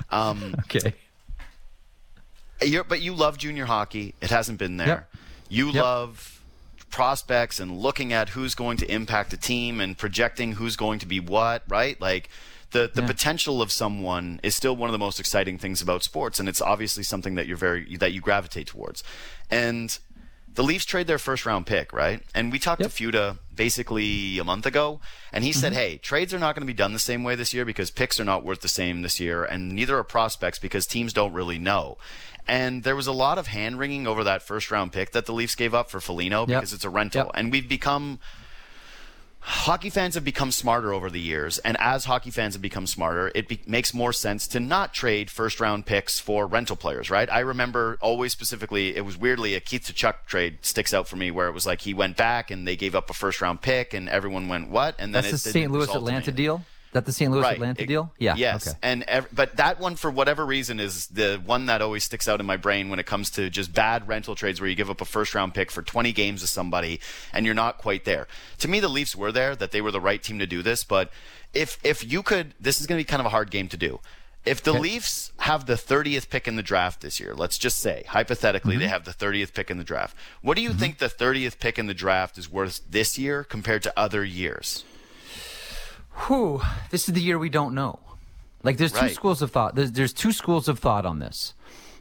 Um, 0.09 0.55
Okay. 0.65 0.93
You're, 2.63 2.83
but 2.83 3.01
you 3.01 3.13
love 3.13 3.37
junior 3.37 3.65
hockey. 3.65 4.13
It 4.21 4.29
hasn't 4.29 4.59
been 4.59 4.77
there. 4.77 4.87
Yep. 4.87 5.09
You 5.49 5.65
Yep. 5.71 5.83
love 5.83 6.40
prospects 6.91 7.59
and 7.59 7.77
looking 7.77 8.13
at 8.13 8.29
who's 8.29 8.53
going 8.55 8.77
to 8.77 8.91
impact 8.93 9.33
a 9.33 9.37
team 9.37 9.79
and 9.81 9.97
projecting 9.97 10.53
who's 10.53 10.75
going 10.75 10.99
to 10.99 11.05
be 11.05 11.19
what, 11.19 11.63
right? 11.67 11.99
Like 11.99 12.29
the, 12.71 12.89
the 12.93 13.01
Yeah. 13.01 13.07
potential 13.07 13.61
of 13.61 13.71
someone 13.71 14.39
is 14.43 14.55
still 14.55 14.75
one 14.75 14.89
of 14.89 14.91
the 14.93 14.99
most 14.99 15.19
exciting 15.19 15.57
things 15.57 15.81
about 15.81 16.03
sports 16.03 16.39
and 16.39 16.47
it's 16.47 16.61
obviously 16.61 17.03
something 17.03 17.35
that 17.35 17.47
you're 17.47 17.57
very 17.57 17.95
that 17.97 18.11
you 18.13 18.21
gravitate 18.21 18.67
towards. 18.67 19.03
And 19.49 19.97
the 20.53 20.63
Leafs 20.63 20.85
trade 20.85 21.07
their 21.07 21.17
first 21.17 21.45
round 21.45 21.65
pick, 21.65 21.91
right? 21.93 22.21
And 22.35 22.51
we 22.51 22.59
talked 22.59 22.81
Yep. 22.81 22.89
to 22.91 22.95
Fuda 22.95 23.37
basically 23.65 24.39
a 24.39 24.43
month 24.43 24.65
ago, 24.65 24.99
and 25.31 25.43
he 25.43 25.51
Mm-hmm. 25.51 25.59
said, 25.59 25.73
"Hey, 25.73 25.97
trades 25.97 26.33
are 26.33 26.39
not 26.39 26.55
going 26.55 26.65
to 26.65 26.73
be 26.75 26.81
done 26.83 26.93
the 26.93 26.99
same 27.11 27.23
way 27.23 27.35
this 27.35 27.53
year 27.53 27.65
because 27.65 27.91
picks 27.91 28.19
are 28.19 28.25
not 28.25 28.43
worth 28.43 28.61
the 28.61 28.67
same 28.81 29.01
this 29.01 29.19
year, 29.19 29.43
and 29.43 29.71
neither 29.79 29.95
are 29.97 30.03
prospects 30.03 30.59
because 30.59 30.85
teams 30.87 31.13
don't 31.13 31.33
really 31.33 31.59
know." 31.59 31.97
And 32.47 32.83
there 32.83 32.95
was 32.95 33.07
a 33.07 33.11
lot 33.25 33.37
of 33.37 33.45
hand 33.47 33.77
wringing 33.77 34.07
over 34.07 34.23
that 34.23 34.41
first 34.41 34.71
round 34.71 34.91
pick 34.91 35.11
that 35.11 35.25
the 35.27 35.33
Leafs 35.39 35.53
gave 35.55 35.73
up 35.75 35.91
for 35.91 35.99
Foligno 36.01 36.45
because 36.47 36.73
it's 36.73 36.83
a 36.83 36.89
rental, 36.89 37.25
Yep. 37.25 37.31
and 37.35 37.51
we've 37.51 37.69
become 37.69 38.19
hockey 39.41 39.89
fans 39.89 40.15
have 40.15 40.23
become 40.23 40.51
smarter 40.51 40.93
over 40.93 41.09
the 41.09 41.19
years, 41.19 41.57
and 41.59 41.75
as 41.79 42.05
hockey 42.05 42.29
fans 42.29 42.53
have 42.53 42.61
become 42.61 42.87
smarter, 42.87 43.31
it 43.35 43.47
be- 43.47 43.61
makes 43.65 43.93
more 43.93 44.13
sense 44.13 44.47
to 44.47 44.59
not 44.59 44.93
trade 44.93 45.29
first 45.29 45.59
round 45.59 45.85
picks 45.85 46.19
for 46.19 46.47
rental 46.47 46.75
players, 46.75 47.09
right? 47.09 47.29
I 47.31 47.39
remember 47.39 47.97
always 48.01 48.31
specifically, 48.31 48.95
it 48.95 49.05
was 49.05 49.17
weirdly 49.17 49.55
a 49.55 49.59
Keith 49.59 49.83
Tkachuk 49.83 50.25
trade 50.27 50.59
sticks 50.61 50.93
out 50.93 51.07
for 51.07 51.15
me, 51.15 51.31
where 51.31 51.47
it 51.47 51.53
was 51.53 51.65
like 51.65 51.81
he 51.81 51.93
went 51.93 52.17
back 52.17 52.51
and 52.51 52.67
they 52.67 52.75
gave 52.75 52.95
up 52.95 53.09
a 53.09 53.13
first 53.13 53.41
round 53.41 53.61
pick, 53.61 53.93
and 53.93 54.07
everyone 54.09 54.47
went 54.47 54.69
what? 54.69 54.95
And 54.99 55.13
then 55.13 55.23
That's 55.23 55.43
the 55.43 55.49
St. 55.51 55.71
Louis 55.71 55.89
Atlanta 55.93 56.31
deal. 56.31 56.63
That 56.93 57.05
the 57.05 57.13
St. 57.13 57.31
Louis 57.31 57.41
Right. 57.41 57.53
Atlanta 57.53 57.83
It- 57.83 57.85
deal? 57.87 58.11
Yeah. 58.19 58.35
Yes. 58.35 58.67
Okay. 58.67 58.77
And 58.81 59.03
ev- 59.03 59.27
but 59.31 59.55
that 59.55 59.79
one 59.79 59.95
for 59.95 60.11
whatever 60.11 60.45
reason 60.45 60.79
is 60.79 61.07
the 61.07 61.41
one 61.45 61.67
that 61.67 61.81
always 61.81 62.03
sticks 62.03 62.27
out 62.27 62.39
in 62.41 62.45
my 62.45 62.57
brain 62.57 62.89
when 62.89 62.99
it 62.99 63.05
comes 63.05 63.29
to 63.31 63.49
just 63.49 63.73
bad 63.73 64.07
rental 64.07 64.35
trades 64.35 64.59
where 64.59 64.69
you 64.69 64.75
give 64.75 64.89
up 64.89 64.99
a 64.99 65.05
first 65.05 65.33
round 65.33 65.53
pick 65.53 65.71
for 65.71 65.81
20 65.81 66.11
games 66.11 66.41
to 66.41 66.47
somebody 66.47 66.99
and 67.31 67.45
you're 67.45 67.55
not 67.55 67.77
quite 67.77 68.03
there. 68.03 68.27
To 68.59 68.67
me 68.67 68.79
the 68.81 68.89
Leafs 68.89 69.15
were 69.15 69.31
there 69.31 69.55
that 69.55 69.71
they 69.71 69.79
were 69.81 69.91
the 69.91 70.01
right 70.01 70.21
team 70.21 70.37
to 70.39 70.45
do 70.47 70.61
this, 70.61 70.83
but 70.83 71.11
if 71.53 71.77
if 71.83 72.03
you 72.09 72.21
could 72.23 72.53
this 72.59 72.81
is 72.81 72.87
going 72.87 72.97
to 72.97 73.03
be 73.05 73.07
kind 73.09 73.21
of 73.21 73.25
a 73.25 73.29
hard 73.29 73.51
game 73.51 73.67
to 73.69 73.77
do. 73.77 73.99
If 74.43 74.63
the 74.63 74.73
Leafs 74.73 75.31
have 75.41 75.67
the 75.67 75.75
30th 75.75 76.27
pick 76.29 76.47
in 76.47 76.55
the 76.55 76.63
draft 76.63 77.01
this 77.01 77.19
year, 77.19 77.35
let's 77.35 77.59
just 77.59 77.77
say 77.79 78.03
hypothetically 78.07 78.73
Mm-hmm. 78.73 78.79
they 78.81 78.87
have 78.87 79.05
the 79.05 79.11
30th 79.13 79.53
pick 79.53 79.69
in 79.69 79.77
the 79.77 79.83
draft. 79.83 80.17
What 80.41 80.55
do 80.57 80.63
you 80.63 80.73
think 80.73 80.97
the 80.97 81.09
30th 81.09 81.59
pick 81.59 81.77
in 81.77 81.85
the 81.85 81.93
draft 81.93 82.39
is 82.39 82.51
worth 82.51 82.81
this 82.89 83.19
year 83.19 83.43
compared 83.43 83.83
to 83.83 83.93
other 83.95 84.25
years? 84.25 84.83
Whew, 86.27 86.61
this 86.89 87.07
is 87.07 87.13
the 87.13 87.21
year 87.21 87.39
we 87.39 87.49
don't 87.49 87.73
know. 87.73 87.99
Like, 88.63 88.77
there's 88.77 88.91
two 88.91 89.09
schools 89.09 89.41
of 89.41 89.51
thought. 89.51 89.75
There's, 89.75 89.91
there's 89.91 90.13
two 90.13 90.31
schools 90.31 90.67
of 90.67 90.77
thought 90.79 91.05
on 91.05 91.19
this. 91.19 91.53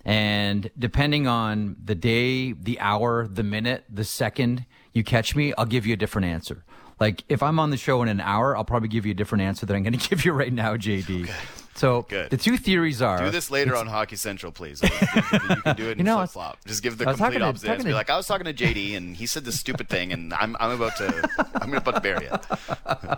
And 0.05 0.71
depending 0.79 1.27
on 1.27 1.77
the 1.83 1.95
day, 1.95 2.53
the 2.53 2.81
hour, 2.81 3.27
the 3.27 3.43
minute, 3.43 3.85
the 3.91 4.05
second 4.05 4.67
you 4.93 5.05
catch 5.05 5.37
me, 5.37 5.53
I'll 5.57 5.67
give 5.67 5.87
you 5.87 5.95
a 5.95 5.97
different 5.97 6.27
answer. 6.27 6.65
Like, 6.99 7.25
if 7.29 7.43
I'm 7.43 7.59
on 7.59 7.71
the 7.71 7.77
show 7.77 8.03
in 8.03 8.09
an 8.09 8.21
hour, 8.21 8.57
I'll 8.57 8.65
probably 8.65 8.89
give 8.89 9.07
you 9.07 9.13
a 9.13 9.15
different 9.15 9.43
answer 9.43 9.65
than 9.65 9.77
I'm 9.77 9.83
going 9.83 9.93
to 9.99 10.09
give 10.09 10.25
you 10.25 10.33
right 10.33 10.53
now, 10.53 10.77
JD. 10.77 11.31
So, 11.77 12.03
Good. 12.09 12.31
the 12.31 12.37
two 12.37 12.57
theories 12.59 13.01
are. 13.01 13.19
Do 13.25 13.31
this 13.31 13.51
later 13.51 13.75
on 13.77 13.87
Hockey 13.87 14.17
Central, 14.17 14.53
please. 14.53 14.83
you 14.83 14.89
can 14.91 15.77
do 15.77 15.89
it 15.89 15.93
in 15.93 15.99
You 15.99 16.05
know, 16.05 16.17
flip 16.19 16.31
flop. 16.31 16.59
Just 16.67 16.83
give 16.83 16.99
the 16.99 17.05
complete 17.07 17.39
to- 17.39 17.45
opposite. 17.45 17.71
answer. 17.71 17.85
Be 17.85 17.91
to- 17.91 17.97
like, 17.97 18.11
I 18.11 18.17
was 18.17 18.27
talking 18.27 18.45
to 18.45 18.53
JD, 18.53 18.97
and 18.97 19.17
he 19.17 19.27
said 19.27 19.45
this 19.45 19.59
stupid 19.59 19.89
thing, 19.89 20.13
and 20.13 20.35
I'm, 20.35 20.57
I'm 20.61 20.73
about 20.73 20.97
to 20.97 21.29
I'm 21.55 21.73
about 21.73 21.95
to 21.95 22.01
bury 22.01 22.27
it. 22.27 22.45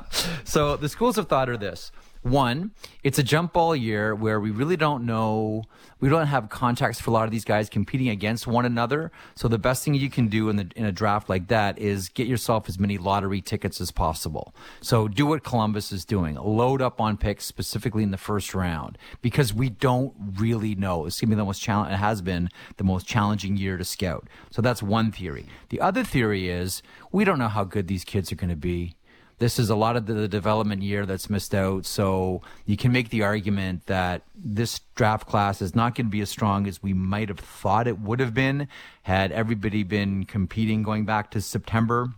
So 0.44 0.76
the 0.76 0.88
schools 0.88 1.18
of 1.18 1.28
thought 1.28 1.48
are 1.48 1.56
this. 1.56 1.90
One, 2.22 2.70
it's 3.02 3.18
a 3.18 3.22
jump 3.24 3.52
ball 3.52 3.74
year 3.74 4.14
where 4.14 4.38
we 4.38 4.50
really 4.50 4.76
don't 4.76 5.04
know, 5.04 5.64
we 5.98 6.08
don't 6.08 6.28
have 6.28 6.48
contacts 6.48 7.00
for 7.00 7.10
a 7.10 7.12
lot 7.12 7.24
of 7.24 7.32
these 7.32 7.44
guys 7.44 7.68
competing 7.68 8.08
against 8.08 8.46
one 8.46 8.64
another. 8.64 9.10
So 9.34 9.48
the 9.48 9.58
best 9.58 9.84
thing 9.84 9.94
you 9.94 10.08
can 10.08 10.28
do 10.28 10.48
in 10.48 10.54
the 10.56 10.70
in 10.76 10.84
a 10.84 10.92
draft 10.92 11.28
like 11.28 11.48
that 11.48 11.78
is 11.80 12.08
get 12.08 12.28
yourself 12.28 12.68
as 12.68 12.78
many 12.78 12.96
lottery 12.96 13.40
tickets 13.40 13.80
as 13.80 13.90
possible. 13.90 14.54
So 14.80 15.08
do 15.08 15.26
what 15.26 15.42
Columbus 15.42 15.90
is 15.90 16.04
doing. 16.04 16.36
Load 16.36 16.80
up 16.80 17.00
on 17.00 17.16
picks 17.16 17.44
specifically 17.44 18.04
in 18.04 18.12
the 18.12 18.18
first 18.18 18.54
round 18.54 18.98
because 19.20 19.52
we 19.52 19.68
don't 19.68 20.14
really 20.38 20.76
know. 20.76 21.06
It's 21.06 21.20
gonna 21.20 21.30
be 21.30 21.36
the 21.36 21.44
most 21.44 21.60
challenge. 21.60 21.92
It 21.92 21.96
has 21.96 22.22
been 22.22 22.50
the 22.76 22.84
most 22.84 23.06
challenging 23.06 23.56
year 23.56 23.76
to 23.76 23.84
scout. 23.84 24.28
So 24.50 24.62
that's 24.62 24.82
one 24.82 25.10
theory. 25.10 25.46
The 25.70 25.80
other 25.80 26.04
theory 26.04 26.48
is 26.48 26.82
we 27.10 27.24
don't 27.24 27.38
know 27.38 27.48
how 27.48 27.64
good 27.64 27.88
these 27.88 28.04
kids 28.04 28.30
are 28.30 28.36
going 28.36 28.50
to 28.50 28.56
be 28.56 28.94
this 29.42 29.58
is 29.58 29.70
a 29.70 29.74
lot 29.74 29.96
of 29.96 30.06
the 30.06 30.28
development 30.28 30.82
year 30.82 31.04
that's 31.04 31.28
missed 31.28 31.52
out. 31.52 31.84
So 31.84 32.42
you 32.64 32.76
can 32.76 32.92
make 32.92 33.10
the 33.10 33.24
argument 33.24 33.86
that 33.86 34.22
this 34.36 34.80
draft 34.94 35.26
class 35.26 35.60
is 35.60 35.74
not 35.74 35.96
going 35.96 36.06
to 36.06 36.10
be 36.10 36.20
as 36.20 36.30
strong 36.30 36.68
as 36.68 36.80
we 36.80 36.92
might 36.92 37.28
have 37.28 37.40
thought 37.40 37.88
it 37.88 37.98
would 37.98 38.20
have 38.20 38.34
been 38.34 38.68
had 39.02 39.32
everybody 39.32 39.82
been 39.82 40.26
competing 40.26 40.84
going 40.84 41.04
back 41.04 41.32
to 41.32 41.40
September 41.40 42.10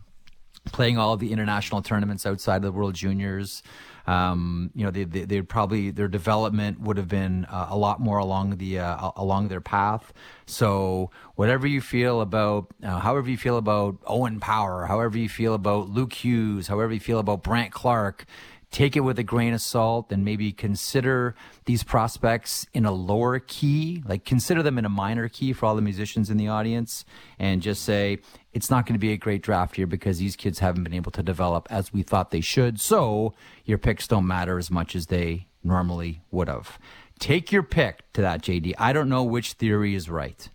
playing 0.67 0.99
all 0.99 1.15
of 1.15 1.21
the 1.21 1.33
international 1.33 1.81
tournaments 1.81 2.27
outside 2.27 2.57
of 2.57 2.63
the 2.63 2.73
World 2.73 2.95
Juniors. 2.95 3.63
Um, 4.07 4.71
you 4.75 4.85
know, 4.85 4.91
they, 4.91 5.05
they, 5.05 5.25
they'd 5.25 5.49
probably 5.49 5.91
their 5.91 6.09
development 6.09 6.81
would 6.81 6.97
have 6.97 7.09
been 7.09 7.47
uh, 7.47 7.69
a 7.71 7.77
lot 7.77 8.01
more 8.01 8.19
along 8.19 8.57
the 8.59 8.79
uh, 8.81 9.11
along 9.17 9.49
their 9.49 9.61
path. 9.61 10.13
So 10.47 11.11
whatever 11.37 11.67
you 11.67 11.81
feel 11.81 12.21
about, 12.21 12.73
uh, 12.83 12.99
however 12.99 13.31
you 13.31 13.39
feel 13.39 13.57
about 13.57 13.97
Owen 14.07 14.41
Power, 14.41 14.87
however 14.87 15.17
you 15.17 15.29
feel 15.29 15.55
about 15.55 15.89
Luke 15.89 16.13
Hughes, 16.13 16.69
however 16.69 16.93
you 16.93 17.01
feel 17.01 17.19
about 17.19 17.43
Brandt 17.43 17.73
Clarke, 17.73 18.27
take 18.71 18.97
it 18.97 19.01
with 19.01 19.19
a 19.19 19.23
grain 19.23 19.55
of 19.55 19.61
salt 19.61 20.11
and 20.11 20.25
maybe 20.25 20.53
consider 20.53 21.35
these 21.65 21.85
prospects 21.85 22.67
in 22.75 22.85
a 22.85 22.91
lower 22.93 23.39
key, 23.39 24.03
like 24.05 24.25
consider 24.25 24.63
them 24.63 24.79
in 24.79 24.85
a 24.85 24.89
minor 24.89 25.29
key 25.29 25.53
for 25.53 25.67
all 25.67 25.77
the 25.77 25.83
musicians 25.83 26.29
in 26.29 26.37
the 26.37 26.49
audience, 26.49 27.05
and 27.39 27.63
just 27.63 27.83
say 27.83 28.19
it's 28.55 28.71
not 28.71 28.87
going 28.87 28.95
to 28.95 29.01
be 29.01 29.13
a 29.13 29.17
great 29.17 29.43
draft 29.43 29.77
year 29.77 29.87
because 29.87 30.19
these 30.19 30.37
kids 30.37 30.61
haven't 30.61 30.85
been 30.85 30.95
able 30.95 31.11
to 31.11 31.23
develop 31.23 31.67
as 31.71 31.93
we 31.93 32.03
thought 32.03 32.31
they 32.31 32.41
should. 32.41 32.81
So 32.81 33.35
your 33.65 33.79
picks 33.79 34.07
don't 34.07 34.27
matter 34.27 34.59
as 34.59 34.71
much 34.71 34.95
as 34.95 35.07
they 35.07 35.49
normally 35.65 36.23
would 36.31 36.49
have. 36.49 36.79
Take 37.19 37.51
your 37.51 37.65
pick 37.65 38.11
to 38.13 38.23
that, 38.23 38.43
JD. 38.43 38.75
I 38.79 38.93
don't 38.93 39.09
know 39.09 39.25
which 39.25 39.55
theory 39.55 39.95
is 39.95 40.09
right. 40.09 40.49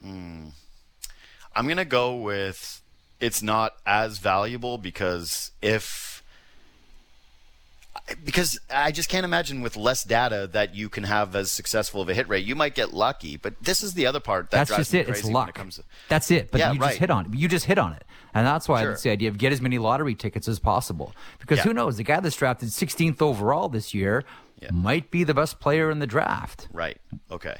Hmm. 0.00 0.48
I'm 1.54 1.68
gonna 1.68 1.84
go 1.84 2.16
with 2.16 2.80
it's 3.20 3.42
not 3.42 3.74
as 3.86 4.18
valuable 4.18 4.78
because 4.78 5.52
if 5.60 6.11
because 8.24 8.58
I 8.70 8.90
just 8.92 9.08
can't 9.08 9.24
imagine 9.24 9.62
with 9.62 9.76
less 9.76 10.04
data 10.04 10.48
that 10.52 10.74
you 10.74 10.88
can 10.88 11.04
have 11.04 11.34
as 11.36 11.50
successful 11.50 12.02
of 12.02 12.08
a 12.08 12.14
hit 12.14 12.28
rate. 12.28 12.44
You 12.44 12.54
might 12.54 12.74
get 12.74 12.92
lucky, 12.92 13.36
but 13.36 13.54
this 13.62 13.82
is 13.82 13.94
the 13.94 14.06
other 14.06 14.20
part 14.20 14.50
that 14.50 14.56
That's 14.58 14.68
drives 14.68 14.80
just 14.80 14.92
me 14.92 15.00
it. 15.00 15.08
It's 15.08 15.24
luck. 15.24 15.48
it 15.50 15.54
comes 15.54 15.76
to 15.76 15.84
That's 16.08 16.30
it. 16.30 16.50
But 16.50 16.58
Yeah, 16.58 16.72
you 16.72 16.80
right. 16.80 16.88
just 16.88 16.98
hit 17.00 17.10
on 17.10 17.26
it. 17.26 17.34
You 17.34 17.48
just 17.48 17.66
hit 17.66 17.78
on 17.78 17.92
it. 17.92 18.04
And 18.34 18.46
that's 18.46 18.68
why 18.68 18.82
Sure. 18.82 18.92
it's 18.92 19.02
the 19.02 19.10
idea 19.10 19.28
of 19.28 19.38
get 19.38 19.52
as 19.52 19.60
many 19.60 19.78
lottery 19.78 20.14
tickets 20.14 20.48
as 20.48 20.58
possible. 20.58 21.14
Because 21.38 21.58
Yeah. 21.58 21.64
who 21.64 21.74
knows? 21.74 21.96
The 21.96 22.02
guy 22.04 22.20
that's 22.20 22.36
drafted 22.36 22.72
16th 22.72 23.22
overall 23.22 23.68
this 23.68 23.94
year 23.94 24.24
Yeah. 24.60 24.70
might 24.72 25.10
be 25.10 25.22
the 25.24 25.34
best 25.34 25.60
player 25.60 25.90
in 25.90 25.98
the 25.98 26.06
draft. 26.06 26.68
Right. 26.72 26.98
Okay. 27.30 27.56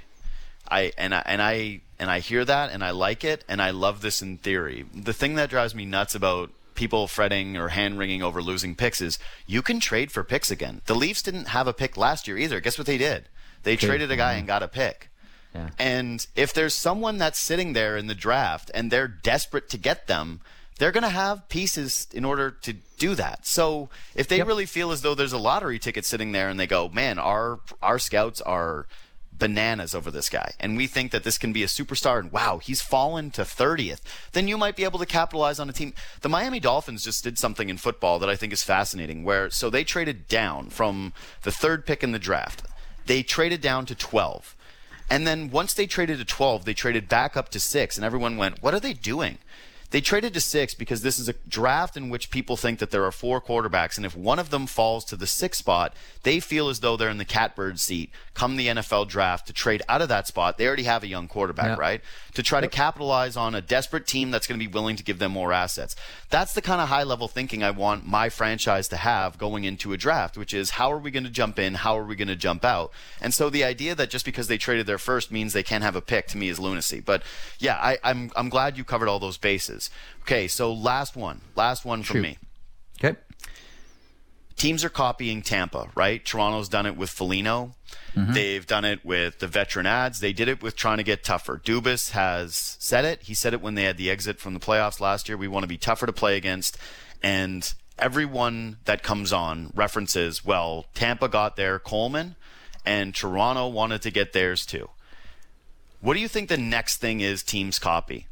I 0.68 0.92
and 0.96 1.14
I 1.14 1.22
and 1.26 1.42
I 1.42 1.80
and 1.98 2.10
I 2.10 2.20
hear 2.20 2.44
that 2.44 2.70
and 2.70 2.82
I 2.82 2.90
like 2.92 3.24
it 3.24 3.44
and 3.48 3.60
I 3.60 3.70
love 3.70 4.00
this 4.00 4.22
in 4.22 4.38
theory. 4.38 4.86
The 4.94 5.12
thing 5.12 5.34
that 5.34 5.50
drives 5.50 5.74
me 5.74 5.84
nuts 5.84 6.14
about 6.14 6.50
people 6.74 7.06
fretting 7.08 7.56
or 7.56 7.68
hand 7.68 7.98
wringing 7.98 8.22
over 8.22 8.42
losing 8.42 8.74
picks 8.74 9.00
is 9.00 9.18
you 9.46 9.62
can 9.62 9.80
trade 9.80 10.10
for 10.12 10.24
picks 10.24 10.50
again. 10.50 10.80
The 10.86 10.94
Leafs 10.94 11.22
didn't 11.22 11.48
have 11.48 11.66
a 11.66 11.72
pick 11.72 11.96
last 11.96 12.26
year 12.28 12.38
either. 12.38 12.60
Guess 12.60 12.78
what 12.78 12.86
they 12.86 12.98
did? 12.98 13.28
They 13.62 13.76
traded 13.76 14.10
a 14.10 14.16
guy 14.16 14.34
and 14.34 14.46
got 14.46 14.62
a 14.62 14.68
pick. 14.68 15.08
Yeah. 15.54 15.68
And 15.78 16.26
if 16.34 16.52
there's 16.54 16.74
someone 16.74 17.18
that's 17.18 17.38
sitting 17.38 17.74
there 17.74 17.96
in 17.96 18.06
the 18.06 18.14
draft 18.14 18.70
and 18.74 18.90
they're 18.90 19.06
desperate 19.08 19.68
to 19.70 19.78
get 19.78 20.06
them, 20.06 20.40
they're 20.78 20.92
going 20.92 21.02
to 21.02 21.10
have 21.10 21.48
pieces 21.48 22.08
in 22.12 22.24
order 22.24 22.50
to 22.50 22.72
do 22.98 23.14
that. 23.14 23.46
So 23.46 23.90
if 24.14 24.26
they 24.26 24.38
Yep. 24.38 24.46
really 24.46 24.66
feel 24.66 24.90
as 24.90 25.02
though 25.02 25.14
there's 25.14 25.34
a 25.34 25.38
lottery 25.38 25.78
ticket 25.78 26.04
sitting 26.06 26.32
there 26.32 26.48
and 26.48 26.58
they 26.58 26.66
go, 26.66 26.88
man, 26.88 27.18
our 27.18 27.60
our 27.82 27.98
scouts 27.98 28.40
are 28.40 28.86
bananas 29.42 29.92
over 29.92 30.08
this 30.08 30.28
guy. 30.28 30.52
And 30.60 30.76
we 30.76 30.86
think 30.86 31.10
that 31.10 31.24
this 31.24 31.36
can 31.36 31.52
be 31.52 31.64
a 31.64 31.66
superstar 31.66 32.20
and 32.20 32.30
wow 32.30 32.58
he's 32.58 32.80
fallen 32.80 33.32
to 33.32 33.42
30th 33.42 34.00
then 34.30 34.46
you 34.46 34.56
might 34.56 34.76
be 34.76 34.84
able 34.84 35.00
to 35.00 35.06
capitalize 35.06 35.58
on 35.58 35.68
a 35.68 35.72
team. 35.72 35.94
The 36.20 36.28
miami 36.28 36.60
dolphins 36.60 37.02
just 37.02 37.24
did 37.24 37.40
something 37.40 37.68
in 37.68 37.76
football 37.76 38.20
that 38.20 38.28
i 38.28 38.36
think 38.36 38.52
is 38.52 38.62
fascinating 38.62 39.24
where 39.24 39.50
so 39.50 39.68
they 39.68 39.82
traded 39.82 40.28
down 40.28 40.70
from 40.70 41.12
the 41.42 41.50
third 41.50 41.84
pick 41.84 42.04
in 42.04 42.12
the 42.12 42.20
draft. 42.20 42.62
They 43.06 43.24
traded 43.24 43.60
down 43.60 43.84
to 43.86 43.96
12 43.96 44.54
and 45.10 45.26
then 45.26 45.50
once 45.50 45.74
they 45.74 45.86
traded 45.86 46.18
to 46.18 46.24
12 46.24 46.64
they 46.64 46.74
traded 46.74 47.08
back 47.08 47.36
up 47.36 47.48
to 47.48 47.58
6 47.58 47.96
and 47.96 48.04
everyone 48.04 48.36
went 48.36 48.62
what 48.62 48.74
are 48.74 48.80
they 48.80 48.92
doing 48.92 49.38
they 49.92 50.00
traded 50.00 50.34
to 50.34 50.40
six 50.40 50.74
because 50.74 51.02
this 51.02 51.18
is 51.18 51.28
a 51.28 51.34
draft 51.48 51.96
in 51.96 52.08
which 52.10 52.30
people 52.30 52.56
think 52.56 52.80
that 52.80 52.90
there 52.90 53.04
are 53.04 53.12
four 53.12 53.40
quarterbacks, 53.40 53.96
and 53.96 54.04
if 54.04 54.16
one 54.16 54.38
of 54.38 54.50
them 54.50 54.66
falls 54.66 55.04
to 55.06 55.16
the 55.16 55.26
sixth 55.26 55.60
spot, 55.60 55.94
they 56.24 56.40
feel 56.40 56.68
as 56.68 56.80
though 56.80 56.96
they're 56.96 57.08
in 57.10 57.18
the 57.18 57.24
catbird 57.24 57.78
seat 57.78 58.10
come 58.34 58.56
the 58.56 58.66
NFL 58.68 59.06
draft 59.08 59.46
to 59.46 59.52
trade 59.52 59.82
out 59.88 60.02
of 60.02 60.08
that 60.08 60.26
spot. 60.26 60.58
They 60.58 60.66
already 60.66 60.84
have 60.84 61.02
a 61.02 61.06
young 61.06 61.28
quarterback, 61.28 61.76
Yeah. 61.78 61.82
right? 61.82 62.00
To 62.34 62.42
try 62.42 62.60
to 62.62 62.68
capitalize 62.68 63.36
on 63.36 63.54
a 63.54 63.60
desperate 63.60 64.06
team 64.06 64.30
that's 64.30 64.46
going 64.46 64.58
to 64.58 64.66
be 64.66 64.72
willing 64.72 64.96
to 64.96 65.02
give 65.02 65.18
them 65.18 65.32
more 65.32 65.52
assets. 65.52 65.94
That's 66.30 66.54
the 66.54 66.62
kind 66.62 66.80
of 66.80 66.88
high 66.88 67.02
level 67.02 67.28
thinking 67.28 67.62
I 67.62 67.70
want 67.70 68.06
my 68.06 68.30
franchise 68.30 68.88
to 68.88 68.96
have 68.96 69.36
going 69.38 69.64
into 69.64 69.92
a 69.92 69.98
draft, 69.98 70.38
which 70.38 70.54
is 70.54 70.70
how 70.70 70.90
are 70.90 70.98
we 70.98 71.10
going 71.10 71.24
to 71.24 71.30
jump 71.30 71.58
in? 71.58 71.74
How 71.74 71.98
are 71.98 72.04
we 72.04 72.16
going 72.16 72.28
to 72.28 72.36
jump 72.36 72.64
out? 72.64 72.90
And 73.20 73.34
so 73.34 73.50
the 73.50 73.64
idea 73.64 73.94
that 73.94 74.08
just 74.08 74.24
because 74.24 74.48
they 74.48 74.56
traded 74.56 74.86
their 74.86 74.96
first 74.98 75.30
means 75.30 75.52
they 75.52 75.62
can't 75.62 75.84
have 75.84 75.94
a 75.96 76.00
pick 76.00 76.26
to 76.28 76.38
me 76.38 76.48
is 76.48 76.58
lunacy. 76.58 77.00
But 77.00 77.22
yeah, 77.58 77.76
I, 77.76 77.98
I'm 78.02 78.30
I'm 78.34 78.48
glad 78.48 78.78
you 78.78 78.84
covered 78.84 79.08
all 79.08 79.18
those 79.18 79.36
bases. 79.36 79.81
Okay, 80.22 80.48
so 80.48 80.72
last 80.72 81.16
one, 81.16 81.40
last 81.56 81.84
one 81.84 82.02
from 82.02 82.16
Shoot. 82.16 82.22
me. 82.22 82.38
Okay. 83.02 83.18
Teams 84.56 84.84
are 84.84 84.88
copying 84.88 85.42
Tampa, 85.42 85.88
right? 85.94 86.24
Toronto's 86.24 86.68
done 86.68 86.86
it 86.86 86.96
with 86.96 87.10
Foligno. 87.10 87.74
Mm-hmm. 88.14 88.32
They've 88.32 88.66
done 88.66 88.84
it 88.84 89.04
with 89.04 89.38
the 89.38 89.48
veteran 89.48 89.86
ads. 89.86 90.20
They 90.20 90.32
did 90.32 90.46
it 90.48 90.62
with 90.62 90.76
trying 90.76 90.98
to 90.98 91.02
get 91.02 91.24
tougher. 91.24 91.60
Dubas 91.62 92.10
has 92.10 92.76
said 92.78 93.04
it. 93.04 93.22
He 93.22 93.34
said 93.34 93.54
it 93.54 93.62
when 93.62 93.74
they 93.74 93.84
had 93.84 93.96
the 93.96 94.10
exit 94.10 94.38
from 94.38 94.54
the 94.54 94.60
playoffs 94.60 95.00
last 95.00 95.28
year. 95.28 95.36
We 95.36 95.48
want 95.48 95.64
to 95.64 95.68
be 95.68 95.78
tougher 95.78 96.06
to 96.06 96.12
play 96.12 96.36
against. 96.36 96.76
And 97.22 97.72
everyone 97.98 98.76
that 98.84 99.02
comes 99.02 99.32
on 99.32 99.72
references, 99.74 100.44
well, 100.44 100.86
Tampa 100.94 101.28
got 101.28 101.56
their 101.56 101.78
Coleman, 101.78 102.36
and 102.84 103.14
Toronto 103.14 103.68
wanted 103.68 104.02
to 104.02 104.10
get 104.10 104.32
theirs 104.32 104.66
too. 104.66 104.90
What 106.00 106.14
do 106.14 106.20
you 106.20 106.28
think 106.28 106.48
the 106.48 106.56
next 106.56 106.98
thing 106.98 107.20
is 107.20 107.42
teams 107.42 107.78
copy? 107.78 108.26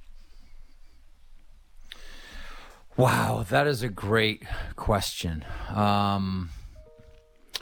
Wow, 2.97 3.45
that 3.49 3.67
is 3.67 3.83
a 3.83 3.89
great 3.89 4.45
question. 4.77 5.45
Um, 5.75 6.51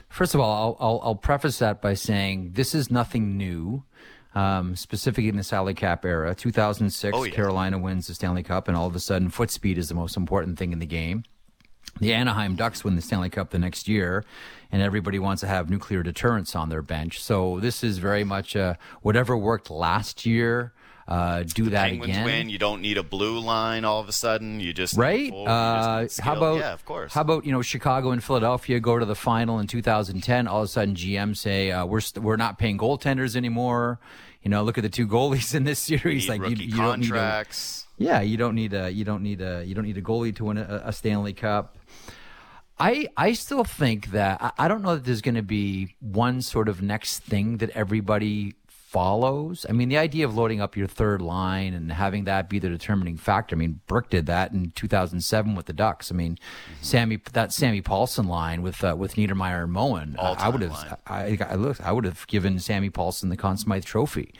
first 0.08 0.34
of 0.34 0.40
all, 0.40 0.76
I'll, 0.80 0.88
I'll, 0.88 1.00
I'll 1.04 1.14
preface 1.14 1.58
that 1.58 1.80
by 1.80 1.94
saying 1.94 2.52
this 2.54 2.74
is 2.74 2.90
nothing 2.90 3.36
new. 3.36 3.84
Um, 4.34 4.76
specifically 4.76 5.28
in 5.28 5.36
the 5.36 5.42
salary 5.42 5.74
cap 5.74 6.04
era, 6.04 6.32
2006, 6.34 7.16
Oh. 7.16 7.24
Carolina 7.24 7.78
wins 7.78 8.06
the 8.06 8.14
Stanley 8.14 8.42
Cup, 8.44 8.68
and 8.68 8.76
all 8.76 8.86
of 8.86 8.94
a 8.94 9.00
sudden, 9.00 9.30
foot 9.30 9.50
speed 9.50 9.78
is 9.78 9.88
the 9.88 9.94
most 9.96 10.16
important 10.16 10.58
thing 10.58 10.70
in 10.72 10.78
the 10.78 10.86
game. 10.86 11.24
The 11.98 12.12
Anaheim 12.12 12.54
Ducks 12.54 12.84
win 12.84 12.94
the 12.94 13.02
Stanley 13.02 13.30
Cup 13.30 13.50
the 13.50 13.58
next 13.58 13.88
year, 13.88 14.24
and 14.70 14.80
everybody 14.82 15.18
wants 15.18 15.40
to 15.40 15.48
have 15.48 15.70
nuclear 15.70 16.02
deterrence 16.04 16.54
on 16.54 16.68
their 16.68 16.82
bench. 16.82 17.20
So 17.20 17.58
this 17.58 17.82
is 17.82 17.98
very 17.98 18.22
much 18.22 18.54
uh, 18.54 18.74
whatever 19.02 19.36
worked 19.36 19.70
last 19.70 20.24
year. 20.26 20.72
Uh, 21.08 21.42
do 21.42 21.70
that 21.70 21.88
Penguins 21.88 22.10
again. 22.12 22.24
win. 22.26 22.48
You 22.50 22.58
don't 22.58 22.82
need 22.82 22.98
a 22.98 23.02
blue 23.02 23.38
line 23.38 23.86
all 23.86 23.98
of 23.98 24.10
a 24.10 24.12
sudden. 24.12 24.60
You 24.60 24.74
just 24.74 24.94
right? 24.94 25.30
full- 25.30 25.40
you 25.40 25.46
just 25.46 26.20
Uh, 26.20 26.22
how 26.22 26.36
about 26.36 26.58
yeah, 26.58 26.74
of 26.74 26.84
course. 26.84 27.14
How 27.14 27.22
about 27.22 27.46
you 27.46 27.52
know 27.52 27.62
Chicago 27.62 28.10
and 28.10 28.22
Philadelphia 28.22 28.78
go 28.78 28.98
to 28.98 29.06
the 29.06 29.14
final 29.14 29.58
in 29.58 29.66
2010? 29.66 30.46
All 30.46 30.58
of 30.58 30.64
a 30.64 30.68
sudden, 30.68 30.94
GM 30.94 31.34
say 31.34 31.70
uh, 31.72 31.86
we're 31.86 32.02
st- 32.02 32.22
we're 32.22 32.36
not 32.36 32.58
paying 32.58 32.76
goaltenders 32.76 33.36
anymore. 33.36 33.98
You 34.42 34.50
know, 34.50 34.62
look 34.62 34.76
at 34.76 34.82
the 34.82 34.90
two 34.90 35.08
goalies 35.08 35.54
in 35.58 35.64
this 35.64 35.78
series. 35.78 36.28
Like 36.28 36.42
you, 36.42 36.56
you 36.56 36.76
don't 36.76 37.00
need 37.00 37.10
a, 37.12 37.46
yeah, 37.96 38.20
you 38.20 38.36
don't 38.36 38.54
need 38.54 38.74
a 38.74 38.90
you 38.90 39.06
don't 39.06 39.22
need 39.22 39.40
a 39.40 39.64
you 39.64 39.74
don't 39.74 39.86
need 39.86 39.96
a 39.96 40.02
goalie 40.02 40.36
to 40.36 40.44
win 40.44 40.58
a, 40.58 40.82
a 40.84 40.92
Stanley 40.92 41.32
Cup. 41.32 41.78
I 42.78 43.08
I 43.16 43.32
still 43.32 43.64
think 43.64 44.10
that 44.10 44.42
I, 44.42 44.52
I 44.58 44.68
don't 44.68 44.82
know 44.82 44.94
that 44.94 45.04
there's 45.04 45.22
going 45.22 45.34
to 45.36 45.42
be 45.42 45.96
one 46.00 46.42
sort 46.42 46.68
of 46.68 46.82
next 46.82 47.20
thing 47.20 47.56
that 47.56 47.70
everybody 47.70 48.56
follows. 48.88 49.66
I 49.68 49.72
mean, 49.72 49.90
the 49.90 49.98
idea 49.98 50.24
of 50.24 50.34
loading 50.34 50.60
up 50.62 50.76
your 50.76 50.86
third 50.86 51.20
line 51.20 51.74
and 51.74 51.92
having 51.92 52.24
that 52.24 52.48
be 52.48 52.58
the 52.58 52.70
determining 52.70 53.18
factor. 53.18 53.54
I 53.54 53.58
mean, 53.58 53.80
Burke 53.86 54.08
did 54.08 54.24
that 54.26 54.52
in 54.52 54.70
2007 54.70 55.54
with 55.54 55.66
the 55.66 55.72
Ducks. 55.74 56.10
I 56.10 56.14
mean, 56.14 56.38
Mm-hmm. 56.38 56.82
Sammy 56.82 57.18
that 57.32 57.52
Sammy 57.52 57.82
Pahlsson 57.82 58.26
line 58.26 58.62
with 58.62 58.82
uh, 58.82 58.94
with 58.96 59.14
Niedermayer 59.16 59.64
and 59.64 59.72
Moen. 59.72 60.16
I- 60.18 60.46
I 60.46 60.48
would 60.48 60.62
have 60.62 60.98
I 61.06 61.38
I 61.48 61.54
look 61.56 61.80
I 61.80 61.92
would 61.92 62.04
have 62.04 62.26
given 62.28 62.58
Sammy 62.58 62.88
Pahlsson 62.90 63.28
the 63.28 63.36
Conn 63.36 63.56
Smythe 63.58 63.84
Trophy. 63.84 64.32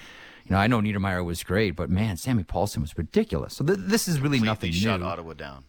You 0.45 0.53
know, 0.53 0.59
I 0.59 0.67
know 0.67 0.81
Niedermayer 0.81 1.23
was 1.25 1.43
great, 1.43 1.77
but 1.77 1.91
man, 1.91 2.17
Sammy 2.17 2.43
Pahlsson 2.45 2.81
was 2.81 2.97
ridiculous. 2.97 3.55
So 3.57 3.65
th- 3.65 3.79
this 3.83 4.09
is 4.09 4.19
really 4.21 4.41
nothing 4.41 4.71
Completely 4.73 4.81
shut 4.93 5.01
new. 5.01 5.07
Ottawa 5.07 5.35
down. 5.35 5.65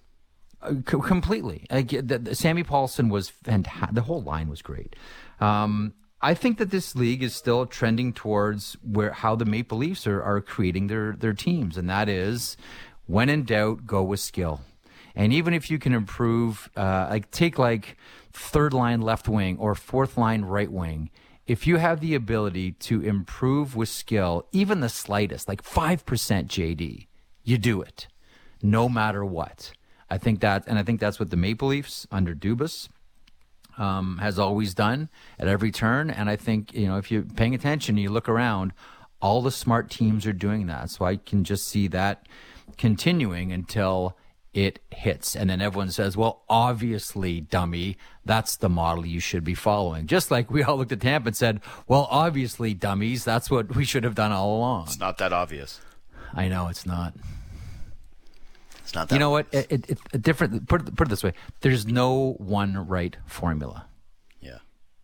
Uh, 0.61 0.75
co- 0.85 1.01
completely. 1.01 1.65
I 1.69 1.81
get 1.81 2.07
the, 2.07 2.17
the- 2.19 2.35
Sammy 2.35 2.63
Pahlsson 2.63 3.09
was 3.09 3.27
fantastic. 3.29 3.95
The 3.95 4.01
whole 4.03 4.21
line 4.21 4.47
was 4.49 4.61
great. 4.61 4.95
Um, 5.41 5.93
I 6.21 6.33
think 6.33 6.57
that 6.57 6.69
this 6.69 6.95
league 6.95 7.23
is 7.23 7.33
still 7.33 7.65
trending 7.65 8.11
towards 8.11 8.77
where 8.83 9.11
how 9.11 9.35
the 9.35 9.45
Maple 9.45 9.77
Leafs 9.77 10.05
are, 10.05 10.21
are 10.21 10.41
creating 10.41 10.87
their 10.87 11.13
their 11.13 11.33
teams, 11.33 11.77
and 11.77 11.89
that 11.89 12.09
is 12.09 12.57
when 13.05 13.29
in 13.29 13.43
doubt, 13.43 13.87
go 13.87 14.03
with 14.03 14.19
skill. 14.19 14.61
And 15.15 15.33
even 15.33 15.53
if 15.53 15.71
you 15.71 15.79
can 15.79 15.93
improve, 15.93 16.69
uh, 16.77 17.07
like 17.09 17.31
take 17.31 17.57
like 17.57 17.97
third 18.31 18.73
line 18.73 19.01
left 19.01 19.27
wing 19.27 19.57
or 19.57 19.73
fourth 19.75 20.17
line 20.17 20.43
right 20.43 20.71
wing, 20.71 21.09
if 21.47 21.65
you 21.65 21.77
have 21.77 21.99
the 21.99 22.13
ability 22.13 22.73
to 22.73 23.01
improve 23.01 23.75
with 23.75 23.89
skill, 23.89 24.45
even 24.51 24.81
the 24.81 24.89
slightest, 24.89 25.47
like 25.47 25.63
five 25.63 26.05
percent 26.05 26.47
JD, 26.47 27.07
you 27.43 27.57
do 27.57 27.81
it 27.81 28.07
no 28.61 28.89
matter 28.89 29.23
what. 29.25 29.71
I 30.09 30.17
think 30.17 30.41
that, 30.41 30.63
and 30.67 30.77
I 30.77 30.83
think 30.83 30.99
that's 30.99 31.19
what 31.19 31.29
the 31.29 31.37
Maple 31.37 31.69
Leafs 31.69 32.07
under 32.11 32.35
Dubas 32.35 32.89
um, 33.79 34.17
has 34.19 34.37
always 34.37 34.73
done 34.73 35.09
at 35.39 35.47
every 35.47 35.71
turn. 35.71 36.09
And 36.09 36.29
I 36.29 36.35
think 36.35 36.73
you 36.73 36.87
know 36.87 36.97
if 36.97 37.09
you're 37.09 37.23
paying 37.23 37.55
attention, 37.55 37.97
you 37.97 38.09
look 38.11 38.29
around, 38.29 38.73
all 39.21 39.41
the 39.41 39.51
smart 39.51 39.89
teams 39.89 40.27
are 40.27 40.33
doing 40.33 40.67
that. 40.67 40.91
So 40.91 41.05
I 41.05 41.15
can 41.15 41.43
just 41.43 41.67
see 41.67 41.87
that 41.87 42.27
continuing 42.77 43.51
until 43.51 44.15
it 44.53 44.79
hits, 44.89 45.35
and 45.35 45.49
then 45.49 45.61
everyone 45.61 45.91
says, 45.91 46.17
"Well, 46.17 46.43
obviously, 46.49 47.39
dummy, 47.39 47.97
that's 48.25 48.57
the 48.57 48.69
model 48.69 49.05
you 49.05 49.19
should 49.19 49.43
be 49.43 49.53
following." 49.53 50.07
Just 50.07 50.31
like 50.31 50.49
we 50.49 50.63
all 50.63 50.77
looked 50.77 50.91
at 50.91 51.01
Tampa 51.01 51.27
and 51.27 51.37
said, 51.37 51.61
"Well, 51.87 52.07
obviously, 52.09 52.73
dummies, 52.73 53.23
that's 53.23 53.51
what 53.51 53.75
we 53.75 53.85
should 53.85 54.03
have 54.03 54.15
done 54.15 54.31
all 54.31 54.57
along." 54.57 54.87
It's 54.87 54.99
not 54.99 55.19
that 55.19 55.33
obvious. 55.33 55.79
I 56.33 56.47
know 56.47 56.67
it's 56.67 56.85
not. 56.85 57.13
It's 58.89 58.95
not 58.95 59.07
that. 59.09 59.15
You 59.15 59.19
know 59.19 59.29
what? 59.29 59.45
It, 59.51 59.71
it, 59.71 59.99
it 60.13 60.21
different. 60.23 60.67
Put 60.67 60.87
it, 60.87 60.95
put 60.95 61.07
it 61.07 61.11
this 61.11 61.23
way: 61.23 61.33
there's 61.61 61.85
no 61.85 62.33
one 62.39 62.87
right 62.87 63.15
formula. 63.27 63.85
Yeah. 64.41 64.57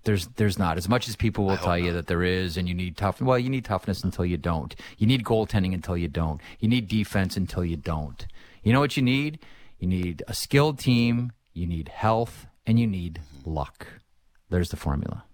There's 0.05 0.25
there's 0.37 0.57
not 0.57 0.77
as 0.79 0.89
much 0.89 1.07
as 1.07 1.15
people 1.15 1.45
will 1.45 1.55
hope 1.55 1.65
tell 1.65 1.77
you 1.77 1.91
not. 1.91 1.93
that 1.93 2.07
there 2.07 2.23
is, 2.23 2.57
and 2.57 2.67
you 2.67 2.73
need 2.73 2.97
tough. 2.97 3.21
Well, 3.21 3.37
you 3.37 3.47
need 3.47 3.63
toughness 3.63 4.03
until 4.03 4.25
you 4.25 4.37
don't. 4.37 4.75
You 4.97 5.05
need 5.05 5.23
goaltending 5.23 5.75
until 5.75 5.95
you 5.95 6.07
don't. 6.07 6.41
You 6.59 6.67
need 6.67 6.87
defense 6.87 7.37
until 7.37 7.63
you 7.63 7.75
don't. 7.77 8.25
You 8.63 8.73
know 8.73 8.79
what 8.79 8.97
you 8.97 9.03
need? 9.03 9.37
You 9.77 9.87
need 9.87 10.23
a 10.27 10.33
skilled 10.33 10.79
team. 10.79 11.31
You 11.53 11.67
need 11.67 11.89
health, 11.89 12.47
and 12.65 12.79
you 12.79 12.87
need 12.87 13.21
luck. 13.45 13.85
There's 14.49 14.69
the 14.69 14.77
formula. 14.77 15.25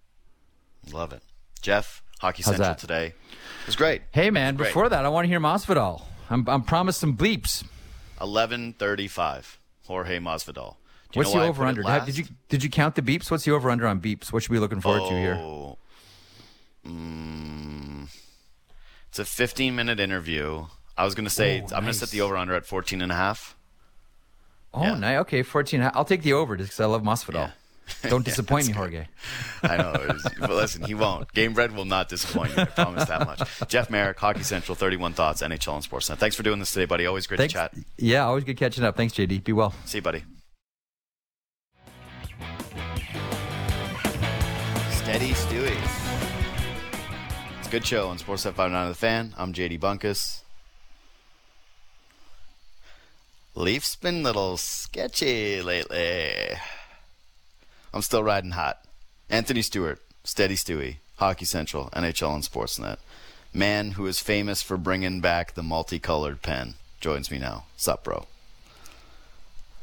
Love 0.92 1.14
it. 1.14 1.24
Jeff, 1.62 2.04
Hockey 2.20 2.44
How's 2.44 2.58
Central 2.58 2.68
that? 2.68 2.80
today. 2.80 3.06
It 3.06 3.66
was 3.66 3.78
great. 3.78 4.02
Hey 4.12 4.30
man, 4.30 4.58
Great. 4.58 4.68
before 4.68 4.90
that, 4.90 5.06
I 5.06 5.08
want 5.10 5.24
to 5.24 5.30
hear 5.30 5.40
Masvidal. 5.40 6.02
I'm 6.30 6.46
I'm 6.50 6.64
promised 6.64 7.00
some 7.00 7.16
bleeps. 7.16 7.64
11:35. 8.21 9.57
Jorge 9.88 10.19
Masvidal. 10.19 10.75
What's 11.13 11.34
the 11.34 11.41
over 11.41 11.65
under? 11.65 11.84
Did 11.84 12.17
you 12.17 12.25
did 12.47 12.63
you 12.63 12.69
count 12.69 12.95
the 12.95 13.01
beeps? 13.01 13.29
What's 13.29 13.43
the 13.43 13.51
over 13.51 13.69
under 13.69 13.86
on 13.88 13.99
beeps? 13.99 14.31
What 14.31 14.43
should 14.43 14.51
we 14.51 14.57
be 14.57 14.62
looking 14.62 14.79
forward 14.79 15.10
to 15.10 15.15
here? 15.15 15.36
Oh. 15.36 15.77
Mm, 16.88 18.07
it's 19.10 19.19
a 19.19 19.25
15 19.25 19.76
minute 19.76 19.99
interview. 19.99 20.65
I 20.97 21.05
was 21.05 21.15
going 21.15 21.26
to 21.26 21.30
say, 21.32 21.61
Oh, 21.61 21.63
I'm 21.76 21.84
going 21.84 21.86
to 21.88 21.93
set 21.93 22.09
the 22.09 22.22
over 22.22 22.36
under 22.38 22.53
at 22.53 22.65
14 22.65 23.01
and 23.01 23.11
a 23.11 23.15
half. 23.15 23.55
Oh, 24.74 24.84
Yeah. 24.84 24.95
nice. 24.97 25.17
Okay, 25.22 25.43
14. 25.43 25.89
I'll 25.93 26.05
take 26.05 26.24
the 26.24 26.34
over 26.34 26.55
just 26.57 26.69
because 26.72 26.80
I 26.80 26.86
love 26.86 27.01
Masvidal. 27.03 27.34
Yeah. 27.34 27.51
Don't 28.04 28.22
Yeah, 28.22 28.32
disappoint 28.32 28.68
me, 28.68 28.74
that's 28.74 28.78
Jorge. 28.78 29.08
I 29.64 29.78
know. 29.78 29.92
was- 30.08 30.28
but 30.39 30.50
listen, 30.52 30.84
he 30.84 30.94
won't. 30.96 31.32
Game 31.34 31.54
Bread 31.54 31.74
will 31.76 31.86
not 31.86 32.10
disappoint 32.10 32.56
you. 32.56 32.64
I 32.64 32.66
promise 32.66 33.06
that 33.06 33.26
much. 33.26 33.42
Jeff 33.68 33.89
Marek, 33.89 34.20
Hockey 34.20 34.44
Central, 34.44 34.76
31 34.76 35.14
Thoughts, 35.14 35.42
NHL 35.42 35.76
and 35.76 35.84
Sportsnet. 35.84 36.18
Thanks 36.18 36.36
for 36.36 36.44
doing 36.44 36.60
this 36.60 36.72
today, 36.72 36.86
buddy. 36.86 37.06
Always 37.06 37.28
great 37.28 37.38
Thanks. 37.38 37.54
to 37.54 37.60
chat. 37.60 37.74
Yeah, 37.98 38.26
always 38.26 38.44
good 38.44 38.58
catching 38.58 38.84
up. 38.84 38.96
Thanks, 38.98 39.14
JD. 39.14 39.44
Be 39.44 39.54
well. 39.54 39.74
See 39.86 39.98
you, 39.98 40.02
buddy. 40.02 40.24
Steady 44.92 45.32
Stewie. 45.32 45.78
It's 47.60 47.68
a 47.68 47.72
Good 47.72 47.86
show 47.86 48.08
on 48.10 48.18
Sports 48.18 48.44
59 48.44 48.89
The 48.89 48.96
Fan. 48.96 49.34
I'm 49.38 49.54
JD 49.54 49.80
Bunkis. 49.80 50.42
Leafs 53.56 53.96
been 53.98 54.22
a 54.22 54.24
little 54.24 54.56
sketchy 54.58 55.62
lately. 55.62 56.52
I'm 57.94 58.02
still 58.02 58.24
riding 58.24 58.52
hot. 58.52 58.84
Anthony 59.30 59.62
Stewart, 59.62 60.02
Steady 60.24 60.56
Stewie, 60.56 60.98
Hockey 61.18 61.46
Central, 61.46 61.89
NHL 61.94 62.34
and 62.34 62.44
Sportsnet. 62.44 62.98
Man 63.54 63.92
who 63.92 64.06
is 64.06 64.20
famous 64.20 64.62
for 64.62 64.78
bringing 64.78 65.20
back 65.20 65.54
the 65.54 65.64
multicolored 65.64 66.42
pen 66.42 66.76
joins 67.00 67.30
me 67.30 67.38
now. 67.38 67.66
Sup, 67.76 68.04
bro? 68.04 68.28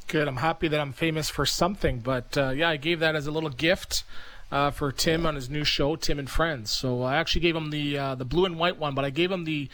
Good. 0.06 0.26
I'm 0.26 0.38
happy 0.38 0.68
that 0.68 0.80
I'm 0.80 0.94
famous 0.94 1.28
for 1.28 1.44
something, 1.44 2.00
but 2.00 2.36
uh, 2.38 2.50
yeah, 2.50 2.70
I 2.70 2.76
gave 2.78 3.00
that 3.00 3.14
as 3.14 3.26
a 3.26 3.30
little 3.30 3.50
gift 3.50 4.04
uh, 4.50 4.70
for 4.70 4.90
Tim 4.90 5.26
on 5.26 5.34
his 5.34 5.50
new 5.50 5.64
show, 5.64 5.96
Tim 5.96 6.18
and 6.18 6.30
Friends. 6.30 6.70
So 6.70 7.02
I 7.02 7.16
actually 7.16 7.42
gave 7.42 7.54
him 7.54 7.70
the 7.70 7.98
uh, 7.98 8.14
the 8.14 8.24
blue 8.24 8.46
and 8.46 8.58
white 8.58 8.78
one, 8.78 8.94
but 8.94 9.04
I 9.04 9.10
gave 9.10 9.30
him 9.30 9.44
the 9.44 9.68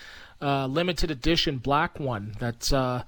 uh, 0.45 0.67
limited 0.67 1.11
edition 1.11 1.59
black 1.59 1.99
one. 1.99 2.35
That's 2.39 2.73
uh, 2.73 3.05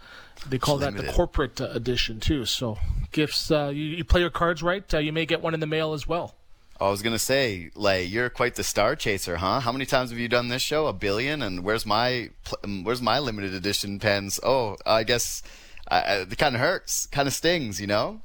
they 0.48 0.58
call 0.58 0.78
that 0.78 0.96
the 0.96 1.12
corporate 1.12 1.60
uh, 1.60 1.68
edition 1.70 2.18
too. 2.18 2.46
So 2.46 2.78
gifts, 3.12 3.50
uh, 3.50 3.68
you, 3.68 3.84
you 3.84 4.04
play 4.04 4.22
your 4.22 4.30
cards 4.30 4.62
right, 4.62 4.82
uh, 4.94 4.98
you 4.98 5.12
may 5.12 5.26
get 5.26 5.42
one 5.42 5.54
in 5.54 5.60
the 5.60 5.66
mail 5.66 5.92
as 5.92 6.08
well. 6.08 6.34
I 6.80 6.90
was 6.90 7.00
gonna 7.00 7.18
say, 7.18 7.70
like, 7.74 8.10
you're 8.10 8.28
quite 8.28 8.54
the 8.56 8.64
star 8.64 8.96
chaser, 8.96 9.36
huh? 9.36 9.60
How 9.60 9.72
many 9.72 9.86
times 9.86 10.10
have 10.10 10.18
you 10.18 10.28
done 10.28 10.48
this 10.48 10.62
show? 10.62 10.86
A 10.86 10.92
billion. 10.92 11.42
And 11.42 11.64
where's 11.64 11.86
my, 11.86 12.30
um, 12.64 12.84
where's 12.84 13.00
my 13.00 13.18
limited 13.18 13.54
edition 13.54 13.98
pens? 13.98 14.38
Oh, 14.42 14.76
I 14.84 15.02
guess 15.02 15.42
uh, 15.88 16.26
it 16.30 16.36
kind 16.36 16.54
of 16.54 16.60
hurts, 16.60 17.06
kind 17.06 17.26
of 17.28 17.34
stings, 17.34 17.80
you 17.80 17.86
know. 17.86 18.20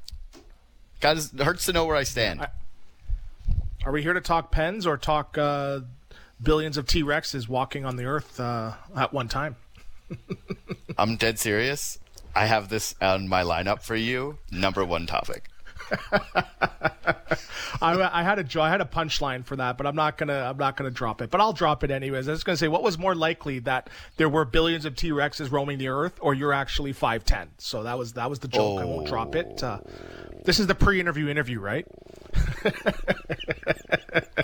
Kind 1.00 1.18
of 1.18 1.40
hurts 1.40 1.64
to 1.64 1.72
know 1.72 1.86
where 1.86 1.96
I 1.96 2.04
stand. 2.04 2.46
Are 3.84 3.90
we 3.90 4.02
here 4.02 4.12
to 4.12 4.20
talk 4.20 4.52
pens 4.52 4.86
or 4.86 4.96
talk 4.96 5.36
uh, 5.38 5.80
billions 6.42 6.76
of 6.76 6.86
T 6.86 7.02
Rexes 7.02 7.48
walking 7.48 7.84
on 7.84 7.96
the 7.96 8.04
earth 8.04 8.40
uh, 8.40 8.72
at 8.96 9.12
one 9.12 9.28
time? 9.28 9.56
I'm 10.98 11.16
dead 11.16 11.38
serious. 11.38 11.98
I 12.34 12.46
have 12.46 12.68
this 12.68 12.94
on 13.00 13.28
my 13.28 13.42
lineup 13.42 13.82
for 13.82 13.96
you. 13.96 14.38
Number 14.50 14.84
one 14.84 15.06
topic. 15.06 15.48
I, 17.82 18.20
I 18.20 18.22
had 18.22 18.38
a 18.38 18.60
I 18.60 18.70
had 18.70 18.80
a 18.80 18.84
punchline 18.84 19.44
for 19.44 19.56
that, 19.56 19.76
but 19.76 19.86
I'm 19.86 19.96
not 19.96 20.16
gonna 20.16 20.48
I'm 20.50 20.56
not 20.56 20.76
gonna 20.76 20.90
drop 20.90 21.20
it. 21.20 21.30
But 21.30 21.40
I'll 21.40 21.52
drop 21.52 21.82
it 21.82 21.90
anyways. 21.90 22.28
I 22.28 22.32
was 22.32 22.44
gonna 22.44 22.56
say, 22.56 22.68
what 22.68 22.82
was 22.82 22.98
more 22.98 23.14
likely 23.14 23.58
that 23.60 23.90
there 24.16 24.28
were 24.28 24.44
billions 24.44 24.84
of 24.84 24.94
T 24.94 25.10
Rexes 25.10 25.50
roaming 25.50 25.78
the 25.78 25.88
earth, 25.88 26.18
or 26.20 26.34
you're 26.34 26.52
actually 26.52 26.92
five 26.92 27.24
ten? 27.24 27.48
So 27.58 27.82
that 27.82 27.98
was 27.98 28.12
that 28.14 28.30
was 28.30 28.38
the 28.38 28.48
joke. 28.48 28.80
I 28.80 28.84
won't 28.84 29.08
drop 29.08 29.34
it. 29.34 29.62
Uh, 29.62 29.80
this 30.44 30.58
is 30.58 30.66
the 30.66 30.74
pre-interview 30.74 31.28
interview, 31.28 31.60
right? 31.60 31.86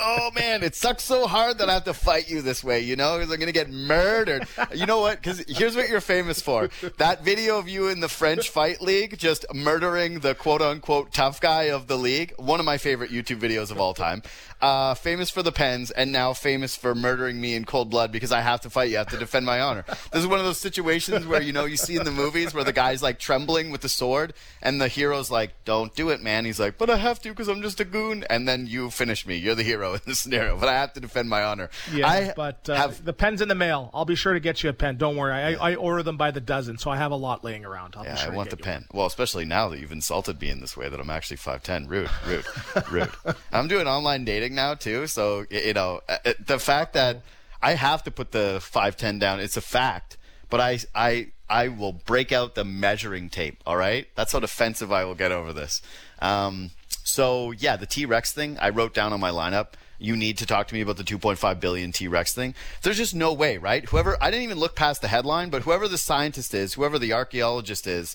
oh 0.00 0.30
man, 0.34 0.62
it 0.62 0.74
sucks 0.74 1.04
so 1.04 1.26
hard 1.26 1.58
that 1.58 1.68
I 1.68 1.74
have 1.74 1.84
to 1.84 1.94
fight 1.94 2.28
you 2.28 2.42
this 2.42 2.62
way, 2.64 2.80
you 2.80 2.96
know, 2.96 3.18
because 3.18 3.32
I'm 3.32 3.38
gonna 3.38 3.52
get 3.52 3.70
murdered. 3.70 4.48
You 4.74 4.86
know 4.86 5.00
what? 5.00 5.16
Because 5.18 5.44
here's 5.48 5.76
what 5.76 5.88
you're 5.88 6.00
famous 6.00 6.40
for: 6.40 6.70
that 6.98 7.24
video 7.24 7.58
of 7.58 7.68
you 7.68 7.88
in 7.88 8.00
the 8.00 8.08
French 8.08 8.50
fight 8.50 8.80
league, 8.82 9.18
just 9.18 9.46
murdering 9.54 10.20
the 10.20 10.34
quote 10.34 10.62
unquote 10.62 11.12
tough 11.38 11.50
guy 11.50 11.64
of 11.64 11.86
the 11.86 11.96
league. 11.96 12.32
One 12.36 12.58
of 12.60 12.66
my 12.66 12.78
favorite 12.78 13.10
YouTube 13.10 13.40
videos 13.40 13.70
of 13.70 13.78
all 13.80 13.94
time. 13.94 14.22
Uh, 14.60 14.94
famous 14.94 15.30
for 15.30 15.42
the 15.42 15.52
pens, 15.52 15.90
and 15.92 16.10
now 16.10 16.32
famous 16.32 16.74
for 16.74 16.92
murdering 16.94 17.40
me 17.40 17.54
in 17.54 17.64
cold 17.64 17.90
blood 17.90 18.10
because 18.10 18.32
I 18.32 18.40
have 18.40 18.60
to 18.62 18.70
fight 18.70 18.90
you. 18.90 18.96
I 18.96 18.98
have 19.00 19.08
to 19.08 19.16
defend 19.18 19.46
my 19.46 19.60
honor. 19.60 19.84
This 20.12 20.20
is 20.22 20.26
one 20.26 20.40
of 20.40 20.44
those 20.44 20.58
situations 20.58 21.26
where 21.26 21.40
you 21.40 21.52
know 21.52 21.64
you 21.64 21.76
see 21.76 21.94
in 21.94 22.02
the 22.04 22.10
movies 22.10 22.52
where 22.52 22.64
the 22.64 22.72
guy's 22.72 23.00
like 23.02 23.20
trembling 23.20 23.70
with 23.70 23.82
the 23.82 23.88
sword, 23.88 24.34
and 24.60 24.80
the 24.80 24.88
hero's 24.88 25.30
like, 25.30 25.52
"Don't 25.64 25.94
do 25.94 26.08
it, 26.10 26.20
man." 26.20 26.44
He's 26.44 26.58
like, 26.58 26.76
"But 26.76 26.90
I 26.90 26.96
have 26.96 27.20
to 27.22 27.28
because 27.28 27.46
I'm 27.46 27.62
just 27.62 27.78
a 27.78 27.84
goon." 27.84 28.24
And 28.28 28.48
then 28.48 28.66
you 28.66 28.90
finish 28.90 29.24
me. 29.26 29.36
You're 29.36 29.54
the 29.54 29.62
hero 29.62 29.94
in 29.94 30.00
this 30.06 30.18
scenario, 30.18 30.56
but 30.58 30.68
I 30.68 30.72
have 30.74 30.92
to 30.94 31.00
defend 31.00 31.28
my 31.30 31.44
honor. 31.44 31.70
Yeah, 31.92 32.08
I 32.08 32.32
but 32.34 32.68
uh, 32.68 32.74
have. 32.74 33.04
the 33.04 33.12
pen's 33.12 33.40
in 33.40 33.46
the 33.48 33.54
mail. 33.54 33.90
I'll 33.94 34.04
be 34.04 34.16
sure 34.16 34.32
to 34.34 34.40
get 34.40 34.64
you 34.64 34.70
a 34.70 34.72
pen. 34.72 34.96
Don't 34.96 35.16
worry. 35.16 35.32
I, 35.34 35.70
I 35.70 35.74
order 35.76 36.02
them 36.02 36.16
by 36.16 36.32
the 36.32 36.40
dozen, 36.40 36.78
so 36.78 36.90
I 36.90 36.96
have 36.96 37.12
a 37.12 37.16
lot 37.16 37.44
laying 37.44 37.64
around. 37.64 37.94
I'll 37.96 38.04
Yeah, 38.04 38.16
sure 38.16 38.32
I 38.32 38.34
want 38.34 38.50
the 38.50 38.56
you 38.56 38.62
one. 38.64 38.80
pen. 38.80 38.86
Well, 38.92 39.06
especially 39.06 39.44
now 39.44 39.68
that 39.68 39.78
you've 39.78 39.92
insulted 39.92 40.40
me 40.40 40.50
in 40.50 40.60
this 40.60 40.76
way 40.76 40.88
that 40.88 40.98
I'm 40.98 41.10
actually 41.10 41.17
5'10. 41.36 41.88
Rude, 41.88 42.10
rude, 42.26 42.44
rude. 42.90 43.10
I'm 43.52 43.68
doing 43.68 43.86
online 43.86 44.24
dating 44.24 44.54
now, 44.54 44.74
too. 44.74 45.06
So, 45.06 45.44
you 45.50 45.74
know, 45.74 46.00
uh, 46.08 46.18
uh, 46.24 46.32
the 46.44 46.58
fact 46.58 46.92
that 46.94 47.22
I 47.62 47.74
have 47.74 48.02
to 48.04 48.10
put 48.10 48.32
the 48.32 48.58
5'10 48.60 49.18
down, 49.20 49.40
it's 49.40 49.56
a 49.56 49.60
fact. 49.60 50.16
But 50.50 50.60
I, 50.60 50.78
I, 50.94 51.28
I 51.48 51.68
will 51.68 51.92
break 51.92 52.32
out 52.32 52.54
the 52.54 52.64
measuring 52.64 53.30
tape, 53.30 53.62
all 53.66 53.76
right? 53.76 54.06
That's 54.14 54.32
how 54.32 54.40
defensive 54.40 54.92
I 54.92 55.04
will 55.04 55.14
get 55.14 55.32
over 55.32 55.52
this. 55.52 55.82
Um, 56.20 56.70
so, 57.04 57.52
yeah, 57.52 57.76
the 57.76 57.86
T 57.86 58.06
Rex 58.06 58.32
thing, 58.32 58.58
I 58.60 58.70
wrote 58.70 58.94
down 58.94 59.12
on 59.12 59.20
my 59.20 59.30
lineup. 59.30 59.68
You 59.98 60.16
need 60.16 60.38
to 60.38 60.46
talk 60.46 60.68
to 60.68 60.74
me 60.74 60.80
about 60.80 60.96
the 60.96 61.04
2.5 61.04 61.58
billion 61.60 61.90
T 61.90 62.06
Rex 62.06 62.34
thing. 62.34 62.54
There's 62.82 62.98
just 62.98 63.14
no 63.14 63.32
way, 63.32 63.58
right? 63.58 63.84
Whoever, 63.88 64.16
I 64.22 64.30
didn't 64.30 64.44
even 64.44 64.58
look 64.58 64.76
past 64.76 65.00
the 65.02 65.08
headline, 65.08 65.50
but 65.50 65.62
whoever 65.62 65.88
the 65.88 65.98
scientist 65.98 66.54
is, 66.54 66.74
whoever 66.74 66.98
the 66.98 67.12
archaeologist 67.12 67.86
is, 67.86 68.14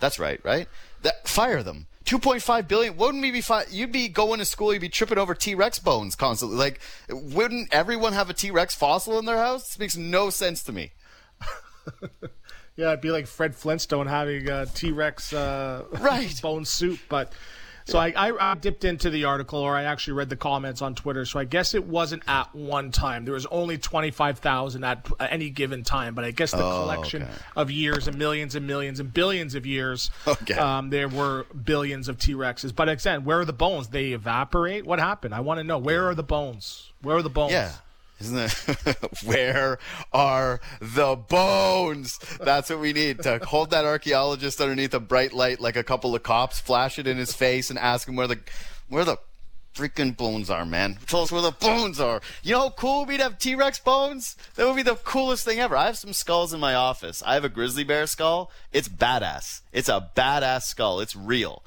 that's 0.00 0.18
right, 0.18 0.40
right? 0.44 0.66
That, 1.02 1.28
fire 1.28 1.62
them. 1.62 1.86
2.5 2.04 2.66
billion. 2.68 2.96
Wouldn't 2.96 3.22
we 3.22 3.30
be 3.30 3.42
You'd 3.70 3.92
be 3.92 4.08
going 4.08 4.38
to 4.38 4.44
school, 4.44 4.72
you'd 4.72 4.80
be 4.80 4.88
tripping 4.88 5.18
over 5.18 5.34
T 5.34 5.54
Rex 5.54 5.78
bones 5.78 6.14
constantly. 6.14 6.56
Like, 6.56 6.80
wouldn't 7.08 7.72
everyone 7.72 8.12
have 8.14 8.30
a 8.30 8.34
T 8.34 8.50
Rex 8.50 8.74
fossil 8.74 9.18
in 9.18 9.26
their 9.26 9.38
house? 9.38 9.68
This 9.68 9.78
makes 9.78 9.96
no 9.96 10.30
sense 10.30 10.62
to 10.64 10.72
me. 10.72 10.92
Yeah, 12.76 12.88
it'd 12.88 13.02
be 13.02 13.10
like 13.10 13.26
Fred 13.26 13.54
Flintstone 13.54 14.06
having 14.06 14.48
a 14.48 14.64
T 14.64 14.90
Rex 14.90 15.34
uh, 15.34 15.84
Right. 16.00 16.40
bone 16.40 16.64
soup. 16.64 16.98
But 17.10 17.30
so 17.84 17.98
I, 17.98 18.12
I, 18.16 18.50
I 18.52 18.54
dipped 18.54 18.84
into 18.84 19.10
the 19.10 19.24
article, 19.24 19.58
or 19.60 19.74
I 19.76 19.84
actually 19.84 20.14
read 20.14 20.28
the 20.30 20.36
comments 20.36 20.82
on 20.82 20.94
Twitter. 20.94 21.24
So 21.24 21.38
I 21.38 21.44
guess 21.44 21.74
it 21.74 21.84
wasn't 21.84 22.22
at 22.26 22.54
one 22.54 22.90
time. 22.92 23.24
There 23.24 23.34
was 23.34 23.46
only 23.46 23.78
twenty 23.78 24.10
five 24.10 24.38
thousand 24.38 24.84
at 24.84 25.06
any 25.20 25.50
given 25.50 25.82
time. 25.82 26.14
But 26.14 26.24
I 26.24 26.30
guess 26.30 26.50
the 26.50 26.64
Oh, 26.64 26.82
collection 26.82 27.22
okay. 27.22 27.32
of 27.56 27.70
years 27.70 28.06
and 28.08 28.18
millions 28.18 28.54
and 28.54 28.66
millions 28.66 29.00
and 29.00 29.12
billions 29.12 29.54
of 29.54 29.66
years, 29.66 30.10
Okay. 30.26 30.54
um, 30.54 30.90
there 30.90 31.08
were 31.08 31.46
billions 31.64 32.08
of 32.08 32.18
T 32.18 32.34
Rexes. 32.34 32.74
But 32.74 32.88
again, 32.88 33.24
where 33.24 33.40
are 33.40 33.44
the 33.44 33.52
bones? 33.52 33.88
They 33.88 34.12
evaporate. 34.12 34.84
What 34.86 34.98
happened? 34.98 35.34
I 35.34 35.40
want 35.40 35.58
to 35.58 35.64
know. 35.64 35.78
Where 35.78 36.08
are 36.08 36.14
the 36.14 36.22
bones? 36.22 36.92
Where 37.02 37.16
are 37.16 37.22
the 37.22 37.30
bones? 37.30 37.52
Yeah. 37.52 37.72
Isn't 38.20 38.38
it? 38.38 38.98
Where 39.24 39.78
are 40.12 40.60
the 40.80 41.16
bones? 41.16 42.18
That's 42.38 42.70
what 42.70 42.80
we 42.80 42.92
need 42.92 43.22
to 43.22 43.38
hold 43.38 43.70
that 43.70 43.84
archaeologist 43.84 44.60
underneath 44.60 44.92
a 44.94 45.00
bright 45.00 45.32
light 45.32 45.60
like 45.60 45.76
a 45.76 45.82
couple 45.82 46.14
of 46.14 46.22
cops, 46.22 46.60
flash 46.60 46.98
it 46.98 47.06
in 47.06 47.16
his 47.16 47.32
face, 47.32 47.70
and 47.70 47.78
ask 47.78 48.06
him 48.06 48.16
where 48.16 48.26
the 48.26 48.38
where 48.88 49.04
the 49.04 49.16
freaking 49.74 50.16
bones 50.16 50.50
are, 50.50 50.66
man. 50.66 50.98
Tell 51.06 51.22
us 51.22 51.32
where 51.32 51.42
the 51.42 51.52
bones 51.52 52.00
are. 52.00 52.20
You 52.42 52.52
know 52.52 52.60
how 52.60 52.70
cool 52.70 53.06
we'd 53.06 53.20
have 53.20 53.38
T 53.38 53.54
Rex 53.54 53.78
bones? 53.78 54.36
That 54.56 54.66
would 54.66 54.76
be 54.76 54.82
the 54.82 54.96
coolest 54.96 55.44
thing 55.44 55.58
ever. 55.58 55.76
I 55.76 55.86
have 55.86 55.98
some 55.98 56.12
skulls 56.12 56.52
in 56.52 56.60
my 56.60 56.74
office. 56.74 57.22
I 57.24 57.34
have 57.34 57.44
a 57.44 57.48
grizzly 57.48 57.84
bear 57.84 58.06
skull. 58.06 58.50
It's 58.72 58.88
badass. 58.88 59.60
It's 59.72 59.88
a 59.88 60.10
badass 60.14 60.62
skull. 60.62 61.00
It's 61.00 61.16
real. 61.16 61.62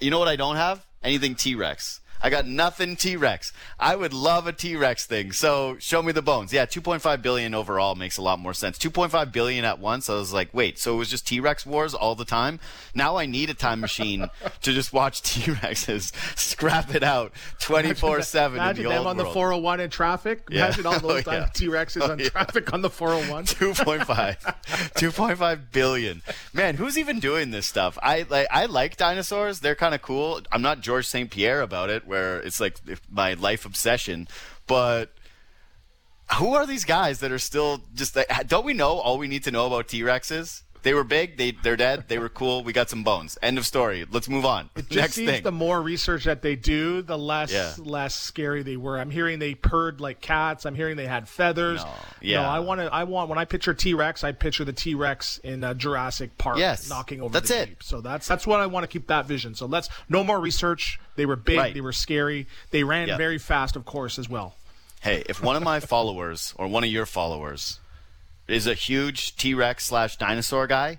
You 0.00 0.10
know 0.10 0.18
what 0.18 0.28
I 0.28 0.36
don't 0.36 0.56
have? 0.56 0.86
Anything 1.02 1.34
T 1.34 1.54
Rex. 1.54 2.00
I 2.22 2.30
got 2.30 2.46
nothing 2.46 2.96
T 2.96 3.16
Rex. 3.16 3.52
I 3.78 3.96
would 3.96 4.12
love 4.12 4.46
a 4.46 4.52
T 4.52 4.76
Rex 4.76 5.06
thing. 5.06 5.32
So 5.32 5.76
show 5.78 6.02
me 6.02 6.12
the 6.12 6.22
bones. 6.22 6.52
Yeah, 6.52 6.66
2.5 6.66 7.22
billion 7.22 7.54
overall 7.54 7.94
makes 7.94 8.16
a 8.16 8.22
lot 8.22 8.38
more 8.38 8.54
sense. 8.54 8.78
2.5 8.78 9.32
billion 9.32 9.64
at 9.64 9.78
once. 9.78 10.08
I 10.10 10.14
was 10.14 10.32
like, 10.32 10.52
wait, 10.52 10.78
so 10.78 10.94
it 10.94 10.98
was 10.98 11.10
just 11.10 11.26
T 11.26 11.40
Rex 11.40 11.64
wars 11.66 11.94
all 11.94 12.14
the 12.14 12.24
time? 12.24 12.60
Now 12.94 13.16
I 13.16 13.26
need 13.26 13.50
a 13.50 13.54
time 13.54 13.80
machine 13.80 14.28
to 14.62 14.72
just 14.72 14.92
watch 14.92 15.22
T 15.22 15.52
Rexes 15.52 16.12
scrap 16.38 16.94
it 16.94 17.02
out 17.02 17.32
24 17.60 18.22
7 18.22 18.56
in 18.56 18.62
Imagine 18.62 18.84
the 18.84 18.88
them 18.90 18.98
old 18.98 19.06
on 19.06 19.16
the 19.16 19.24
401 19.24 19.80
in 19.80 19.90
traffic. 19.90 20.42
Yeah. 20.50 20.64
Imagine 20.66 20.86
all 20.86 20.94
oh, 20.96 20.98
those 20.98 21.28
Oh, 21.28 21.32
yeah. 21.32 21.46
T 21.52 21.66
Rexes 21.66 22.08
on 22.08 22.18
yeah. 22.18 22.28
traffic 22.28 22.72
on 22.72 22.82
the 22.82 22.90
401. 22.90 23.44
2.5 23.58 24.36
2.5 24.94 25.60
billion 25.72 26.22
man 26.52 26.76
who's 26.76 26.96
even 26.96 27.18
doing 27.18 27.50
this 27.50 27.66
stuff 27.66 27.98
i 28.02 28.24
like 28.28 28.46
i 28.50 28.66
like 28.66 28.96
dinosaurs 28.96 29.60
they're 29.60 29.74
kind 29.74 29.94
of 29.94 30.02
cool 30.02 30.40
i'm 30.52 30.62
not 30.62 30.80
georges 30.80 31.08
st 31.08 31.30
pierre 31.30 31.60
about 31.60 31.90
it 31.90 32.06
where 32.08 32.40
it's 32.40 32.60
like 32.60 32.80
my 33.10 33.34
life 33.34 33.64
obsession. 33.64 34.26
But 34.66 35.12
who 36.34 36.54
are 36.54 36.66
these 36.66 36.84
guys 36.84 37.20
that 37.20 37.30
are 37.32 37.38
still 37.38 37.82
just 37.94 38.16
don't 38.46 38.64
we 38.64 38.74
know 38.74 38.98
all 38.98 39.18
we 39.18 39.28
need 39.28 39.44
to 39.44 39.50
know 39.50 39.66
about 39.66 39.88
t-rexes 39.88 40.62
they 40.88 40.94
were 40.94 41.04
big 41.04 41.36
they, 41.36 41.50
they're 41.50 41.76
dead 41.76 42.04
they 42.08 42.18
were 42.18 42.30
cool 42.30 42.64
we 42.64 42.72
got 42.72 42.88
some 42.88 43.04
bones 43.04 43.36
end 43.42 43.58
of 43.58 43.66
story 43.66 44.06
let's 44.10 44.26
move 44.26 44.46
on 44.46 44.70
It 44.74 44.88
Just 44.88 44.96
next 44.96 45.12
seems 45.16 45.30
thing 45.30 45.42
the 45.42 45.52
more 45.52 45.82
research 45.82 46.24
that 46.24 46.40
they 46.40 46.56
do, 46.56 47.02
the 47.02 47.18
less 47.18 47.52
Yeah. 47.52 47.74
less 47.76 48.14
scary 48.14 48.62
they 48.62 48.78
were. 48.78 48.98
I'm 48.98 49.10
hearing 49.10 49.38
they 49.38 49.54
purred 49.54 50.00
like 50.00 50.22
cats. 50.22 50.64
I'm 50.64 50.74
hearing 50.74 50.96
they 50.96 51.06
had 51.06 51.28
feathers. 51.28 51.80
No. 51.84 51.90
No, 51.90 51.92
Yeah. 52.22 52.48
I 52.50 52.60
want 52.60 52.80
to. 52.80 52.86
I 52.92 53.04
want 53.04 53.28
when 53.28 53.38
I 53.38 53.44
picture 53.44 53.74
T 53.74 53.92
Rex, 53.92 54.24
I 54.24 54.32
picture 54.32 54.64
the 54.64 54.72
T 54.72 54.94
Rex 54.94 55.38
in 55.44 55.62
uh, 55.62 55.74
Jurassic 55.74 56.38
Park, 56.38 56.56
Yes. 56.58 56.88
knocking 56.88 57.20
over 57.20 57.32
That's 57.34 57.48
the 57.50 57.62
it. 57.62 57.66
Jeep. 57.68 57.82
So 57.82 58.00
that's 58.00 58.26
that's 58.26 58.46
what 58.46 58.60
I 58.60 58.66
want 58.66 58.84
to 58.84 58.88
keep 58.88 59.08
that 59.08 59.26
vision. 59.26 59.54
So 59.54 59.66
let's 59.66 59.88
no 60.08 60.24
more 60.24 60.40
research. 60.40 60.98
They 61.16 61.26
were 61.26 61.36
big. 61.36 61.58
Right. 61.58 61.74
They 61.74 61.80
were 61.82 61.92
scary. 61.92 62.46
They 62.70 62.82
ran 62.84 63.08
Yeah. 63.08 63.16
very 63.18 63.38
fast, 63.38 63.76
of 63.76 63.84
course, 63.84 64.18
as 64.18 64.28
well. 64.28 64.56
Hey, 65.00 65.22
if 65.28 65.42
one 65.42 65.54
of 65.56 65.62
my 65.62 65.80
followers 65.94 66.54
or 66.56 66.66
one 66.66 66.82
of 66.84 66.90
your 66.90 67.06
followers 67.06 67.78
is 68.48 68.66
a 68.66 68.74
huge 68.74 69.36
T 69.36 69.54
Rex 69.54 69.86
slash 69.86 70.16
dinosaur 70.16 70.66
guy, 70.66 70.98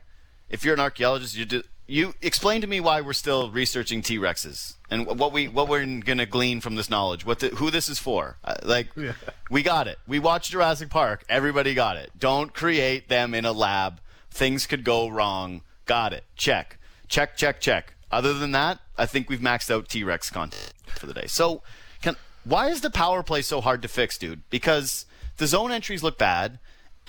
if 0.50 0.64
you're 0.64 0.74
an 0.76 0.80
archaeologist, 0.80 1.36
you 1.36 1.46
do, 1.46 1.64
you 1.88 2.14
explain 2.22 2.62
to 2.62 2.68
me 2.68 2.80
why 2.80 3.02
we're 3.02 3.14
still 3.14 3.50
researching 3.52 4.02
T 4.02 4.18
Rexes 4.18 4.76
and 4.92 5.06
what 5.08 5.32
we 5.34 5.48
what 5.48 5.68
we're 5.68 5.86
gonna 6.02 6.26
glean 6.26 6.62
from 6.62 6.76
this 6.76 6.90
knowledge. 6.90 7.26
What 7.26 7.40
the, 7.40 7.48
who 7.50 7.72
this 7.72 7.90
is 7.90 8.00
for? 8.00 8.38
Uh, 8.44 8.56
like, 8.64 8.90
Yeah. 8.96 9.14
we 9.50 9.64
got 9.64 9.88
it. 9.88 9.98
We 10.08 10.20
watched 10.20 10.52
Jurassic 10.52 10.90
Park. 10.90 11.26
Everybody 11.28 11.74
got 11.74 11.98
it. 11.98 12.12
Don't 12.18 12.54
create 12.54 13.10
them 13.10 13.34
in 13.34 13.46
a 13.46 13.52
lab. 13.52 14.00
Things 14.32 14.68
could 14.68 14.84
go 14.84 15.08
wrong. 15.10 15.62
Got 15.86 16.14
it. 16.14 16.24
Check. 16.36 16.78
Check. 17.08 17.36
Check. 17.36 17.60
Check. 17.60 17.96
Other 18.12 18.34
than 18.34 18.52
that, 18.52 18.80
I 18.98 19.06
think 19.08 19.30
we've 19.30 19.40
maxed 19.40 19.72
out 19.72 19.90
T 19.90 20.04
Rex 20.04 20.30
content 20.30 20.74
for 20.96 21.08
the 21.08 21.14
day. 21.14 21.26
So, 21.28 21.64
can 22.02 22.16
why 22.44 22.68
is 22.70 22.82
the 22.82 22.90
power 22.92 23.24
play 23.24 23.42
so 23.42 23.62
hard 23.62 23.82
to 23.82 23.88
fix, 23.88 24.18
dude? 24.18 24.44
Because 24.52 25.06
the 25.38 25.48
zone 25.48 25.72
entries 25.72 26.04
look 26.04 26.18
bad, 26.20 26.60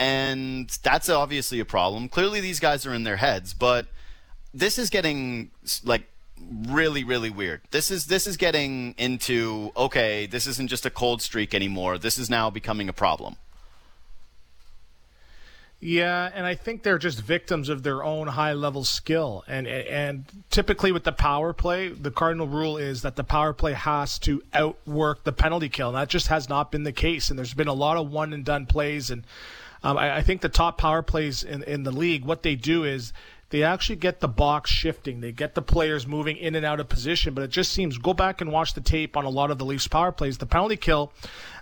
and 0.01 0.70
that's 0.82 1.11
obviously 1.11 1.61
a 1.61 1.64
problem. 1.64 2.09
Clearly, 2.09 2.40
these 2.40 2.59
guys 2.59 2.86
are 2.86 2.94
in 2.94 3.05
their 3.05 3.16
heads, 3.16 3.53
but 3.53 3.86
this 4.53 4.78
is 4.78 4.90
getting 4.90 5.51
like 5.84 6.07
really 6.66 7.05
really 7.05 7.28
weird 7.28 7.61
this 7.70 7.90
is 7.90 8.07
this 8.07 8.26
is 8.26 8.38
getting 8.38 8.94
into 8.96 9.70
okay 9.76 10.24
this 10.24 10.46
isn't 10.46 10.68
just 10.68 10.86
a 10.86 10.90
cold 10.90 11.20
streak 11.20 11.53
anymore 11.53 11.98
this 11.98 12.16
is 12.16 12.30
now 12.30 12.48
becoming 12.48 12.88
a 12.88 12.94
problem 12.94 13.36
Yeah, 15.82 16.30
and 16.34 16.44
I 16.44 16.57
think 16.57 16.82
they're 16.82 16.98
just 16.98 17.22
victims 17.22 17.70
of 17.70 17.82
their 17.82 18.05
own 18.05 18.26
high 18.26 18.53
level 18.53 18.84
skill. 18.84 19.44
And 19.48 19.66
and 19.66 20.24
typically 20.51 20.92
with 20.92 21.05
the 21.05 21.12
power 21.12 21.55
play, 21.55 21.88
the 21.88 22.11
cardinal 22.11 22.46
rule 22.46 22.76
is 22.76 23.01
that 23.01 23.16
the 23.16 23.24
power 23.24 23.55
play 23.55 23.72
has 23.72 24.18
to 24.20 24.42
outwork 24.53 25.24
the 25.24 25.32
penalty 25.32 25.70
kill. 25.70 25.88
And 25.88 25.96
that 25.96 26.11
just 26.11 26.26
has 26.26 26.51
not 26.51 26.70
been 26.70 26.82
the 26.82 26.92
case. 26.92 27.30
And 27.30 27.38
there's 27.38 27.55
been 27.55 27.66
a 27.66 27.72
lot 27.72 27.96
of 27.96 28.11
one 28.11 28.34
and 28.34 28.44
done 28.44 28.66
plays. 28.66 29.11
And 29.11 29.24
um, 29.82 29.96
I, 29.96 30.18
I 30.18 30.22
think 30.22 30.40
the 30.40 30.48
top 30.48 30.78
power 30.78 31.02
plays 31.02 31.42
in, 31.42 31.62
in 31.62 31.82
the 31.82 31.92
league, 31.92 32.24
what 32.24 32.42
they 32.42 32.54
do 32.54 32.84
is 32.84 33.12
they 33.50 33.64
actually 33.64 33.96
get 33.96 34.20
the 34.20 34.28
box 34.28 34.70
shifting. 34.70 35.20
They 35.20 35.32
get 35.32 35.54
the 35.54 35.62
players 35.62 36.06
moving 36.06 36.36
in 36.36 36.54
and 36.54 36.64
out 36.64 36.78
of 36.78 36.88
position, 36.88 37.34
but 37.34 37.42
it 37.42 37.50
just 37.50 37.72
seems 37.72 37.98
go 37.98 38.14
back 38.14 38.40
and 38.40 38.52
watch 38.52 38.74
the 38.74 38.80
tape 38.80 39.16
on 39.16 39.24
a 39.24 39.30
lot 39.30 39.50
of 39.50 39.58
the 39.58 39.64
Leafs 39.64 39.88
power 39.88 40.12
plays. 40.12 40.38
The 40.38 40.46
penalty 40.46 40.76
kill, 40.76 41.12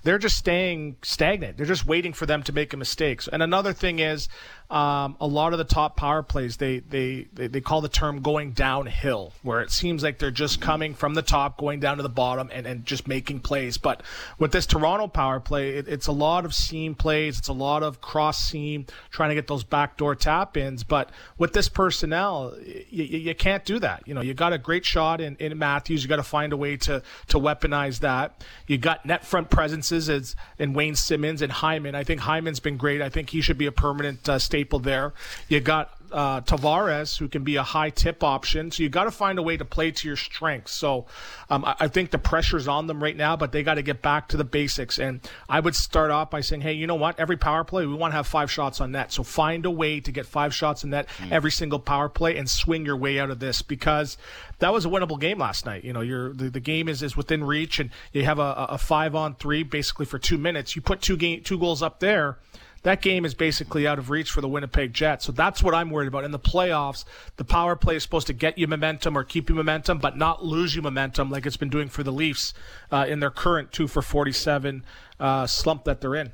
they're 0.02 0.18
just 0.18 0.36
staying 0.36 0.96
stagnant. 1.02 1.56
They're 1.56 1.66
just 1.66 1.86
waiting 1.86 2.12
for 2.12 2.26
them 2.26 2.42
to 2.42 2.52
make 2.52 2.74
a 2.74 2.76
mistake. 2.76 3.22
And 3.32 3.42
another 3.42 3.72
thing 3.72 4.00
is, 4.00 4.28
um, 4.70 5.16
a 5.18 5.26
lot 5.26 5.52
of 5.52 5.58
the 5.58 5.64
top 5.64 5.96
power 5.96 6.22
plays 6.22 6.58
they, 6.58 6.80
they 6.80 7.26
they 7.32 7.46
they 7.46 7.60
call 7.60 7.80
the 7.80 7.88
term 7.88 8.20
going 8.20 8.52
downhill, 8.52 9.32
where 9.42 9.62
it 9.62 9.70
seems 9.70 10.02
like 10.02 10.18
they're 10.18 10.30
just 10.30 10.60
coming 10.60 10.92
from 10.92 11.14
the 11.14 11.22
top, 11.22 11.56
going 11.56 11.80
down 11.80 11.96
to 11.96 12.02
the 12.02 12.10
bottom, 12.10 12.50
and, 12.52 12.66
and 12.66 12.84
just 12.84 13.08
making 13.08 13.40
plays. 13.40 13.78
But 13.78 14.02
with 14.38 14.52
this 14.52 14.66
Toronto 14.66 15.08
power 15.08 15.40
play, 15.40 15.70
it, 15.70 15.88
it's 15.88 16.06
a 16.06 16.12
lot 16.12 16.44
of 16.44 16.54
seam 16.54 16.94
plays. 16.94 17.38
It's 17.38 17.48
a 17.48 17.54
lot 17.54 17.82
of 17.82 18.02
cross 18.02 18.44
seam, 18.44 18.84
trying 19.10 19.30
to 19.30 19.34
get 19.34 19.46
those 19.46 19.64
backdoor 19.64 20.14
tap 20.14 20.54
ins. 20.58 20.84
But 20.84 21.08
with 21.38 21.54
this 21.54 21.70
personnel, 21.70 22.54
you, 22.90 23.04
you 23.04 23.34
can't 23.34 23.64
do 23.64 23.78
that. 23.78 24.02
You 24.06 24.12
know, 24.12 24.20
you 24.20 24.34
got 24.34 24.52
a 24.52 24.58
great 24.58 24.84
shot 24.84 25.22
in, 25.22 25.36
in 25.36 25.56
Matthews. 25.56 26.02
You 26.02 26.10
got 26.10 26.16
to 26.16 26.22
find 26.22 26.52
a 26.52 26.58
way 26.58 26.76
to 26.76 27.02
to 27.28 27.38
weaponize 27.38 28.00
that. 28.00 28.44
You 28.66 28.76
got 28.76 29.06
net 29.06 29.24
front 29.24 29.48
presences 29.48 30.10
as 30.10 30.36
in 30.58 30.74
Wayne 30.74 30.94
Simmonds 30.94 31.40
and 31.40 31.50
Hyman. 31.50 31.94
I 31.94 32.04
think 32.04 32.20
Hyman's 32.20 32.60
been 32.60 32.76
great. 32.76 33.00
I 33.00 33.08
think 33.08 33.30
he 33.30 33.40
should 33.40 33.56
be 33.56 33.66
a 33.66 33.72
permanent 33.72 34.28
uh, 34.28 34.38
staple 34.58 34.80
there. 34.80 35.14
You 35.48 35.60
got 35.60 35.94
uh, 36.10 36.40
Tavares, 36.40 37.18
who 37.18 37.28
can 37.28 37.44
be 37.44 37.56
a 37.56 37.62
high 37.62 37.90
tip 37.90 38.24
option. 38.24 38.70
So 38.70 38.82
you 38.82 38.88
got 38.88 39.04
to 39.04 39.10
find 39.10 39.38
a 39.38 39.42
way 39.42 39.56
to 39.56 39.64
play 39.64 39.90
to 39.90 40.08
your 40.08 40.16
strengths. 40.16 40.72
So 40.72 41.06
um, 41.48 41.64
I, 41.64 41.76
I 41.80 41.88
think 41.88 42.10
the 42.10 42.18
pressure's 42.18 42.66
on 42.66 42.86
them 42.86 43.00
right 43.02 43.16
now, 43.16 43.36
but 43.36 43.52
they 43.52 43.62
got 43.62 43.74
to 43.74 43.82
get 43.82 44.02
back 44.02 44.28
to 44.28 44.36
the 44.36 44.44
basics. 44.44 44.98
And 44.98 45.20
I 45.48 45.60
would 45.60 45.76
start 45.76 46.10
off 46.10 46.30
by 46.30 46.40
saying, 46.40 46.62
hey, 46.62 46.72
you 46.72 46.86
know 46.86 46.96
what? 46.96 47.20
Every 47.20 47.36
power 47.36 47.62
play, 47.62 47.86
we 47.86 47.94
want 47.94 48.12
to 48.12 48.16
have 48.16 48.26
five 48.26 48.50
shots 48.50 48.80
on 48.80 48.92
net. 48.92 49.12
So 49.12 49.22
find 49.22 49.64
a 49.66 49.70
way 49.70 50.00
to 50.00 50.10
get 50.10 50.26
five 50.26 50.54
shots 50.54 50.82
on 50.82 50.90
net 50.90 51.08
every 51.30 51.52
single 51.52 51.78
power 51.78 52.08
play 52.08 52.36
and 52.36 52.48
swing 52.48 52.84
your 52.84 52.96
way 52.96 53.20
out 53.20 53.30
of 53.30 53.38
this 53.38 53.62
because 53.62 54.16
that 54.58 54.72
was 54.72 54.86
a 54.86 54.88
winnable 54.88 55.20
game 55.20 55.38
last 55.38 55.66
night. 55.66 55.84
You 55.84 55.92
know, 55.92 56.00
you're, 56.00 56.32
the, 56.32 56.50
the 56.50 56.60
game 56.60 56.88
is, 56.88 57.02
is 57.02 57.16
within 57.16 57.44
reach 57.44 57.78
and 57.78 57.90
you 58.12 58.24
have 58.24 58.38
a, 58.38 58.66
a 58.70 58.78
five 58.78 59.14
on 59.14 59.34
three 59.36 59.62
basically 59.62 60.06
for 60.06 60.18
two 60.18 60.38
minutes. 60.38 60.74
You 60.74 60.82
put 60.82 61.00
two 61.00 61.16
game, 61.16 61.42
two 61.42 61.58
goals 61.58 61.82
up 61.82 62.00
there 62.00 62.38
that 62.82 63.02
game 63.02 63.24
is 63.24 63.34
basically 63.34 63.86
out 63.86 63.98
of 63.98 64.10
reach 64.10 64.30
for 64.30 64.40
the 64.40 64.48
Winnipeg 64.48 64.92
Jets. 64.92 65.24
So 65.24 65.32
that's 65.32 65.62
what 65.62 65.74
I'm 65.74 65.90
worried 65.90 66.08
about. 66.08 66.24
In 66.24 66.30
the 66.30 66.38
playoffs, 66.38 67.04
the 67.36 67.44
power 67.44 67.76
play 67.76 67.96
is 67.96 68.02
supposed 68.02 68.26
to 68.28 68.32
get 68.32 68.58
you 68.58 68.66
momentum 68.66 69.16
or 69.16 69.24
keep 69.24 69.48
you 69.48 69.54
momentum, 69.54 69.98
but 69.98 70.16
not 70.16 70.44
lose 70.44 70.74
you 70.74 70.82
momentum 70.82 71.30
like 71.30 71.46
it's 71.46 71.56
been 71.56 71.68
doing 71.68 71.88
for 71.88 72.02
the 72.02 72.12
Leafs 72.12 72.54
uh, 72.90 73.06
in 73.08 73.20
their 73.20 73.30
current 73.30 73.72
two 73.72 73.88
for 73.88 74.02
47 74.02 74.84
uh, 75.18 75.46
slump 75.46 75.84
that 75.84 76.00
they're 76.00 76.14
in. 76.14 76.32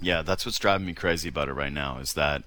Yeah, 0.00 0.22
that's 0.22 0.44
what's 0.44 0.58
driving 0.58 0.86
me 0.86 0.94
crazy 0.94 1.28
about 1.28 1.48
it 1.48 1.52
right 1.52 1.72
now 1.72 1.98
is 1.98 2.14
that 2.14 2.42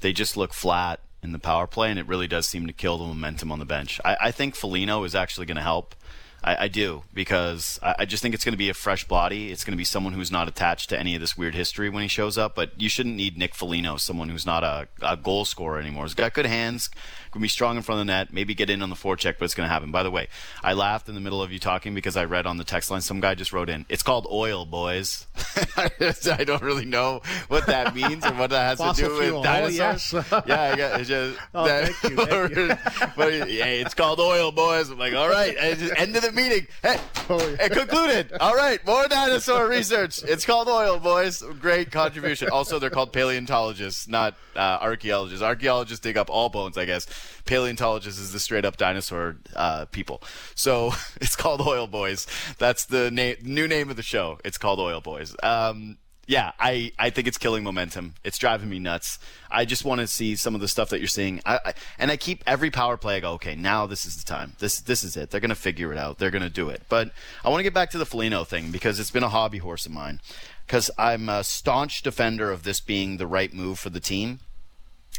they 0.00 0.12
just 0.12 0.36
look 0.36 0.52
flat 0.52 1.00
in 1.22 1.32
the 1.32 1.38
power 1.38 1.66
play, 1.66 1.90
and 1.90 1.98
it 1.98 2.06
really 2.06 2.28
does 2.28 2.46
seem 2.46 2.66
to 2.66 2.72
kill 2.72 2.98
the 2.98 3.04
momentum 3.04 3.52
on 3.52 3.58
the 3.58 3.64
bench. 3.64 4.00
I, 4.04 4.16
I 4.20 4.30
think 4.30 4.54
Foligno 4.54 5.04
is 5.04 5.14
actually 5.14 5.46
going 5.46 5.56
to 5.56 5.62
help. 5.62 5.94
I, 6.42 6.64
I 6.64 6.68
do 6.68 7.02
because 7.12 7.78
I, 7.82 7.96
I 8.00 8.04
just 8.04 8.22
think 8.22 8.34
it's 8.34 8.44
going 8.44 8.52
to 8.52 8.58
be 8.58 8.68
a 8.68 8.74
fresh 8.74 9.06
body. 9.06 9.50
It's 9.50 9.64
going 9.64 9.72
to 9.72 9.78
be 9.78 9.84
someone 9.84 10.12
who's 10.12 10.30
not 10.30 10.48
attached 10.48 10.88
to 10.90 10.98
any 10.98 11.14
of 11.14 11.20
this 11.20 11.36
weird 11.36 11.54
history 11.54 11.90
when 11.90 12.02
he 12.02 12.08
shows 12.08 12.38
up. 12.38 12.54
But 12.54 12.80
you 12.80 12.88
shouldn't 12.88 13.16
need 13.16 13.36
Nick 13.36 13.54
Foligno, 13.54 13.96
someone 13.96 14.28
who's 14.28 14.46
not 14.46 14.64
a, 14.64 14.88
a 15.02 15.16
goal 15.16 15.44
scorer 15.44 15.78
anymore. 15.78 16.04
He's 16.04 16.14
got 16.14 16.34
good 16.34 16.46
hands, 16.46 16.90
going 17.30 17.40
to 17.40 17.44
be 17.44 17.48
strong 17.48 17.76
in 17.76 17.82
front 17.82 18.00
of 18.00 18.06
the 18.06 18.12
net, 18.12 18.32
maybe 18.32 18.54
get 18.54 18.70
in 18.70 18.82
on 18.82 18.90
the 18.90 18.96
forecheck, 18.96 19.36
but 19.38 19.44
it's 19.44 19.54
going 19.54 19.66
to 19.68 19.72
happen. 19.72 19.90
By 19.90 20.02
the 20.02 20.10
way, 20.10 20.28
I 20.62 20.72
laughed 20.72 21.08
in 21.08 21.14
the 21.14 21.20
middle 21.20 21.42
of 21.42 21.52
you 21.52 21.58
talking 21.58 21.94
because 21.94 22.16
I 22.16 22.24
read 22.24 22.46
on 22.46 22.56
the 22.56 22.64
text 22.64 22.90
line 22.90 23.00
some 23.00 23.20
guy 23.20 23.34
just 23.34 23.52
wrote 23.52 23.68
in, 23.70 23.86
"It's 23.88 24.02
called 24.02 24.26
oil, 24.30 24.66
boys." 24.66 25.26
I 25.76 26.44
don't 26.44 26.62
really 26.62 26.84
know 26.84 27.22
what 27.48 27.66
that 27.66 27.94
means 27.94 28.24
or 28.26 28.32
what 28.34 28.50
that 28.50 28.62
has 28.68 28.78
Fossil 28.78 29.08
to 29.08 29.14
do 29.14 29.20
fuel. 29.22 29.40
with 29.40 29.48
Oh, 29.48 29.52
dinosaurs. 29.52 30.12
yes. 30.12 30.44
yeah, 30.46 30.60
I 30.62 30.76
got 30.76 31.00
it's 31.00 31.08
just 31.08 31.38
Oh, 31.54 31.66
that- 31.66 31.88
thank 31.94 32.12
you, 32.12 32.26
thank 32.26 32.56
you. 32.56 33.08
but 33.16 33.48
yeah, 33.50 33.66
it's 33.66 33.94
called 33.94 34.20
oil, 34.20 34.52
boys. 34.52 34.90
I'm 34.90 34.98
like, 34.98 35.14
all 35.14 35.28
right, 35.28 35.54
end 35.58 36.16
of 36.16 36.22
the 36.22 36.32
meeting. 36.32 36.66
Hey, 36.82 36.98
Oh, 37.28 37.38
yeah. 37.38 37.66
it 37.66 37.72
concluded. 37.72 38.32
All 38.40 38.54
right, 38.56 38.84
more 38.86 39.06
dinosaur 39.08 39.68
research. 39.68 40.22
It's 40.24 40.44
called 40.44 40.68
oil, 40.68 40.98
boys. 40.98 41.42
Great 41.60 41.90
contribution. 41.92 42.48
Also, 42.50 42.78
they're 42.78 42.90
called 42.90 43.12
paleontologists, 43.12 44.08
not 44.08 44.34
uh, 44.60 44.78
archaeologists. 44.82 45.42
Archaeologists 45.42 46.02
dig 46.02 46.18
up 46.18 46.28
all 46.28 46.50
bones, 46.50 46.76
I 46.76 46.84
guess. 46.84 47.06
Paleontologists 47.46 48.20
is 48.20 48.32
the 48.32 48.38
straight 48.38 48.66
up 48.66 48.76
dinosaur 48.76 49.38
uh, 49.56 49.86
people. 49.86 50.22
So 50.54 50.92
it's 51.20 51.34
called 51.34 51.62
oil, 51.62 51.86
boys. 51.86 52.26
That's 52.58 52.84
the 52.84 53.10
na- 53.10 53.40
new 53.42 53.66
name 53.66 53.88
of 53.88 53.96
the 53.96 54.02
show. 54.02 54.38
It's 54.44 54.58
called 54.58 54.78
oil, 54.78 55.00
boys. 55.00 55.34
Um, 55.42 55.96
yeah, 56.26 56.52
I, 56.60 56.92
I 56.96 57.10
think 57.10 57.26
it's 57.26 57.38
killing 57.38 57.64
momentum. 57.64 58.14
It's 58.22 58.38
driving 58.38 58.68
me 58.68 58.78
nuts. 58.78 59.18
I 59.50 59.64
just 59.64 59.84
want 59.84 60.00
to 60.00 60.06
see 60.06 60.36
some 60.36 60.54
of 60.54 60.60
the 60.60 60.68
stuff 60.68 60.90
that 60.90 61.00
you're 61.00 61.08
seeing. 61.08 61.40
I, 61.44 61.58
I, 61.64 61.74
and 61.98 62.10
I 62.10 62.16
keep 62.16 62.44
every 62.46 62.70
power 62.70 62.96
play. 62.96 63.16
I 63.16 63.20
go, 63.20 63.32
okay, 63.32 63.56
now 63.56 63.86
this 63.86 64.06
is 64.06 64.16
the 64.16 64.24
time. 64.24 64.52
This 64.60 64.78
this 64.80 65.02
is 65.02 65.16
it. 65.16 65.30
They're 65.30 65.40
gonna 65.40 65.56
figure 65.56 65.90
it 65.90 65.98
out. 65.98 66.18
They're 66.18 66.30
gonna 66.30 66.48
do 66.48 66.68
it. 66.68 66.82
But 66.88 67.10
I 67.44 67.48
want 67.48 67.58
to 67.58 67.64
get 67.64 67.74
back 67.74 67.90
to 67.90 67.98
the 67.98 68.06
Foligno 68.06 68.44
thing 68.44 68.70
because 68.70 69.00
it's 69.00 69.10
been 69.10 69.24
a 69.24 69.28
hobby 69.28 69.58
horse 69.58 69.86
of 69.86 69.92
mine. 69.92 70.20
Because 70.66 70.88
I'm 70.96 71.28
a 71.28 71.42
staunch 71.42 72.02
defender 72.02 72.52
of 72.52 72.62
this 72.62 72.80
being 72.80 73.16
the 73.16 73.26
right 73.26 73.52
move 73.52 73.80
for 73.80 73.90
the 73.90 73.98
team. 73.98 74.38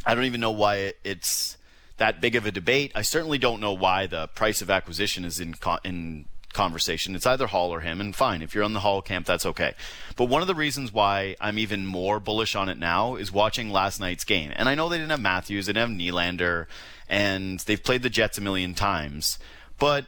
I 0.04 0.14
don't 0.14 0.24
even 0.24 0.40
know 0.40 0.50
why 0.50 0.76
it, 0.76 0.98
it's 1.04 1.56
that 1.96 2.20
big 2.20 2.36
of 2.36 2.46
a 2.46 2.50
debate. 2.50 2.92
I 2.94 3.02
certainly 3.02 3.38
don't 3.38 3.60
know 3.60 3.72
why 3.72 4.06
the 4.06 4.28
price 4.28 4.62
of 4.62 4.70
acquisition 4.70 5.24
is 5.24 5.40
in 5.40 5.54
in 5.84 6.26
conversation. 6.52 7.14
It's 7.14 7.26
either 7.26 7.46
Hall 7.46 7.72
or 7.72 7.80
him, 7.80 8.00
and 8.00 8.14
fine. 8.14 8.42
If 8.42 8.54
you're 8.54 8.64
on 8.64 8.72
the 8.72 8.80
Hall 8.80 9.02
camp, 9.02 9.26
that's 9.26 9.46
okay. 9.46 9.74
But 10.16 10.26
one 10.26 10.42
of 10.42 10.48
the 10.48 10.54
reasons 10.54 10.92
why 10.92 11.36
I'm 11.40 11.58
even 11.58 11.86
more 11.86 12.20
bullish 12.20 12.54
on 12.54 12.68
it 12.68 12.78
now 12.78 13.16
is 13.16 13.32
watching 13.32 13.70
last 13.70 14.00
night's 14.00 14.24
game. 14.24 14.52
And 14.54 14.68
I 14.68 14.74
know 14.74 14.88
they 14.88 14.98
didn't 14.98 15.10
have 15.10 15.20
Matthews, 15.20 15.66
they 15.66 15.72
didn't 15.72 15.98
have 15.98 16.14
Nylander, 16.14 16.66
and 17.08 17.60
they've 17.60 17.82
played 17.82 18.02
the 18.02 18.10
Jets 18.10 18.38
a 18.38 18.40
million 18.40 18.74
times. 18.74 19.38
But 19.78 20.06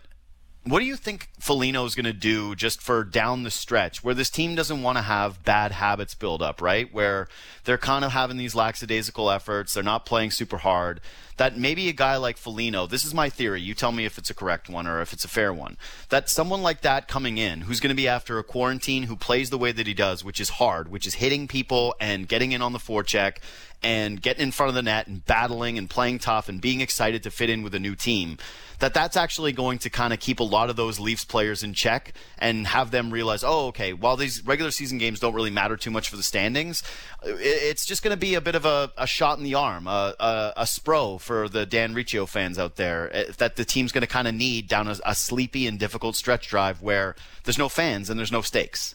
what 0.66 0.80
do 0.80 0.86
you 0.86 0.96
think 0.96 1.28
Foligno's 1.38 1.94
going 1.94 2.06
to 2.06 2.12
do 2.14 2.54
just 2.54 2.80
for 2.80 3.04
down 3.04 3.42
the 3.42 3.50
stretch 3.50 4.02
where 4.02 4.14
this 4.14 4.30
team 4.30 4.54
doesn't 4.54 4.82
want 4.82 4.96
to 4.96 5.02
have 5.02 5.44
bad 5.44 5.72
habits 5.72 6.14
build 6.14 6.40
up, 6.40 6.62
right? 6.62 6.92
Where 6.92 7.28
they're 7.64 7.76
kind 7.76 8.02
of 8.02 8.12
having 8.12 8.38
these 8.38 8.54
lackadaisical 8.54 9.30
efforts, 9.30 9.74
they're 9.74 9.82
not 9.82 10.06
playing 10.06 10.30
super 10.30 10.58
hard. 10.58 11.02
That 11.36 11.58
maybe 11.58 11.88
a 11.88 11.92
guy 11.92 12.16
like 12.16 12.38
Foligno, 12.38 12.86
this 12.86 13.04
is 13.04 13.12
my 13.12 13.28
theory, 13.28 13.60
you 13.60 13.74
tell 13.74 13.92
me 13.92 14.06
if 14.06 14.16
it's 14.16 14.30
a 14.30 14.34
correct 14.34 14.70
one 14.70 14.86
or 14.86 15.02
if 15.02 15.12
it's 15.12 15.24
a 15.24 15.28
fair 15.28 15.52
one, 15.52 15.76
that 16.08 16.30
someone 16.30 16.62
like 16.62 16.80
that 16.80 17.08
coming 17.08 17.36
in 17.36 17.62
who's 17.62 17.80
going 17.80 17.94
to 17.94 17.94
be 17.94 18.08
after 18.08 18.38
a 18.38 18.44
quarantine 18.44 19.02
who 19.02 19.16
plays 19.16 19.50
the 19.50 19.58
way 19.58 19.72
that 19.72 19.86
he 19.86 19.94
does, 19.94 20.24
which 20.24 20.40
is 20.40 20.48
hard, 20.50 20.90
which 20.90 21.06
is 21.06 21.14
hitting 21.14 21.46
people 21.46 21.94
and 22.00 22.28
getting 22.28 22.52
in 22.52 22.62
on 22.62 22.72
the 22.72 22.78
forecheck 22.78 23.38
and 23.84 24.20
getting 24.20 24.42
in 24.42 24.50
front 24.50 24.70
of 24.70 24.74
the 24.74 24.82
net 24.82 25.06
and 25.06 25.24
battling 25.26 25.78
and 25.78 25.88
playing 25.88 26.18
tough 26.18 26.48
and 26.48 26.60
being 26.60 26.80
excited 26.80 27.22
to 27.22 27.30
fit 27.30 27.50
in 27.50 27.62
with 27.62 27.74
a 27.74 27.78
new 27.78 27.94
team 27.94 28.38
that 28.78 28.94
that's 28.94 29.16
actually 29.16 29.52
going 29.52 29.78
to 29.78 29.90
kind 29.90 30.12
of 30.12 30.20
keep 30.20 30.40
a 30.40 30.44
lot 30.44 30.70
of 30.70 30.76
those 30.76 30.98
Leafs 30.98 31.24
players 31.24 31.62
in 31.62 31.74
check 31.74 32.12
and 32.38 32.66
have 32.66 32.90
them 32.90 33.10
realize, 33.10 33.44
oh, 33.44 33.68
okay, 33.68 33.92
while 33.92 34.16
these 34.16 34.44
regular 34.44 34.70
season 34.70 34.98
games 34.98 35.20
don't 35.20 35.34
really 35.34 35.50
matter 35.50 35.76
too 35.76 35.90
much 35.90 36.08
for 36.08 36.16
the 36.16 36.22
standings, 36.22 36.82
it's 37.22 37.86
just 37.86 38.02
going 38.02 38.14
to 38.14 38.20
be 38.20 38.34
a 38.34 38.40
bit 38.40 38.54
of 38.54 38.64
a, 38.64 38.92
a 38.96 39.06
shot 39.06 39.38
in 39.38 39.44
the 39.44 39.54
arm, 39.54 39.86
a, 39.86 40.14
a, 40.18 40.52
a 40.58 40.64
spro 40.64 41.20
for 41.20 41.48
the 41.48 41.66
Dan 41.66 41.94
Riccio 41.94 42.26
fans 42.26 42.58
out 42.58 42.76
there 42.76 43.14
eh, 43.14 43.24
that 43.38 43.56
the 43.56 43.64
team's 43.64 43.92
going 43.92 44.02
to 44.02 44.08
kind 44.08 44.28
of 44.28 44.34
need 44.34 44.68
down 44.68 44.88
a, 44.88 44.96
a 45.06 45.14
sleepy 45.14 45.66
and 45.66 45.78
difficult 45.78 46.16
stretch 46.16 46.48
drive 46.48 46.82
where 46.82 47.14
there's 47.44 47.58
no 47.58 47.68
fans 47.68 48.10
and 48.10 48.18
there's 48.18 48.32
no 48.32 48.40
stakes. 48.40 48.94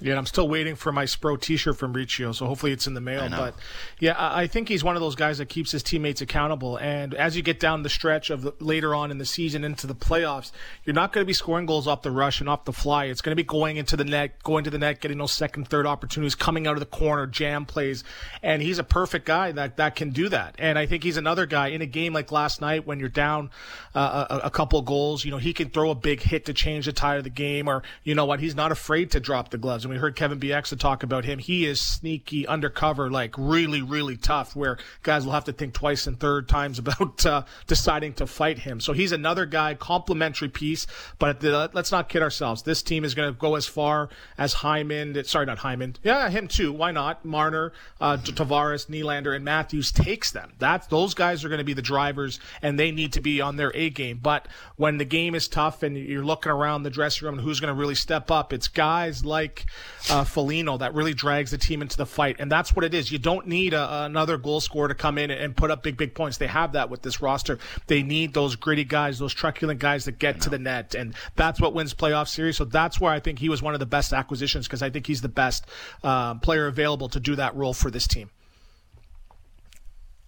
Yeah, 0.00 0.16
I'm 0.18 0.26
still 0.26 0.48
waiting 0.48 0.74
for 0.74 0.92
my 0.92 1.04
Spro 1.04 1.40
T-shirt 1.40 1.76
from 1.76 1.92
Riccio, 1.92 2.32
so 2.32 2.46
hopefully 2.46 2.72
it's 2.72 2.86
in 2.86 2.94
the 2.94 3.00
mail. 3.00 3.22
But 3.30 3.54
yeah, 3.98 4.12
I 4.12 4.46
I 4.46 4.48
think 4.48 4.68
he's 4.68 4.84
one 4.84 4.94
of 4.94 5.00
those 5.02 5.16
guys 5.16 5.38
that 5.38 5.48
keeps 5.48 5.72
his 5.72 5.82
teammates 5.82 6.20
accountable. 6.20 6.76
And 6.76 7.14
as 7.14 7.36
you 7.36 7.42
get 7.42 7.58
down 7.58 7.82
the 7.82 7.88
stretch 7.88 8.30
of 8.30 8.42
the, 8.42 8.54
later 8.60 8.94
on 8.94 9.10
in 9.10 9.18
the 9.18 9.24
season 9.24 9.64
into 9.64 9.88
the 9.88 9.94
playoffs, 9.94 10.52
you're 10.84 10.94
not 10.94 11.12
going 11.12 11.22
to 11.22 11.26
be 11.26 11.32
scoring 11.32 11.66
goals 11.66 11.88
off 11.88 12.02
the 12.02 12.12
rush 12.12 12.38
and 12.38 12.48
off 12.48 12.64
the 12.64 12.72
fly. 12.72 13.06
It's 13.06 13.20
going 13.20 13.32
to 13.32 13.36
be 13.36 13.42
going 13.42 13.76
into 13.76 13.96
the 13.96 14.04
net, 14.04 14.40
going 14.44 14.62
to 14.62 14.70
the 14.70 14.78
net, 14.78 15.00
getting 15.00 15.18
those 15.18 15.32
second, 15.32 15.66
third 15.66 15.84
opportunities, 15.84 16.36
coming 16.36 16.68
out 16.68 16.74
of 16.74 16.80
the 16.80 16.86
corner, 16.86 17.26
jam 17.26 17.66
plays. 17.66 18.04
And 18.40 18.62
he's 18.62 18.78
a 18.78 18.84
perfect 18.84 19.26
guy 19.26 19.50
that 19.52 19.78
that 19.78 19.96
can 19.96 20.10
do 20.10 20.28
that. 20.28 20.54
And 20.58 20.78
I 20.78 20.86
think 20.86 21.02
he's 21.02 21.16
another 21.16 21.44
guy 21.46 21.68
in 21.68 21.82
a 21.82 21.86
game 21.86 22.12
like 22.12 22.30
last 22.30 22.60
night 22.60 22.86
when 22.86 23.00
you're 23.00 23.08
down 23.08 23.50
uh, 23.96 24.26
a, 24.30 24.46
a 24.46 24.50
couple 24.50 24.80
goals. 24.82 25.24
You 25.24 25.32
know, 25.32 25.38
he 25.38 25.52
can 25.52 25.70
throw 25.70 25.90
a 25.90 25.96
big 25.96 26.20
hit 26.20 26.44
to 26.44 26.54
change 26.54 26.86
the 26.86 26.92
tide 26.92 27.18
of 27.18 27.24
the 27.24 27.30
game, 27.30 27.66
or 27.66 27.82
you 28.04 28.14
know 28.14 28.26
what, 28.26 28.38
he's 28.38 28.54
not 28.54 28.70
afraid 28.70 29.10
to 29.10 29.18
drop 29.18 29.50
the 29.50 29.58
gloves. 29.58 29.85
And 29.86 29.92
we 29.92 30.00
heard 30.00 30.16
Kevin 30.16 30.40
Bieksa 30.40 30.76
talk 30.76 31.04
about 31.04 31.24
him. 31.24 31.38
He 31.38 31.64
is 31.64 31.80
sneaky, 31.80 32.44
undercover, 32.44 33.08
like 33.08 33.32
really, 33.38 33.82
really 33.82 34.16
tough. 34.16 34.56
Where 34.56 34.78
guys 35.04 35.24
will 35.24 35.32
have 35.32 35.44
to 35.44 35.52
think 35.52 35.74
twice 35.74 36.08
and 36.08 36.18
third 36.18 36.48
times 36.48 36.80
about 36.80 37.24
uh, 37.24 37.44
deciding 37.68 38.14
to 38.14 38.26
fight 38.26 38.58
him. 38.58 38.80
So 38.80 38.92
he's 38.92 39.12
another 39.12 39.46
guy, 39.46 39.74
complementary 39.74 40.48
piece. 40.48 40.88
But 41.20 41.38
the, 41.38 41.70
let's 41.72 41.92
not 41.92 42.08
kid 42.08 42.20
ourselves. 42.20 42.64
This 42.64 42.82
team 42.82 43.04
is 43.04 43.14
going 43.14 43.32
to 43.32 43.38
go 43.38 43.54
as 43.54 43.68
far 43.68 44.08
as 44.36 44.54
Hyman. 44.54 45.22
Sorry, 45.22 45.46
not 45.46 45.58
Hyman. 45.58 45.94
Yeah, 46.02 46.28
him 46.30 46.48
too. 46.48 46.72
Why 46.72 46.90
not? 46.90 47.24
Marner, 47.24 47.72
uh, 48.00 48.16
Tavares, 48.16 48.88
Nylander, 48.88 49.36
and 49.36 49.44
Matthews 49.44 49.92
takes 49.92 50.32
them. 50.32 50.52
That's 50.58 50.88
those 50.88 51.14
guys 51.14 51.44
are 51.44 51.48
going 51.48 51.58
to 51.58 51.64
be 51.64 51.74
the 51.74 51.80
drivers, 51.80 52.40
and 52.60 52.76
they 52.76 52.90
need 52.90 53.12
to 53.12 53.20
be 53.20 53.40
on 53.40 53.54
their 53.54 53.70
A 53.76 53.90
game. 53.90 54.18
But 54.20 54.48
when 54.74 54.98
the 54.98 55.04
game 55.04 55.36
is 55.36 55.46
tough 55.46 55.84
and 55.84 55.96
you're 55.96 56.24
looking 56.24 56.50
around 56.50 56.82
the 56.82 56.90
dressing 56.90 57.26
room 57.26 57.38
and 57.38 57.44
who's 57.44 57.60
going 57.60 57.72
to 57.72 57.80
really 57.80 57.94
step 57.94 58.32
up, 58.32 58.52
it's 58.52 58.66
guys 58.66 59.24
like 59.24 59.64
uh, 60.10 60.24
Foligno 60.24 60.78
that 60.78 60.94
really 60.94 61.14
drags 61.14 61.50
the 61.50 61.58
team 61.58 61.82
into 61.82 61.96
the 61.96 62.06
fight, 62.06 62.36
and 62.38 62.50
that's 62.50 62.74
what 62.74 62.84
it 62.84 62.94
is. 62.94 63.10
You 63.10 63.18
don't 63.18 63.46
need 63.46 63.74
a, 63.74 64.04
another 64.04 64.36
goal 64.38 64.60
scorer 64.60 64.88
to 64.88 64.94
come 64.94 65.18
in 65.18 65.30
and 65.30 65.56
put 65.56 65.70
up 65.70 65.82
big, 65.82 65.96
big 65.96 66.14
points. 66.14 66.38
They 66.38 66.46
have 66.46 66.72
that 66.72 66.90
with 66.90 67.02
this 67.02 67.20
roster. 67.20 67.58
They 67.86 68.02
need 68.02 68.34
those 68.34 68.56
gritty 68.56 68.84
guys, 68.84 69.18
those 69.18 69.34
truculent 69.34 69.80
guys 69.80 70.04
that 70.04 70.18
get 70.18 70.40
to 70.42 70.50
the 70.50 70.58
net, 70.58 70.94
and 70.94 71.14
that's 71.34 71.60
what 71.60 71.74
wins 71.74 71.94
playoff 71.94 72.28
series. 72.28 72.56
So 72.56 72.64
that's 72.64 73.00
where 73.00 73.12
I 73.12 73.20
think 73.20 73.38
he 73.38 73.48
was 73.48 73.62
one 73.62 73.74
of 73.74 73.80
the 73.80 73.86
best 73.86 74.12
acquisitions 74.12 74.66
because 74.66 74.82
I 74.82 74.90
think 74.90 75.06
he's 75.06 75.20
the 75.20 75.28
best 75.28 75.66
uh, 76.02 76.34
player 76.36 76.66
available 76.66 77.08
to 77.10 77.20
do 77.20 77.36
that 77.36 77.54
role 77.56 77.74
for 77.74 77.90
this 77.90 78.06
team. 78.06 78.30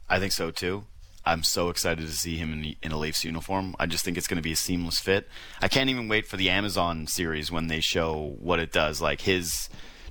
I 0.09 0.18
think 0.18 0.32
so 0.32 0.51
too. 0.51 0.84
I'm 1.24 1.42
so 1.42 1.68
excited 1.68 2.06
to 2.06 2.12
see 2.12 2.36
him 2.36 2.52
in, 2.52 2.76
in 2.82 2.92
a 2.92 2.98
Leafs 2.98 3.24
uniform. 3.24 3.74
I 3.78 3.86
just 3.86 4.04
think 4.04 4.16
it's 4.16 4.28
going 4.28 4.36
to 4.36 4.42
be 4.42 4.52
a 4.52 4.56
seamless 4.56 4.98
fit. 4.98 5.28
I 5.60 5.68
can't 5.68 5.90
even 5.90 6.08
wait 6.08 6.26
for 6.26 6.36
the 6.36 6.50
Amazon 6.50 7.06
series 7.06 7.52
when 7.52 7.66
they 7.66 7.80
show 7.80 8.36
what 8.38 8.60
it 8.60 8.72
does, 8.72 9.00
like 9.00 9.22
his 9.22 9.68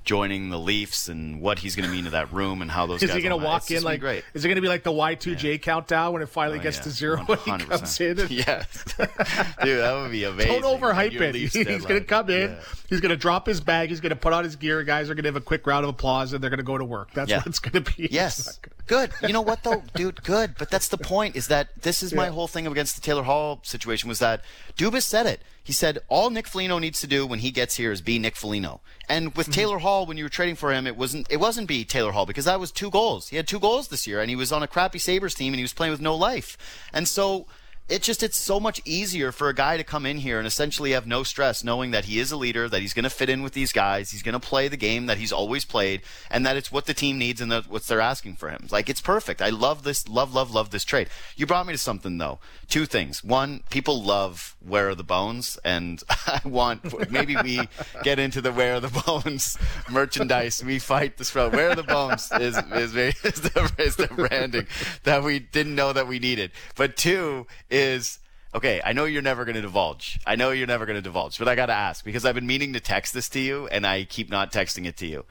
joining 0.08 0.50
the 0.50 0.58
Leafs 0.58 1.10
and 1.10 1.42
what 1.42 1.60
he's 1.60 1.76
going 1.76 1.88
to 1.88 1.94
mean 1.94 2.06
to 2.06 2.12
that 2.12 2.32
room 2.32 2.62
and 2.62 2.72
how 2.72 2.86
those 2.88 3.04
Is 3.04 3.10
guys. 3.10 3.18
he 3.18 3.22
going 3.28 3.38
to 3.40 3.46
walk 3.46 3.70
in 3.70 3.84
like? 3.84 4.00
great. 4.00 4.24
Is 4.34 4.44
it 4.46 4.48
going 4.48 4.56
to 4.56 4.62
be 4.62 4.70
like 4.70 4.84
the 4.84 4.92
Y2J 4.92 5.62
countdown 5.62 6.14
when 6.14 6.22
it 6.22 6.30
finally 6.30 6.60
Oh, 6.60 6.64
gets 6.64 6.78
yeah. 6.78 6.84
to 6.84 6.90
zero 6.92 7.18
when 7.26 7.38
he 7.40 7.52
comes 7.58 8.00
in? 8.00 8.18
yes, 8.30 8.68
dude, 8.98 9.80
that 9.82 9.94
would 10.02 10.12
be 10.12 10.24
amazing. 10.24 10.62
Don't 10.62 10.80
overhype 10.82 11.20
it. 11.20 11.36
He's 11.36 11.54
going 11.54 12.00
to 12.00 12.02
come 12.02 12.30
in. 12.30 12.52
Yeah. 12.52 12.60
He's 12.90 13.02
going 13.02 13.10
to 13.10 13.18
drop 13.18 13.46
his 13.46 13.60
bag. 13.60 13.90
He's 13.90 14.00
going 14.00 14.12
to 14.12 14.16
put 14.16 14.32
on 14.32 14.46
his 14.46 14.56
gear. 14.56 14.82
Guys 14.84 15.10
are 15.10 15.14
going 15.16 15.24
to 15.24 15.28
have 15.28 15.36
a 15.36 15.42
quick 15.42 15.68
round 15.68 15.84
of 15.84 15.90
applause, 15.90 16.32
and 16.32 16.42
they're 16.42 16.50
going 16.50 16.58
to 16.60 16.64
go 16.64 16.78
to 16.78 16.86
work. 16.86 17.12
That's 17.14 17.30
Yeah. 17.30 17.38
what 17.40 17.48
it's 17.48 17.60
going 17.60 17.84
to 17.84 17.92
be. 17.98 18.08
Yes. 18.10 18.60
Good. 18.88 19.12
You 19.22 19.34
know 19.34 19.42
what 19.42 19.64
though, 19.64 19.84
dude? 19.96 20.24
Good. 20.24 20.56
But 20.58 20.70
that's 20.70 20.88
the 20.88 20.98
point. 20.98 21.36
Is 21.36 21.48
that 21.50 21.82
this 21.82 22.02
is 22.02 22.14
my 22.14 22.28
whole 22.30 22.48
thing 22.48 22.66
against 22.66 22.96
the 22.96 23.02
Taylor 23.02 23.24
Hall 23.24 23.60
situation 23.64 24.08
was 24.08 24.20
that 24.20 24.42
Dubas 24.78 25.04
said 25.04 25.26
it. 25.26 25.42
He 25.68 25.74
said 25.74 26.00
all 26.08 26.30
Nick 26.30 26.48
Foligno 26.48 26.80
needs 26.80 27.02
to 27.02 27.08
do 27.08 27.28
when 27.28 27.40
he 27.40 27.52
gets 27.52 27.76
here 27.76 27.92
is 27.92 28.00
be 28.00 28.20
Nick 28.20 28.38
Foligno. 28.38 28.80
And 29.10 29.36
with 29.36 29.48
mm-hmm. 29.48 29.52
Taylor 29.52 29.80
Hall, 29.80 30.06
when 30.06 30.16
you 30.16 30.24
were 30.24 30.30
trading 30.30 30.56
for 30.56 30.72
him, 30.72 30.88
it 30.88 30.96
wasn't 30.96 31.28
it 31.30 31.42
wasn't 31.42 31.68
be 31.68 31.84
Taylor 31.84 32.14
Hall 32.14 32.26
because 32.26 32.46
that 32.46 32.62
was 32.62 32.72
two 32.72 32.90
goals. 32.90 33.28
He 33.28 33.36
had 33.36 33.50
two 33.50 33.60
goals 33.60 33.90
this 33.90 34.08
year, 34.08 34.22
and 34.22 34.30
he 34.30 34.38
was 34.38 34.54
on 34.54 34.64
a 34.64 34.68
crappy 34.68 34.98
Sabres 34.98 35.36
team, 35.36 35.52
and 35.52 35.60
he 35.60 35.66
was 35.66 35.74
playing 35.74 35.92
with 35.92 36.00
no 36.00 36.16
life. 36.16 36.58
And 36.94 37.06
so 37.06 37.48
it 37.90 38.02
just 38.02 38.24
it's 38.24 38.38
so 38.38 38.60
much 38.60 38.82
easier 38.86 39.32
for 39.32 39.50
a 39.50 39.54
guy 39.54 39.78
to 39.78 39.84
come 39.84 40.06
in 40.06 40.18
here 40.18 40.38
and 40.38 40.48
essentially 40.48 40.92
have 40.92 41.08
no 41.08 41.24
stress 41.24 41.64
knowing 41.64 41.92
that 41.92 42.06
he 42.06 42.20
is 42.20 42.32
a 42.32 42.38
leader 42.38 42.68
that 42.68 42.82
he's 42.82 42.94
going 42.94 43.04
to 43.04 43.10
fit 43.10 43.30
in 43.30 43.42
with 43.42 43.54
these 43.54 43.72
guys 43.72 44.12
he's 44.12 44.24
going 44.24 44.34
to 44.34 44.40
play 44.40 44.68
the 44.68 44.78
game 44.78 45.06
that 45.06 45.18
he's 45.18 45.32
always 45.32 45.66
played 45.66 46.02
and 46.30 46.46
that 46.46 46.58
it's 46.58 46.72
what 46.72 46.86
the 46.86 46.94
team 46.94 47.18
needs 47.18 47.42
and 47.42 47.52
that 47.52 47.68
what 47.68 47.84
they're 47.84 48.02
asking 48.02 48.36
for 48.36 48.50
him. 48.50 48.68
Like 48.72 48.90
it's 48.90 49.02
perfect. 49.02 49.42
I 49.42 49.50
love 49.50 49.84
this 49.84 50.08
love 50.08 50.34
love 50.34 50.54
love 50.54 50.72
this 50.72 50.84
trade. 50.84 51.10
You 51.36 51.46
brought 51.46 51.66
me 51.66 51.74
to 51.74 51.78
something 51.78 52.18
though. 52.18 52.40
Two 52.68 52.86
things. 52.86 53.24
One 53.24 53.64
people 53.70 54.02
love 54.02 54.56
where 54.66 54.90
are 54.90 54.96
the 54.96 55.04
bones 55.04 55.58
and 55.64 56.04
i 56.28 56.42
want 56.44 57.10
maybe 57.10 57.36
we 57.42 57.62
get 58.04 58.20
into 58.20 58.42
the 58.42 58.52
where 58.52 58.76
are 58.76 58.80
the 58.80 59.04
bones 59.06 59.58
merchandise. 59.90 60.64
We 60.64 60.80
fight 60.80 61.18
this 61.18 61.36
road 61.36 61.54
where 61.54 61.72
are 61.72 61.76
the 61.76 61.84
bones 61.84 62.30
is 62.34 62.58
is, 62.58 62.96
is, 63.24 63.42
the, 63.42 63.72
is 63.78 63.96
the 63.96 64.08
branding 64.08 64.68
that 65.04 65.24
we 65.24 65.40
didn't 65.40 65.76
know 65.76 65.94
that 65.94 66.08
we 66.08 66.20
needed. 66.20 66.52
But 66.76 66.98
two 66.98 67.48
is 67.78 68.20
okay 68.54 68.82
i 68.84 68.94
know 68.94 69.06
you're 69.06 69.22
never 69.22 69.46
going 69.46 69.56
to 69.56 69.62
divulge. 69.62 70.20
I 70.26 70.36
know 70.36 70.52
you're 70.52 70.68
never 70.68 70.86
going 70.86 70.98
to 70.98 71.02
divulge 71.02 71.38
but 71.38 71.48
i 71.48 71.56
got 71.56 71.68
to 71.68 71.74
ask 71.74 72.04
because 72.04 72.26
i've 72.26 72.36
been 72.36 72.48
meaning 72.48 72.74
to 72.74 72.80
text 72.80 73.14
this 73.14 73.30
to 73.30 73.40
you 73.40 73.68
and 73.68 73.86
i 73.86 74.04
keep 74.04 74.30
not 74.30 74.52
texting 74.52 74.86
it 74.86 74.98
to 74.98 75.08
you. 75.08 75.26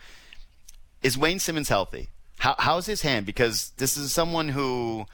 Is 1.03 1.17
wayne 1.19 1.39
simmonds 1.39 1.69
healthy? 1.69 2.09
How, 2.39 2.55
how's 2.59 2.87
his 2.87 3.03
hand? 3.03 3.27
Because 3.27 3.73
this 3.77 3.97
is 3.97 4.13
someone 4.13 4.49
who 4.49 5.07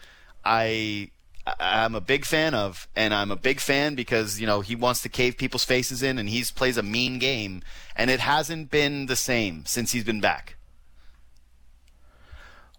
i 0.45 1.11
I'm 1.59 1.95
a 1.95 2.01
big 2.01 2.25
fan 2.25 2.55
of, 2.55 2.87
and 2.95 3.13
I'm 3.13 3.33
a 3.33 3.37
big 3.37 3.59
fan 3.59 3.97
because 3.97 4.41
you 4.41 4.47
know 4.47 4.61
he 4.61 4.77
wants 4.77 5.03
to 5.03 5.09
cave 5.09 5.37
people's 5.37 5.65
faces 5.65 6.03
in, 6.03 6.19
and 6.19 6.29
he 6.29 6.45
plays 6.55 6.77
a 6.77 6.83
mean 6.83 7.19
game, 7.19 7.63
and 7.97 8.11
it 8.11 8.21
hasn't 8.21 8.71
been 8.71 9.07
the 9.07 9.17
same 9.17 9.65
since 9.67 9.93
he's 9.93 10.05
been 10.05 10.21
back. 10.21 10.57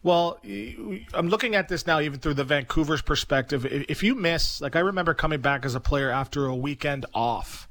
Well, 0.03 0.37
I'm 1.13 1.29
looking 1.29 1.55
at 1.55 1.69
this 1.69 1.87
now, 1.87 2.01
even 2.01 2.19
through 2.19 2.33
the 2.33 2.43
Vancouver's 2.43 3.01
perspective. 3.01 3.65
If 3.65 4.03
you 4.03 4.15
miss, 4.15 4.59
like 4.59 4.75
I 4.75 4.79
remember 4.79 5.13
coming 5.13 5.39
back 5.39 5.63
as 5.63 5.75
a 5.75 5.79
player 5.79 6.11
after 6.11 6.45
a 6.45 6.55
weekend 6.55 7.05
off, 7.13 7.69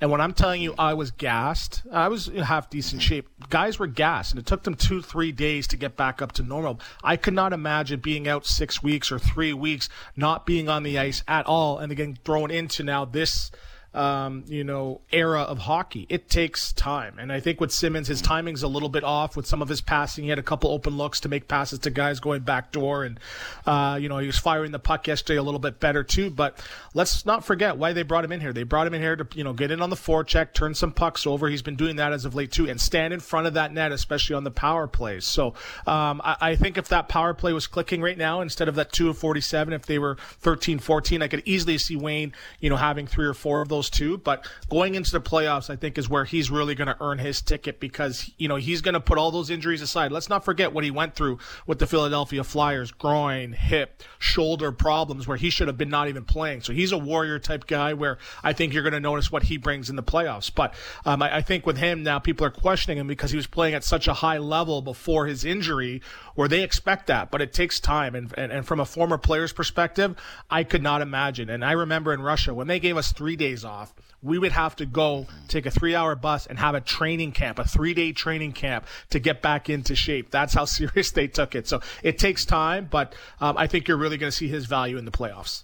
and 0.00 0.10
when 0.10 0.20
I'm 0.20 0.32
telling 0.32 0.60
you 0.60 0.74
I 0.76 0.94
was 0.94 1.12
gassed, 1.12 1.82
I 1.92 2.08
was 2.08 2.26
in 2.26 2.42
half 2.42 2.68
decent 2.68 3.00
shape. 3.02 3.28
Guys 3.48 3.78
were 3.78 3.86
gassed, 3.86 4.32
and 4.32 4.40
it 4.40 4.46
took 4.46 4.64
them 4.64 4.74
two, 4.74 5.02
three 5.02 5.30
days 5.30 5.68
to 5.68 5.76
get 5.76 5.96
back 5.96 6.20
up 6.20 6.32
to 6.32 6.42
normal. 6.42 6.80
I 7.02 7.16
could 7.16 7.34
not 7.34 7.52
imagine 7.52 8.00
being 8.00 8.26
out 8.26 8.44
six 8.44 8.82
weeks 8.82 9.12
or 9.12 9.20
three 9.20 9.52
weeks, 9.52 9.88
not 10.16 10.46
being 10.46 10.68
on 10.68 10.82
the 10.82 10.98
ice 10.98 11.22
at 11.28 11.46
all, 11.46 11.78
and 11.78 11.92
again 11.92 12.18
thrown 12.24 12.50
into 12.50 12.82
now 12.82 13.04
this 13.04 13.52
um, 13.94 14.44
you 14.46 14.64
know, 14.64 15.00
era 15.10 15.40
of 15.42 15.58
hockey. 15.58 16.06
It 16.08 16.28
takes 16.28 16.72
time. 16.72 17.18
And 17.18 17.32
I 17.32 17.40
think 17.40 17.60
with 17.60 17.72
Simmonds, 17.72 18.08
his 18.08 18.20
timing's 18.20 18.62
a 18.62 18.68
little 18.68 18.90
bit 18.90 19.02
off 19.02 19.36
with 19.36 19.46
some 19.46 19.62
of 19.62 19.68
his 19.68 19.80
passing. 19.80 20.24
He 20.24 20.30
had 20.30 20.38
a 20.38 20.42
couple 20.42 20.70
open 20.70 20.96
looks 20.96 21.20
to 21.20 21.28
make 21.28 21.48
passes 21.48 21.78
to 21.80 21.90
guys 21.90 22.20
going 22.20 22.42
back 22.42 22.70
door. 22.70 23.04
And, 23.04 23.18
uh, 23.66 23.98
you 24.00 24.08
know, 24.08 24.18
he 24.18 24.26
was 24.26 24.38
firing 24.38 24.72
the 24.72 24.78
puck 24.78 25.06
yesterday 25.06 25.38
a 25.38 25.42
little 25.42 25.58
bit 25.58 25.80
better 25.80 26.04
too. 26.04 26.30
But 26.30 26.62
let's 26.92 27.24
not 27.24 27.44
forget 27.44 27.78
why 27.78 27.94
they 27.94 28.02
brought 28.02 28.24
him 28.24 28.32
in 28.32 28.40
here. 28.40 28.52
They 28.52 28.62
brought 28.62 28.86
him 28.86 28.94
in 28.94 29.00
here 29.00 29.16
to, 29.16 29.26
you 29.34 29.42
know, 29.42 29.54
get 29.54 29.70
in 29.70 29.80
on 29.80 29.90
the 29.90 29.96
forecheck, 29.96 30.52
turn 30.52 30.74
some 30.74 30.92
pucks 30.92 31.26
over. 31.26 31.48
He's 31.48 31.62
been 31.62 31.76
doing 31.76 31.96
that 31.96 32.12
as 32.12 32.26
of 32.26 32.34
late 32.34 32.52
too, 32.52 32.68
and 32.68 32.80
stand 32.80 33.14
in 33.14 33.20
front 33.20 33.46
of 33.46 33.54
that 33.54 33.72
net, 33.72 33.90
especially 33.90 34.36
on 34.36 34.44
the 34.44 34.50
power 34.50 34.86
plays. 34.86 35.24
So, 35.24 35.54
um, 35.86 36.20
I, 36.22 36.36
I 36.40 36.56
think 36.56 36.76
if 36.76 36.88
that 36.88 37.08
power 37.08 37.32
play 37.32 37.52
was 37.54 37.66
clicking 37.66 38.02
right 38.02 38.18
now, 38.18 38.42
instead 38.42 38.68
of 38.68 38.74
that 38.74 38.92
2 38.92 39.08
of 39.08 39.18
47, 39.18 39.72
if 39.72 39.86
they 39.86 39.98
were 39.98 40.16
13, 40.40 40.78
14, 40.78 41.22
I 41.22 41.28
could 41.28 41.42
easily 41.46 41.78
see 41.78 41.96
Wayne, 41.96 42.32
you 42.60 42.68
know, 42.68 42.76
having 42.76 43.06
three 43.06 43.26
or 43.26 43.34
four 43.34 43.62
of 43.62 43.68
those 43.68 43.77
two. 43.86 44.18
But 44.18 44.46
going 44.70 44.94
into 44.94 45.12
the 45.12 45.20
playoffs, 45.20 45.70
I 45.70 45.76
think 45.76 45.98
is 45.98 46.08
where 46.08 46.24
he's 46.24 46.50
really 46.50 46.74
going 46.74 46.88
to 46.88 46.96
earn 47.00 47.18
his 47.18 47.42
ticket 47.42 47.80
because, 47.80 48.30
you 48.38 48.48
know, 48.48 48.56
he's 48.56 48.80
going 48.80 48.94
to 48.94 49.00
put 49.00 49.18
all 49.18 49.30
those 49.30 49.50
injuries 49.50 49.82
aside. 49.82 50.12
Let's 50.12 50.28
not 50.28 50.44
forget 50.44 50.72
what 50.72 50.84
he 50.84 50.90
went 50.90 51.14
through 51.14 51.38
with 51.66 51.78
the 51.78 51.86
Philadelphia 51.86 52.44
Flyers 52.44 52.90
groin, 52.90 53.52
hip, 53.52 54.02
shoulder 54.18 54.72
problems 54.72 55.26
where 55.28 55.36
he 55.36 55.50
should 55.50 55.68
have 55.68 55.78
been 55.78 55.90
not 55.90 56.08
even 56.08 56.24
playing. 56.24 56.62
So 56.62 56.72
he's 56.72 56.92
a 56.92 56.98
warrior 56.98 57.38
type 57.38 57.66
guy 57.66 57.92
where 57.94 58.18
I 58.42 58.52
think 58.52 58.72
you're 58.72 58.82
going 58.82 58.92
to 58.92 59.00
notice 59.00 59.30
what 59.30 59.44
he 59.44 59.56
brings 59.56 59.90
in 59.90 59.96
the 59.96 60.02
playoffs. 60.02 60.50
But 60.52 60.74
um, 61.04 61.22
I, 61.22 61.36
I 61.36 61.42
think 61.42 61.66
with 61.66 61.76
him 61.76 62.02
now, 62.02 62.18
people 62.18 62.46
are 62.46 62.50
questioning 62.50 62.98
him 62.98 63.06
because 63.06 63.30
he 63.30 63.36
was 63.36 63.46
playing 63.46 63.74
at 63.74 63.84
such 63.84 64.08
a 64.08 64.14
high 64.14 64.38
level 64.38 64.82
before 64.82 65.26
his 65.26 65.44
injury 65.44 66.02
where 66.34 66.48
they 66.48 66.62
expect 66.62 67.08
that, 67.08 67.30
but 67.30 67.42
it 67.42 67.52
takes 67.52 67.80
time. 67.80 68.14
And, 68.14 68.32
and, 68.38 68.52
and 68.52 68.66
from 68.66 68.80
a 68.80 68.84
former 68.84 69.18
player's 69.18 69.52
perspective, 69.52 70.14
I 70.50 70.64
could 70.64 70.82
not 70.82 71.02
imagine. 71.02 71.50
And 71.50 71.64
I 71.64 71.72
remember 71.72 72.14
in 72.14 72.22
Russia 72.22 72.54
when 72.54 72.66
they 72.66 72.80
gave 72.80 72.96
us 72.96 73.12
three 73.12 73.36
days 73.36 73.64
off, 73.68 73.94
we 74.22 74.38
would 74.38 74.52
have 74.52 74.74
to 74.76 74.86
go 74.86 75.26
take 75.46 75.66
a 75.66 75.70
three 75.70 75.94
hour 75.94 76.16
bus 76.16 76.46
and 76.46 76.58
have 76.58 76.74
a 76.74 76.80
training 76.80 77.30
camp, 77.32 77.58
a 77.60 77.64
three 77.64 77.94
day 77.94 78.10
training 78.12 78.52
camp 78.52 78.86
to 79.10 79.20
get 79.20 79.42
back 79.42 79.70
into 79.70 79.94
shape. 79.94 80.30
That's 80.30 80.54
how 80.54 80.64
serious 80.78 81.12
they 81.12 81.28
took 81.28 81.54
it. 81.54 81.68
So 81.68 81.80
it 82.02 82.18
takes 82.18 82.44
time, 82.44 82.88
but 82.90 83.14
um, 83.40 83.56
I 83.56 83.66
think 83.68 83.86
you're 83.86 83.96
really 83.96 84.16
going 84.18 84.30
to 84.32 84.36
see 84.36 84.48
his 84.48 84.66
value 84.66 84.98
in 84.98 85.04
the 85.04 85.12
playoffs. 85.12 85.62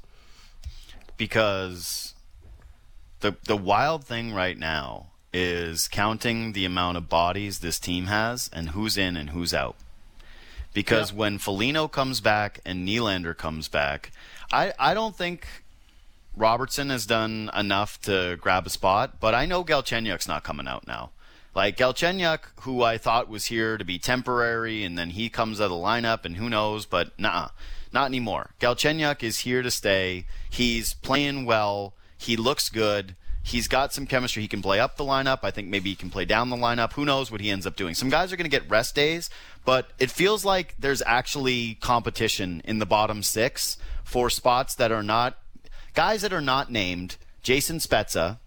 because 1.17 2.15
the 3.21 3.37
the 3.47 3.57
wild 3.57 4.05
thing 4.05 4.33
right 4.33 4.59
now 4.59 5.07
is 5.33 5.89
counting 5.89 6.53
the 6.53 6.65
amount 6.65 6.97
of 6.97 7.09
bodies 7.09 7.59
this 7.59 7.81
team 7.81 8.07
has 8.07 8.49
and 8.53 8.71
who's 8.71 8.97
in 8.97 9.17
and 9.17 9.31
who's 9.31 9.53
out. 9.53 9.75
Because 10.73 11.11
Yeah. 11.11 11.19
when 11.19 11.39
Felino 11.39 11.91
comes 11.91 12.21
back 12.21 12.61
and 12.65 12.87
Nylander 12.87 13.37
comes 13.37 13.67
back, 13.69 14.13
I, 14.53 14.73
I 14.79 14.95
don't 14.95 15.17
think 15.17 15.47
Robertson 16.37 16.91
has 16.91 17.07
done 17.07 17.51
enough 17.57 18.01
to 18.03 18.37
grab 18.41 18.67
a 18.67 18.71
spot, 18.71 19.21
but 19.21 19.35
I 19.35 19.47
know 19.47 19.65
Galchenyuk's 19.65 20.29
not 20.29 20.45
coming 20.45 20.67
out 20.67 20.87
now. 20.87 21.11
Like 21.55 21.77
Galchenyuk, 21.77 22.41
who 22.63 22.83
I 22.83 22.99
thought 22.99 23.29
was 23.29 23.47
here 23.47 23.79
to 23.79 23.85
be 23.85 23.99
temporary, 23.99 24.83
and 24.83 24.99
then 24.99 25.11
he 25.11 25.29
comes 25.29 25.61
out 25.61 25.65
of 25.65 25.71
the 25.71 25.77
lineup, 25.77 26.25
and 26.25 26.37
who 26.37 26.51
knows, 26.51 26.85
but 26.85 27.17
nah, 27.19 27.51
not 27.93 28.07
anymore. 28.07 28.51
Galchenyuk 28.61 29.23
is 29.23 29.41
here 29.41 29.63
to 29.63 29.71
stay. 29.71 30.27
He's 30.51 30.95
playing 30.95 31.45
well. 31.45 31.95
He 32.17 32.37
looks 32.37 32.69
good. 32.69 33.15
He's 33.45 33.69
got 33.69 33.93
some 33.93 34.07
chemistry. 34.07 34.43
He 34.43 34.49
can 34.49 34.63
play 34.63 34.81
up 34.81 34.97
the 34.97 35.05
lineup. 35.05 35.41
I 35.43 35.51
think 35.53 35.69
maybe 35.69 35.91
he 35.91 35.97
can 35.97 36.11
play 36.11 36.25
down 36.25 36.51
the 36.51 36.57
lineup. 36.57 36.95
Who 36.95 37.05
knows 37.05 37.31
what 37.31 37.43
he 37.43 37.51
ends 37.51 37.67
up 37.67 37.77
doing? 37.77 37.95
Some 37.95 38.09
guys 38.09 38.33
are 38.33 38.37
going 38.37 38.51
to 38.51 38.59
get 38.59 38.69
rest 38.69 38.95
days, 38.95 39.31
but 39.65 39.91
it 39.99 40.11
feels 40.11 40.45
like 40.45 40.75
there's 40.79 41.03
actually 41.05 41.75
competition 41.75 42.63
in 42.65 42.79
the 42.79 42.87
bottom 42.87 43.23
six 43.23 43.77
for 44.03 44.31
spots 44.31 44.75
that 44.77 44.91
are 44.91 45.03
not 45.03 45.37
guys 45.95 46.23
that 46.23 46.33
are 46.33 46.41
not 46.41 46.71
named. 46.71 47.17
Jason 47.43 47.79
Spezza, 47.79 48.39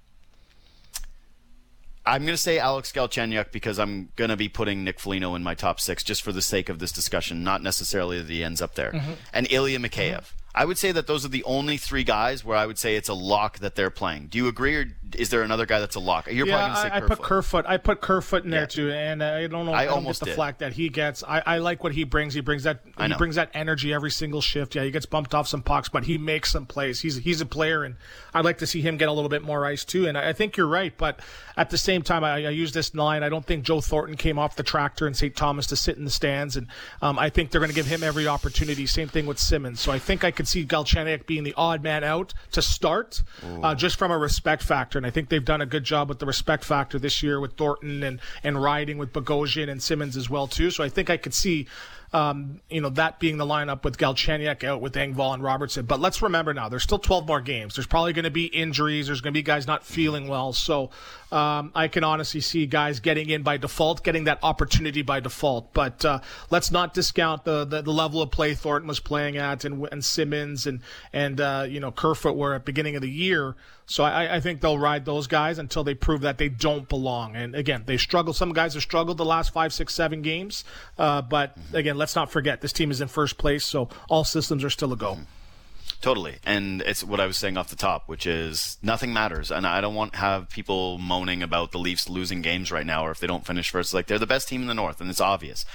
I'm 2.05 2.23
going 2.23 2.33
to 2.33 2.41
say 2.41 2.57
Alex 2.57 2.91
Galchenyuk 2.91 3.51
because 3.51 3.77
I'm 3.79 4.09
going 4.15 4.29
to 4.29 4.37
be 4.37 4.47
putting 4.47 4.83
Nick 4.83 4.99
Foligno 4.99 5.35
in 5.35 5.43
my 5.43 5.55
top 5.55 5.79
six 5.79 6.03
just 6.03 6.21
for 6.21 6.31
the 6.31 6.41
sake 6.41 6.69
of 6.69 6.79
this 6.79 6.91
discussion, 6.91 7.43
not 7.43 7.61
necessarily 7.61 8.21
that 8.21 8.29
he 8.29 8.43
ends 8.43 8.61
up 8.61 8.75
there. 8.75 8.91
Mm-hmm. 8.91 9.13
And 9.33 9.51
Ilya 9.51 9.79
Mikheyev. 9.79 10.31
I 10.55 10.65
would 10.65 10.77
say 10.79 10.91
that 10.91 11.05
those 11.05 11.23
are 11.23 11.29
the 11.29 11.43
only 11.43 11.77
three 11.77 12.03
guys 12.03 12.43
where 12.43 12.57
I 12.57 12.65
would 12.65 12.79
say 12.79 12.95
it's 12.95 13.09
a 13.09 13.13
lock 13.13 13.59
that 13.59 13.75
they're 13.75 13.91
playing. 13.91 14.27
Do 14.27 14.39
you 14.39 14.47
agree, 14.47 14.75
or 14.75 14.85
is 15.15 15.29
there 15.29 15.41
another 15.43 15.65
guy 15.65 15.79
that's 15.79 15.95
a 15.95 15.99
lock? 15.99 16.27
You're 16.27 16.47
yeah, 16.47 16.57
probably 16.57 16.73
going 16.73 16.75
to 16.75 16.81
say 16.81 16.89
I, 16.89 16.97
I 16.97 17.07
put 17.07 17.21
Kerfoot. 17.21 17.65
I 17.67 17.77
put 17.77 18.01
Kerfoot 18.01 18.43
in 18.45 18.51
Yeah. 18.51 18.57
there 18.59 18.67
too, 18.67 18.91
and 18.91 19.23
I 19.23 19.47
don't 19.47 19.65
know. 19.65 19.73
I 19.73 19.81
I, 19.81 19.85
don't 19.85 19.95
almost 19.95 20.19
get 20.21 20.25
the 20.25 20.31
did. 20.31 20.35
flack 20.35 20.57
that 20.59 20.73
he 20.73 20.89
gets. 20.89 21.23
I, 21.23 21.41
I 21.45 21.57
like 21.59 21.83
what 21.83 21.93
he 21.93 22.03
brings. 22.03 22.33
He 22.33 22.41
brings 22.41 22.63
that. 22.63 22.81
He 22.99 23.13
brings 23.15 23.35
that 23.35 23.49
energy 23.53 23.93
every 23.93 24.11
single 24.11 24.41
shift. 24.41 24.75
Yeah, 24.75 24.83
he 24.83 24.91
gets 24.91 25.05
bumped 25.05 25.33
off 25.33 25.47
some 25.47 25.61
pucks, 25.61 25.89
but 25.89 26.03
he 26.05 26.17
makes 26.17 26.51
some 26.51 26.65
plays. 26.65 27.01
He's 27.01 27.17
he's 27.17 27.41
a 27.41 27.45
player, 27.45 27.83
and 27.83 27.95
I'd 28.33 28.45
like 28.45 28.57
to 28.59 28.67
see 28.67 28.81
him 28.81 28.97
get 28.97 29.07
a 29.07 29.11
little 29.13 29.29
bit 29.29 29.43
more 29.43 29.65
ice 29.65 29.85
too. 29.85 30.07
And 30.07 30.17
I, 30.17 30.29
I 30.29 30.33
think 30.33 30.57
you're 30.57 30.67
right, 30.67 30.93
but 30.97 31.19
at 31.55 31.69
the 31.69 31.77
same 31.77 32.01
time, 32.01 32.23
I, 32.23 32.45
I 32.45 32.49
use 32.49 32.71
this 32.73 32.93
line. 32.93 33.23
I 33.23 33.29
don't 33.29 33.45
think 33.45 33.63
Joe 33.63 33.81
Thornton 33.81 34.17
came 34.17 34.37
off 34.37 34.55
the 34.55 34.63
tractor 34.63 35.07
in 35.07 35.13
St. 35.13 35.35
Thomas 35.35 35.67
to 35.67 35.75
sit 35.75 35.97
in 35.97 36.05
the 36.05 36.11
stands, 36.11 36.55
and 36.57 36.67
um, 37.01 37.17
I 37.17 37.29
think 37.29 37.51
they're 37.51 37.61
going 37.61 37.69
to 37.71 37.75
give 37.75 37.87
him 37.87 38.03
every 38.03 38.27
opportunity. 38.27 38.85
Same 38.85 39.07
thing 39.07 39.25
with 39.25 39.39
Simmonds. 39.39 39.79
So 39.79 39.91
I 39.91 39.99
think 39.99 40.23
I 40.23 40.31
could 40.31 40.47
see 40.47 40.65
Galchenyuk 40.65 41.25
being 41.25 41.43
the 41.43 41.53
odd 41.55 41.81
man 41.81 42.03
out 42.03 42.33
to 42.51 42.61
start, 42.61 43.23
uh, 43.63 43.73
just 43.75 43.97
from 43.97 44.11
a 44.11 44.17
respect 44.17 44.63
factor. 44.63 44.96
And 44.97 45.05
I 45.05 45.09
think 45.09 45.29
they've 45.29 45.43
done 45.43 45.61
a 45.61 45.65
good 45.65 45.83
job 45.83 46.09
with 46.09 46.19
the 46.19 46.25
respect 46.25 46.63
factor 46.63 46.99
this 46.99 47.23
year 47.23 47.39
with 47.39 47.53
Thornton 47.53 48.03
and 48.03 48.19
and 48.43 48.61
riding 48.61 48.97
with 48.97 49.13
Bogosian 49.13 49.69
and 49.69 49.81
Simmonds 49.81 50.17
as 50.17 50.29
well 50.29 50.47
too. 50.47 50.71
So 50.71 50.83
I 50.83 50.89
think 50.89 51.09
I 51.09 51.17
could 51.17 51.33
see. 51.33 51.67
Um, 52.13 52.61
you 52.69 52.79
know 52.79 52.87
that 52.91 53.19
being 53.19 53.35
the 53.35 53.45
lineup 53.45 53.83
with 53.83 53.97
Galchenyuk 53.97 54.63
out 54.63 54.79
with 54.79 54.93
Engvall 54.93 55.33
and 55.33 55.43
Robertson, 55.43 55.85
but 55.85 55.99
let's 55.99 56.21
remember 56.21 56.53
now 56.53 56.69
there's 56.69 56.83
still 56.83 56.99
12 56.99 57.27
more 57.27 57.41
games. 57.41 57.75
There's 57.75 57.85
probably 57.85 58.13
going 58.13 58.23
to 58.23 58.31
be 58.31 58.45
injuries. 58.45 59.07
There's 59.07 59.19
going 59.19 59.33
to 59.33 59.37
be 59.37 59.43
guys 59.43 59.67
not 59.67 59.83
feeling 59.83 60.29
well. 60.29 60.53
So 60.53 60.89
um, 61.33 61.73
I 61.75 61.89
can 61.89 62.05
honestly 62.05 62.39
see 62.39 62.65
guys 62.65 63.01
getting 63.01 63.29
in 63.29 63.43
by 63.43 63.57
default, 63.57 64.05
getting 64.05 64.23
that 64.23 64.39
opportunity 64.41 65.01
by 65.01 65.19
default. 65.19 65.73
But 65.73 66.05
uh, 66.05 66.21
let's 66.49 66.71
not 66.71 66.93
discount 66.93 67.43
the, 67.43 67.65
the 67.65 67.81
the 67.81 67.91
level 67.91 68.21
of 68.21 68.31
play 68.31 68.53
Thornton 68.53 68.87
was 68.87 69.01
playing 69.01 69.35
at, 69.35 69.65
and 69.65 69.85
and 69.91 70.05
Simmonds 70.05 70.65
and 70.65 70.79
and 71.11 71.41
uh, 71.41 71.65
you 71.67 71.81
know 71.81 71.91
Kerfoot 71.91 72.37
were 72.37 72.53
at 72.53 72.63
beginning 72.63 72.95
of 72.95 73.01
the 73.01 73.11
year. 73.11 73.55
So 73.85 74.03
I, 74.03 74.35
I 74.35 74.39
think 74.41 74.61
they'll 74.61 74.77
ride 74.87 75.05
those 75.05 75.27
guys 75.27 75.59
until 75.59 75.83
they 75.83 75.93
prove 75.93 76.21
that 76.21 76.37
they 76.37 76.49
don't 76.49 76.87
belong. 76.87 77.35
And 77.35 77.55
again, 77.55 77.83
they 77.85 77.97
struggle. 77.97 78.33
Some 78.33 78.53
guys 78.53 78.73
have 78.75 78.83
struggled 78.83 79.17
the 79.17 79.25
last 79.25 79.51
five, 79.51 79.73
six, 79.73 79.93
seven 79.93 80.21
games. 80.21 80.63
Uh, 80.97 81.21
but 81.21 81.57
again, 81.73 81.97
let's 81.97 82.15
not 82.15 82.31
forget 82.31 82.61
this 82.61 82.71
team 82.73 82.89
is 82.91 83.01
in 83.01 83.07
first 83.09 83.37
place, 83.37 83.65
so 83.65 83.89
all 84.09 84.23
systems 84.23 84.63
are 84.63 84.69
still 84.69 84.93
a 84.93 84.97
go. 84.97 85.17
Totally. 86.01 86.35
And 86.45 86.81
it's 86.83 87.03
what 87.03 87.19
I 87.19 87.25
was 87.25 87.37
saying 87.37 87.57
off 87.57 87.69
the 87.69 87.75
top, 87.75 88.07
which 88.07 88.25
is 88.27 88.77
nothing 88.83 89.11
matters. 89.13 89.51
And 89.51 89.65
I 89.65 89.81
don't 89.81 89.95
want 89.95 90.13
to 90.13 90.19
have 90.19 90.47
people 90.49 90.97
moaning 90.99 91.41
about 91.41 91.71
the 91.71 91.79
Leafs 91.79 92.07
losing 92.07 92.41
games 92.41 92.71
right 92.71 92.85
now 92.85 93.05
or 93.05 93.11
if 93.11 93.19
they 93.19 93.27
don't 93.27 93.45
finish 93.45 93.69
first. 93.71 93.93
Like 93.93 94.05
they're 94.07 94.19
the 94.19 94.27
best 94.27 94.47
team 94.47 94.61
in 94.61 94.67
the 94.67 94.73
North 94.75 95.01
and 95.01 95.09
it's 95.09 95.19
obvious. 95.21 95.65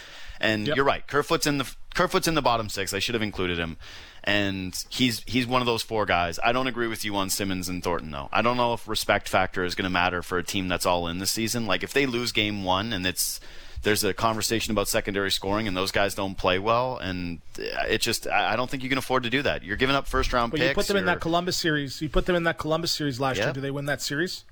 And 0.40 0.66
Yep. 0.68 0.76
you're 0.76 0.84
right. 0.84 1.04
Kerfoot's 1.06 1.46
in 1.46 1.58
the 1.58 1.66
Kerfoot's 1.94 2.28
in 2.28 2.34
the 2.34 2.42
bottom 2.42 2.68
six. 2.68 2.94
I 2.94 2.98
should 3.00 3.14
have 3.14 3.22
included 3.22 3.58
him. 3.58 3.76
And 4.24 4.72
he's 4.88 5.20
he's 5.26 5.46
one 5.48 5.62
of 5.62 5.66
those 5.66 5.82
four 5.82 6.06
guys. 6.06 6.38
I 6.44 6.52
don't 6.52 6.68
agree 6.68 6.86
with 6.86 7.04
you 7.04 7.16
on 7.16 7.28
Simmonds 7.28 7.68
and 7.68 7.82
Thornton 7.82 8.10
though. 8.12 8.28
I 8.32 8.40
don't 8.42 8.56
know 8.56 8.72
if 8.72 8.86
respect 8.86 9.28
factor 9.28 9.64
is 9.64 9.74
going 9.74 9.84
to 9.84 9.90
matter 9.90 10.22
for 10.22 10.38
a 10.38 10.44
team 10.44 10.68
that's 10.68 10.86
all 10.86 11.08
in 11.08 11.18
this 11.18 11.32
season. 11.32 11.66
Like 11.66 11.82
if 11.82 11.92
they 11.92 12.06
lose 12.06 12.30
game 12.30 12.62
1 12.62 12.92
and 12.92 13.04
it's 13.04 13.40
there's 13.82 14.04
a 14.04 14.14
conversation 14.14 14.70
about 14.70 14.86
secondary 14.86 15.32
scoring 15.32 15.66
and 15.66 15.76
those 15.76 15.90
guys 15.90 16.14
don't 16.14 16.38
play 16.38 16.60
well 16.60 16.98
and 16.98 17.40
it 17.58 18.00
just 18.00 18.28
I 18.28 18.52
I 18.52 18.56
don't 18.56 18.70
think 18.70 18.84
you 18.84 18.88
can 18.88 18.98
afford 18.98 19.24
to 19.24 19.30
do 19.30 19.42
that. 19.42 19.64
You're 19.64 19.76
giving 19.76 19.96
up 19.96 20.06
first 20.06 20.32
round 20.32 20.52
But 20.52 20.60
picks. 20.60 20.68
you 20.68 20.74
put 20.76 20.86
them 20.86 20.96
in 20.98 21.06
that 21.06 21.20
Columbus 21.20 21.56
series. 21.56 22.00
You 22.00 22.08
put 22.08 22.26
them 22.26 22.36
in 22.36 22.44
that 22.44 22.58
Columbus 22.58 22.92
series 22.92 23.18
last 23.18 23.38
Yeah. 23.38 23.46
year. 23.46 23.52
Do 23.54 23.60
they 23.60 23.72
win 23.72 23.86
that 23.86 24.00
series? 24.00 24.44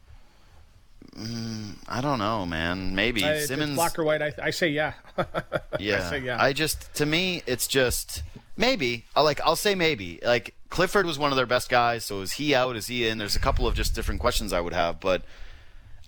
Mm, 1.16 1.76
I 1.88 2.00
don't 2.00 2.18
know, 2.18 2.44
man. 2.46 2.94
Maybe 2.94 3.24
I- 3.24 3.40
Simmons. 3.40 3.74
black 3.74 3.98
or 3.98 4.04
white. 4.04 4.22
I, 4.22 4.32
I 4.42 4.50
say 4.50 4.68
yeah. 4.68 4.94
yeah. 5.78 6.08
say 6.10 6.18
yeah. 6.20 6.42
I 6.42 6.52
just 6.52 6.92
to 6.94 7.06
me, 7.06 7.42
it's 7.46 7.66
just 7.66 8.22
maybe. 8.61 9.06
I 9.16 9.22
like. 9.22 9.40
I'll 9.40 9.56
say 9.56 9.74
maybe. 9.74 10.20
Like 10.24 10.54
Clifford 10.68 11.06
was 11.06 11.18
one 11.18 11.32
of 11.32 11.36
their 11.36 11.46
best 11.46 11.68
guys. 11.68 12.04
So 12.04 12.20
is 12.20 12.32
he 12.32 12.54
out? 12.54 12.76
Is 12.76 12.86
he 12.86 13.08
in? 13.08 13.18
There's 13.18 13.34
a 13.34 13.40
couple 13.40 13.66
of 13.66 13.74
just 13.74 13.94
different 13.94 14.20
questions 14.20 14.52
I 14.52 14.61
would 14.61 14.72
have, 14.74 15.00
but 15.00 15.22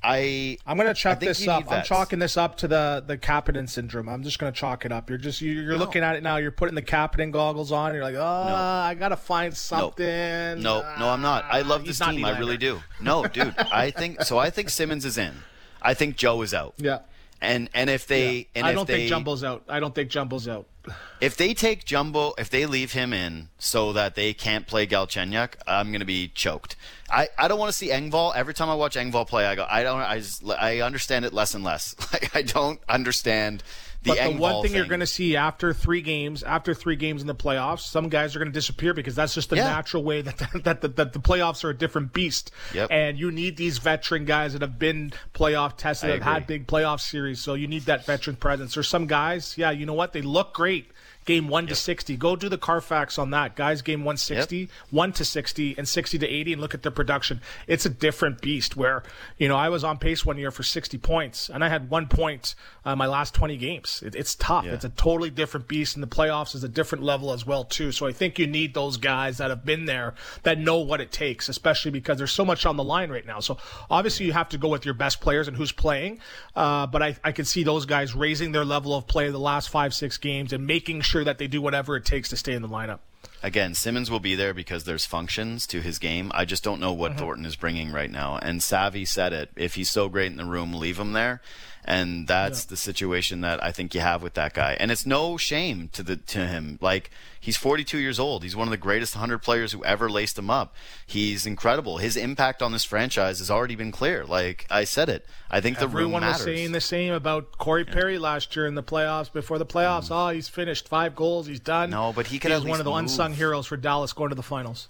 I. 0.04 0.58
I'm 0.66 0.76
gonna 0.76 0.94
chalk 0.94 1.20
this 1.20 1.46
up. 1.46 1.70
I'm 1.70 1.84
chalking 1.84 2.18
this 2.18 2.36
up 2.36 2.56
to 2.58 2.68
the 2.68 3.02
the 3.06 3.16
Kapanen 3.16 3.68
syndrome. 3.68 4.08
I'm 4.08 4.22
just 4.24 4.38
gonna 4.38 4.50
chalk 4.52 4.84
it 4.84 4.90
up. 4.92 5.08
You're 5.08 5.18
just 5.18 5.40
you- 5.40 5.52
you're 5.52 5.78
looking 5.78 6.02
at 6.02 6.16
it 6.16 6.22
now. 6.22 6.36
You're 6.38 6.50
putting 6.50 6.74
the 6.74 6.82
Kapanen 6.82 7.30
goggles 7.30 7.70
on. 7.70 7.94
You're 7.94 8.02
like, 8.02 8.16
oh, 8.16 8.22
I 8.22 8.94
gotta 8.98 9.16
find 9.16 9.56
something. 9.56 10.60
No, 10.60 10.80
no, 10.98 11.08
I'm 11.08 11.22
not. 11.22 11.44
I 11.48 11.62
love 11.62 11.82
Ah, 11.82 11.86
this 11.86 11.98
team. 12.00 12.24
I 12.24 12.36
really 12.38 12.56
do. 12.56 12.82
No, 13.00 13.26
dude. 13.26 13.54
I 13.58 13.90
think 13.90 14.22
so. 14.22 14.38
I 14.38 14.50
think 14.50 14.70
Simmonds 14.70 15.04
is 15.04 15.16
in. 15.18 15.34
I 15.80 15.94
think 15.94 16.16
Joe 16.16 16.42
is 16.42 16.52
out. 16.54 16.74
Yeah. 16.78 16.98
And 17.42 17.68
and 17.74 17.90
if 17.90 18.06
they 18.06 18.46
and 18.54 18.64
I 18.64 18.72
don't 18.72 18.86
they, 18.86 18.98
think 18.98 19.08
Jumbo's 19.08 19.42
out. 19.42 19.64
I 19.68 19.80
don't 19.80 19.94
think 19.94 20.08
Jumbo's 20.08 20.48
out. 20.48 20.66
If 21.20 21.36
they 21.36 21.54
take 21.54 21.84
Jumbo, 21.84 22.34
if 22.36 22.50
they 22.50 22.66
leave 22.66 22.94
him 22.94 23.12
in 23.12 23.48
so 23.56 23.92
that 23.92 24.16
they 24.16 24.34
can't 24.34 24.66
play 24.66 24.88
Galchenyuk, 24.88 25.54
I'm 25.68 25.92
going 25.92 26.00
to 26.00 26.04
be 26.04 26.26
choked. 26.26 26.74
I, 27.08 27.28
I 27.38 27.46
don't 27.46 27.60
want 27.60 27.68
to 27.70 27.78
see 27.78 27.90
Engvall. 27.90 28.34
Every 28.34 28.52
time 28.52 28.68
I 28.68 28.74
watch 28.74 28.96
Engvall 28.96 29.28
play, 29.28 29.46
I 29.46 29.54
go, 29.54 29.64
I 29.70 29.84
don't, 29.84 30.00
I, 30.00 30.18
just, 30.18 30.44
I 30.48 30.80
understand 30.80 31.24
it 31.24 31.32
less 31.32 31.54
and 31.54 31.62
less. 31.62 31.94
Like, 32.12 32.34
I 32.34 32.42
don't 32.42 32.80
understand 32.88 33.62
But 34.04 34.18
the 34.18 34.36
one 34.36 34.62
thing, 34.62 34.74
you're 34.74 34.86
going 34.86 35.00
to 35.00 35.06
see 35.06 35.36
after 35.36 35.72
three 35.72 36.02
games, 36.02 36.42
after 36.42 36.74
three 36.74 36.96
games 36.96 37.20
in 37.20 37.26
the 37.28 37.34
playoffs, 37.34 37.80
some 37.80 38.08
guys 38.08 38.34
are 38.34 38.38
going 38.40 38.50
to 38.50 38.52
disappear 38.52 38.94
because 38.94 39.14
that's 39.14 39.34
just 39.34 39.50
the 39.50 39.56
Yeah. 39.56 39.64
natural 39.68 40.02
way 40.02 40.22
that 40.22 40.38
that, 40.64 40.80
that, 40.80 40.96
that 40.96 41.12
the 41.12 41.18
playoffs 41.20 41.62
are 41.64 41.70
a 41.70 41.76
different 41.76 42.12
beast. 42.12 42.50
Yep. 42.74 42.88
And 42.90 43.18
you 43.18 43.30
need 43.30 43.56
these 43.56 43.78
veteran 43.78 44.24
guys 44.24 44.54
that 44.54 44.62
have 44.62 44.78
been 44.78 45.12
playoff 45.34 45.76
tested, 45.76 46.10
have 46.10 46.22
had 46.22 46.46
big 46.46 46.66
playoff 46.66 47.00
series. 47.00 47.40
So 47.40 47.54
you 47.54 47.68
need 47.68 47.82
that 47.82 48.04
veteran 48.06 48.36
presence. 48.36 48.74
There's 48.74 48.88
some 48.88 49.06
guys, 49.06 49.56
yeah, 49.56 49.70
you 49.70 49.86
know 49.86 49.94
what? 49.94 50.12
They 50.12 50.22
look 50.22 50.52
great. 50.54 50.90
Game 51.24 51.48
one 51.48 51.66
to 51.68 51.74
sixty. 51.74 52.16
Go 52.16 52.36
do 52.36 52.48
the 52.48 52.58
Carfax 52.58 53.18
on 53.18 53.30
that, 53.30 53.54
guys. 53.54 53.82
Game 53.82 54.04
one 54.04 54.16
sixty, 54.16 54.68
one 54.90 55.12
to 55.12 55.24
sixty, 55.24 55.74
and 55.78 55.88
sixty 55.88 56.18
to 56.18 56.26
eighty, 56.26 56.52
and 56.52 56.60
look 56.60 56.74
at 56.74 56.82
their 56.82 56.92
production. 56.92 57.40
It's 57.66 57.86
a 57.86 57.90
different 57.90 58.40
beast. 58.40 58.76
Where 58.76 59.02
you 59.38 59.48
know 59.48 59.56
I 59.56 59.68
was 59.68 59.84
on 59.84 59.98
pace 59.98 60.24
one 60.26 60.38
year 60.38 60.50
for 60.50 60.62
sixty 60.62 60.98
points, 60.98 61.48
and 61.48 61.62
I 61.64 61.68
had 61.68 61.90
one 61.90 62.08
point 62.08 62.54
uh, 62.84 62.96
my 62.96 63.06
last 63.06 63.34
twenty 63.34 63.56
games. 63.56 64.02
It, 64.04 64.14
it's 64.14 64.34
tough. 64.34 64.64
Yeah. 64.64 64.72
It's 64.72 64.84
a 64.84 64.88
totally 64.88 65.30
different 65.30 65.68
beast, 65.68 65.96
and 65.96 66.02
the 66.02 66.08
playoffs 66.08 66.54
is 66.54 66.64
a 66.64 66.68
different 66.68 67.04
level 67.04 67.32
as 67.32 67.46
well 67.46 67.64
too. 67.64 67.92
So 67.92 68.06
I 68.06 68.12
think 68.12 68.38
you 68.38 68.46
need 68.46 68.74
those 68.74 68.96
guys 68.96 69.38
that 69.38 69.50
have 69.50 69.64
been 69.64 69.84
there 69.84 70.14
that 70.42 70.58
know 70.58 70.78
what 70.78 71.00
it 71.00 71.12
takes, 71.12 71.48
especially 71.48 71.90
because 71.90 72.18
there's 72.18 72.32
so 72.32 72.44
much 72.44 72.64
on 72.66 72.76
the 72.76 72.84
line 72.84 73.10
right 73.10 73.26
now. 73.26 73.40
So 73.40 73.58
obviously 73.90 74.26
you 74.26 74.32
have 74.32 74.48
to 74.50 74.58
go 74.58 74.68
with 74.68 74.84
your 74.84 74.94
best 74.94 75.20
players 75.20 75.48
and 75.48 75.56
who's 75.56 75.72
playing. 75.72 76.20
Uh, 76.56 76.86
but 76.86 77.02
I, 77.02 77.16
I 77.22 77.32
can 77.32 77.44
see 77.44 77.62
those 77.62 77.86
guys 77.86 78.14
raising 78.14 78.52
their 78.52 78.64
level 78.64 78.94
of 78.94 79.06
play 79.06 79.30
the 79.30 79.38
last 79.38 79.68
five 79.68 79.92
six 79.94 80.16
games 80.18 80.52
and 80.52 80.66
making 80.66 81.02
sure 81.02 81.11
that 81.24 81.38
they 81.38 81.46
do 81.46 81.60
whatever 81.60 81.96
it 81.96 82.04
takes 82.04 82.28
to 82.30 82.36
stay 82.36 82.52
in 82.54 82.62
the 82.62 82.68
lineup. 82.68 82.98
Again, 83.42 83.74
Simmonds 83.74 84.10
will 84.10 84.20
be 84.20 84.34
there 84.34 84.54
because 84.54 84.84
there's 84.84 85.04
functions 85.06 85.66
to 85.68 85.80
his 85.80 85.98
game. 85.98 86.30
I 86.34 86.44
just 86.44 86.62
don't 86.64 86.80
know 86.80 86.90
Mm-hmm. 86.92 87.00
what 87.00 87.16
Thornton 87.18 87.44
is 87.46 87.56
bringing 87.56 87.92
right 87.92 88.10
now. 88.10 88.36
And 88.38 88.62
Savvy 88.62 89.04
said 89.04 89.32
it. 89.32 89.50
If 89.56 89.74
he's 89.74 89.90
so 89.90 90.08
great 90.08 90.30
in 90.30 90.36
the 90.38 90.44
room, 90.44 90.72
leave 90.74 90.98
him 90.98 91.12
there. 91.12 91.40
And 91.84 92.28
that's 92.28 92.64
the 92.64 92.76
situation 92.76 93.40
that 93.40 93.62
I 93.62 93.72
think 93.72 93.94
you 93.94 94.00
have 94.00 94.22
with 94.22 94.34
that 94.34 94.54
guy. 94.54 94.76
And 94.78 94.92
it's 94.92 95.04
no 95.04 95.36
shame 95.36 95.88
to 95.92 96.04
the 96.04 96.16
to 96.16 96.46
him. 96.46 96.78
Like 96.80 97.10
he's 97.40 97.56
42 97.56 97.98
years 97.98 98.20
old. 98.20 98.44
He's 98.44 98.54
one 98.54 98.68
of 98.68 98.70
the 98.70 98.76
greatest 98.76 99.16
100 99.16 99.38
players 99.38 99.72
who 99.72 99.84
ever 99.84 100.08
laced 100.08 100.38
him 100.38 100.48
up. 100.48 100.76
He's 101.04 101.44
incredible. 101.44 101.98
His 101.98 102.16
impact 102.16 102.62
on 102.62 102.70
this 102.70 102.84
franchise 102.84 103.40
has 103.40 103.50
already 103.50 103.74
been 103.74 103.90
clear. 103.90 104.24
Like 104.24 104.64
I 104.70 104.84
said 104.84 105.08
it. 105.08 105.26
I 105.50 105.60
think 105.60 105.78
the 105.78 105.88
room 105.88 106.12
matters. 106.12 106.14
Everyone 106.14 106.32
was 106.32 106.42
saying 106.42 106.72
the 106.72 106.80
same 106.80 107.12
about 107.12 107.58
Corey 107.58 107.84
Perry 107.84 108.16
last 108.18 108.54
year 108.54 108.66
in 108.66 108.76
the 108.76 108.82
playoffs. 108.82 109.32
Before 109.32 109.58
the 109.58 109.66
playoffs, 109.66 110.08
oh, 110.10 110.32
he's 110.32 110.48
finished 110.48 110.88
five 110.88 111.16
goals, 111.16 111.48
he's 111.48 111.60
done. 111.60 111.88
Mm. 111.88 111.92
No, 111.92 112.12
but 112.12 112.28
he 112.28 112.38
could 112.38 112.52
He's 112.52 112.62
one 112.62 112.78
of 112.78 112.84
the 112.84 112.90
move. 112.90 113.00
unsung 113.00 113.34
heroes 113.34 113.66
for 113.66 113.76
Dallas 113.76 114.12
going 114.12 114.28
to 114.28 114.36
the 114.36 114.42
finals. 114.42 114.88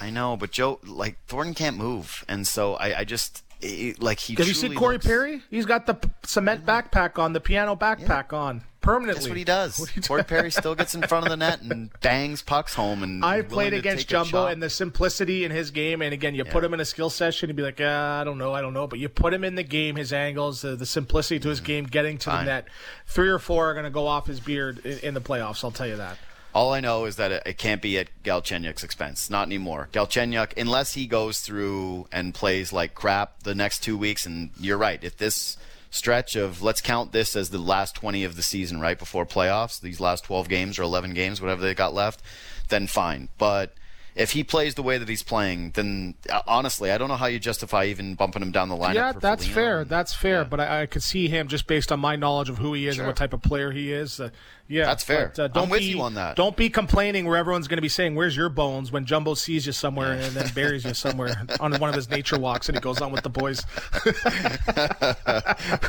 I 0.00 0.10
know, 0.10 0.36
but 0.36 0.50
Joe, 0.50 0.80
like 0.84 1.16
Thornton 1.26 1.54
can't 1.54 1.76
move, 1.76 2.24
and 2.28 2.46
so 2.46 2.74
I, 2.74 3.00
I 3.00 3.04
just 3.04 3.44
it, 3.60 4.02
like 4.02 4.18
he. 4.18 4.34
Have 4.34 4.48
you 4.48 4.54
seen 4.54 4.70
truly 4.70 4.76
Corey 4.76 4.94
looks- 4.96 5.06
Perry? 5.06 5.42
He's 5.50 5.66
got 5.66 5.86
the 5.86 5.94
p- 5.94 6.08
cement 6.24 6.66
backpack 6.66 7.18
on, 7.18 7.32
the 7.32 7.40
piano 7.40 7.76
backpack 7.76 8.32
on. 8.32 8.62
permanently. 8.80 9.14
That's 9.20 9.28
what 9.28 9.38
he 9.38 9.44
does. 9.44 9.88
Corey 10.08 10.24
Perry 10.24 10.50
still 10.50 10.74
gets 10.74 10.96
in 10.96 11.02
front 11.02 11.24
of 11.26 11.30
the 11.30 11.36
net 11.36 11.60
and 11.70 11.88
bangs 12.00 12.42
pucks 12.42 12.74
home. 12.74 13.04
And 13.04 13.24
I 13.24 13.42
played 13.42 13.72
against 13.74 14.08
Jumbo 14.08 14.46
and 14.46 14.60
the 14.60 14.68
simplicity 14.68 15.44
in 15.44 15.52
his 15.52 15.70
game. 15.70 16.02
And 16.02 16.12
again, 16.12 16.34
you 16.34 16.44
put 16.44 16.64
him 16.64 16.74
in 16.74 16.80
a 16.80 16.84
skill 16.84 17.08
session, 17.08 17.48
he'd 17.48 17.54
be 17.54 17.62
like, 17.62 17.80
uh, 17.80 17.84
I 18.20 18.24
don't 18.24 18.38
know, 18.38 18.52
I 18.52 18.60
don't 18.60 18.74
know. 18.74 18.88
But 18.88 18.98
you 18.98 19.08
put 19.08 19.32
him 19.32 19.44
in 19.44 19.54
the 19.54 19.62
game, 19.62 19.94
his 19.94 20.12
angles, 20.12 20.62
the, 20.62 20.74
the 20.74 20.86
simplicity 20.86 21.38
to 21.38 21.48
his 21.48 21.60
game, 21.60 21.84
getting 21.84 22.18
to 22.18 22.30
Mm-hmm. 22.30 22.36
Fine. 22.38 22.46
the 22.46 22.50
net. 22.52 22.68
Three 23.06 23.28
or 23.28 23.38
four 23.38 23.70
are 23.70 23.74
going 23.74 23.84
to 23.84 23.90
go 23.90 24.08
off 24.08 24.26
his 24.26 24.40
beard 24.40 24.84
in, 24.84 24.98
in 25.00 25.14
the 25.14 25.20
playoffs. 25.20 25.62
I'll 25.62 25.70
tell 25.70 25.86
you 25.86 25.98
that. 25.98 26.18
All 26.54 26.72
I 26.72 26.80
know 26.80 27.06
is 27.06 27.16
that 27.16 27.32
it, 27.32 27.42
it 27.46 27.58
can't 27.58 27.80
be 27.80 27.98
at 27.98 28.08
Galchenyuk's 28.24 28.84
expense. 28.84 29.30
Not 29.30 29.46
anymore. 29.48 29.88
Galchenyuk, 29.92 30.56
unless 30.60 30.94
he 30.94 31.06
goes 31.06 31.40
through 31.40 32.06
and 32.12 32.34
plays 32.34 32.72
like 32.72 32.94
crap 32.94 33.42
the 33.42 33.54
next 33.54 33.80
two 33.82 33.96
weeks, 33.96 34.26
and 34.26 34.50
you're 34.60 34.78
right. 34.78 35.02
If 35.02 35.16
this 35.16 35.56
stretch 35.90 36.36
of 36.36 36.62
let's 36.62 36.80
count 36.80 37.12
this 37.12 37.36
as 37.36 37.50
the 37.50 37.58
last 37.58 37.94
20 37.94 38.24
of 38.24 38.36
the 38.36 38.42
season, 38.42 38.80
right 38.80 38.98
before 38.98 39.24
playoffs, 39.26 39.80
these 39.80 40.00
last 40.00 40.24
12 40.24 40.48
games 40.48 40.78
or 40.78 40.82
11 40.82 41.14
games, 41.14 41.40
whatever 41.40 41.62
they 41.62 41.74
got 41.74 41.94
left, 41.94 42.22
then 42.68 42.86
fine. 42.86 43.28
But 43.38 43.74
if 44.14 44.32
he 44.32 44.44
plays 44.44 44.74
the 44.74 44.82
way 44.82 44.98
that 44.98 45.08
he's 45.08 45.22
playing, 45.22 45.70
then 45.70 46.14
uh, 46.28 46.42
honestly, 46.46 46.90
I 46.90 46.98
don't 46.98 47.08
know 47.08 47.16
how 47.16 47.26
you 47.26 47.38
justify 47.38 47.86
even 47.86 48.14
bumping 48.14 48.42
him 48.42 48.52
down 48.52 48.68
the 48.68 48.76
lineup. 48.76 48.94
Yeah, 48.94 49.12
that's 49.12 49.44
Foligno. 49.46 49.54
fair. 49.54 49.84
That's 49.84 50.14
fair. 50.14 50.38
Yeah. 50.38 50.44
But 50.44 50.60
I, 50.60 50.82
I 50.82 50.86
could 50.86 51.02
see 51.02 51.28
him 51.28 51.48
just 51.48 51.66
based 51.66 51.90
on 51.90 51.98
my 52.00 52.16
knowledge 52.16 52.50
of 52.50 52.58
who 52.58 52.74
he 52.74 52.86
is 52.88 52.96
Sure. 52.96 53.04
and 53.04 53.08
what 53.08 53.16
type 53.16 53.32
of 53.32 53.40
player 53.42 53.70
he 53.70 53.90
is. 53.90 54.20
Uh, 54.20 54.28
yeah, 54.72 54.86
That's 54.86 55.04
fair. 55.04 55.32
But, 55.36 55.38
uh, 55.38 55.44
I'm 55.44 55.52
don't 55.52 55.68
with 55.68 55.80
be, 55.80 55.86
you 55.86 56.00
on 56.00 56.14
that. 56.14 56.34
Don't 56.34 56.56
be 56.56 56.70
complaining 56.70 57.26
where 57.26 57.36
everyone's 57.36 57.68
going 57.68 57.76
to 57.76 57.82
be 57.82 57.90
saying, 57.90 58.14
"Where's 58.14 58.34
your 58.34 58.48
bones?" 58.48 58.90
when 58.90 59.04
Jumbo 59.04 59.34
sees 59.34 59.66
you 59.66 59.72
somewhere 59.72 60.12
and 60.12 60.34
then 60.34 60.48
buries 60.54 60.86
you 60.86 60.94
somewhere 60.94 61.34
on 61.60 61.74
one 61.74 61.90
of 61.90 61.94
his 61.94 62.08
nature 62.08 62.38
walks, 62.38 62.70
and 62.70 62.78
he 62.78 62.80
goes 62.80 63.02
on 63.02 63.12
with 63.12 63.22
the 63.22 63.28
boys. 63.28 63.60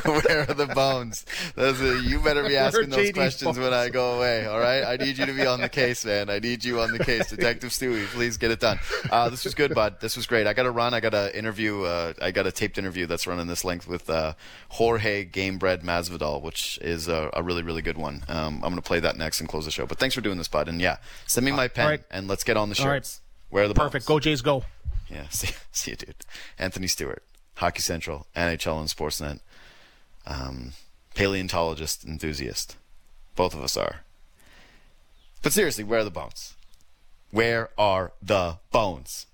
Where 0.04 0.42
are 0.42 0.54
the 0.54 0.70
bones? 0.74 1.24
Those 1.54 1.80
are, 1.80 1.98
you 1.98 2.20
better 2.20 2.46
be 2.46 2.56
asking 2.58 2.90
those 2.90 3.12
questions 3.12 3.58
when 3.58 3.72
I 3.72 3.88
go 3.88 4.16
away. 4.16 4.44
All 4.44 4.60
right, 4.60 4.84
I 4.84 4.96
need 4.96 5.16
you 5.16 5.24
to 5.24 5.32
be 5.32 5.46
on 5.46 5.62
the 5.62 5.70
case, 5.70 6.04
man. 6.04 6.28
I 6.28 6.38
need 6.38 6.62
you 6.62 6.80
on 6.80 6.92
the 6.92 7.02
case, 7.02 7.30
Detective 7.30 7.70
Stewie. 7.70 8.04
Please 8.08 8.36
get 8.36 8.50
it 8.50 8.60
done. 8.60 8.78
Uh, 9.10 9.30
this 9.30 9.44
was 9.44 9.54
good, 9.54 9.74
bud. 9.74 10.00
This 10.00 10.14
was 10.14 10.26
great. 10.26 10.46
I 10.46 10.52
got 10.52 10.64
to 10.64 10.70
run. 10.70 10.92
I 10.92 11.00
got 11.00 11.12
to 11.12 11.36
interview. 11.36 11.84
Uh, 11.84 12.12
I 12.20 12.32
got 12.32 12.46
a 12.46 12.52
taped 12.52 12.76
interview 12.76 13.06
that's 13.06 13.26
running 13.26 13.46
this 13.46 13.64
length 13.64 13.88
with 13.88 14.10
uh, 14.10 14.34
Jorge 14.68 15.24
Gamebred 15.24 15.82
Masvidal, 15.82 16.42
which 16.42 16.78
is 16.82 17.08
a, 17.08 17.30
a 17.32 17.42
really, 17.42 17.62
really 17.62 17.82
good 17.82 17.96
one. 17.96 18.22
Um, 18.28 18.60
I'm 18.62 18.73
going 18.74 18.82
to 18.82 18.86
play 18.86 19.00
that 19.00 19.16
next 19.16 19.40
and 19.40 19.48
close 19.48 19.64
the 19.64 19.70
show. 19.70 19.86
But 19.86 19.98
thanks 19.98 20.14
for 20.14 20.20
doing 20.20 20.38
this, 20.38 20.48
bud. 20.48 20.68
And 20.68 20.80
yeah, 20.80 20.96
send 21.26 21.44
me 21.44 21.52
my 21.52 21.68
pen 21.68 21.86
right. 21.86 22.02
and 22.10 22.28
let's 22.28 22.44
get 22.44 22.56
on 22.56 22.68
the 22.68 22.78
All 22.80 22.88
right. 22.88 22.96
shirts. 22.96 23.20
Where 23.50 23.64
are 23.64 23.68
the 23.68 23.74
Perfect. 23.74 24.06
Go? 24.06 24.18
Jays, 24.18 24.42
go. 24.42 24.64
Yeah, 25.08 25.26
see, 25.30 25.54
see 25.72 25.92
you, 25.92 25.96
dude. 25.96 26.14
Anthony 26.58 26.86
Stewart, 26.86 27.22
Hockey 27.56 27.80
Central, 27.80 28.26
NHL 28.34 28.80
and 28.80 28.88
Sportsnet, 28.88 29.40
um, 30.26 30.72
paleontologist 31.14 32.04
enthusiast. 32.04 32.76
Both 33.36 33.54
of 33.54 33.62
us 33.62 33.76
are. 33.76 34.00
But 35.42 35.52
seriously, 35.52 35.84
where 35.84 36.00
are 36.00 36.04
the 36.04 36.10
bones? 36.10 36.54
Where 37.30 37.70
are 37.76 38.12
the 38.22 38.58
bones? 38.72 39.26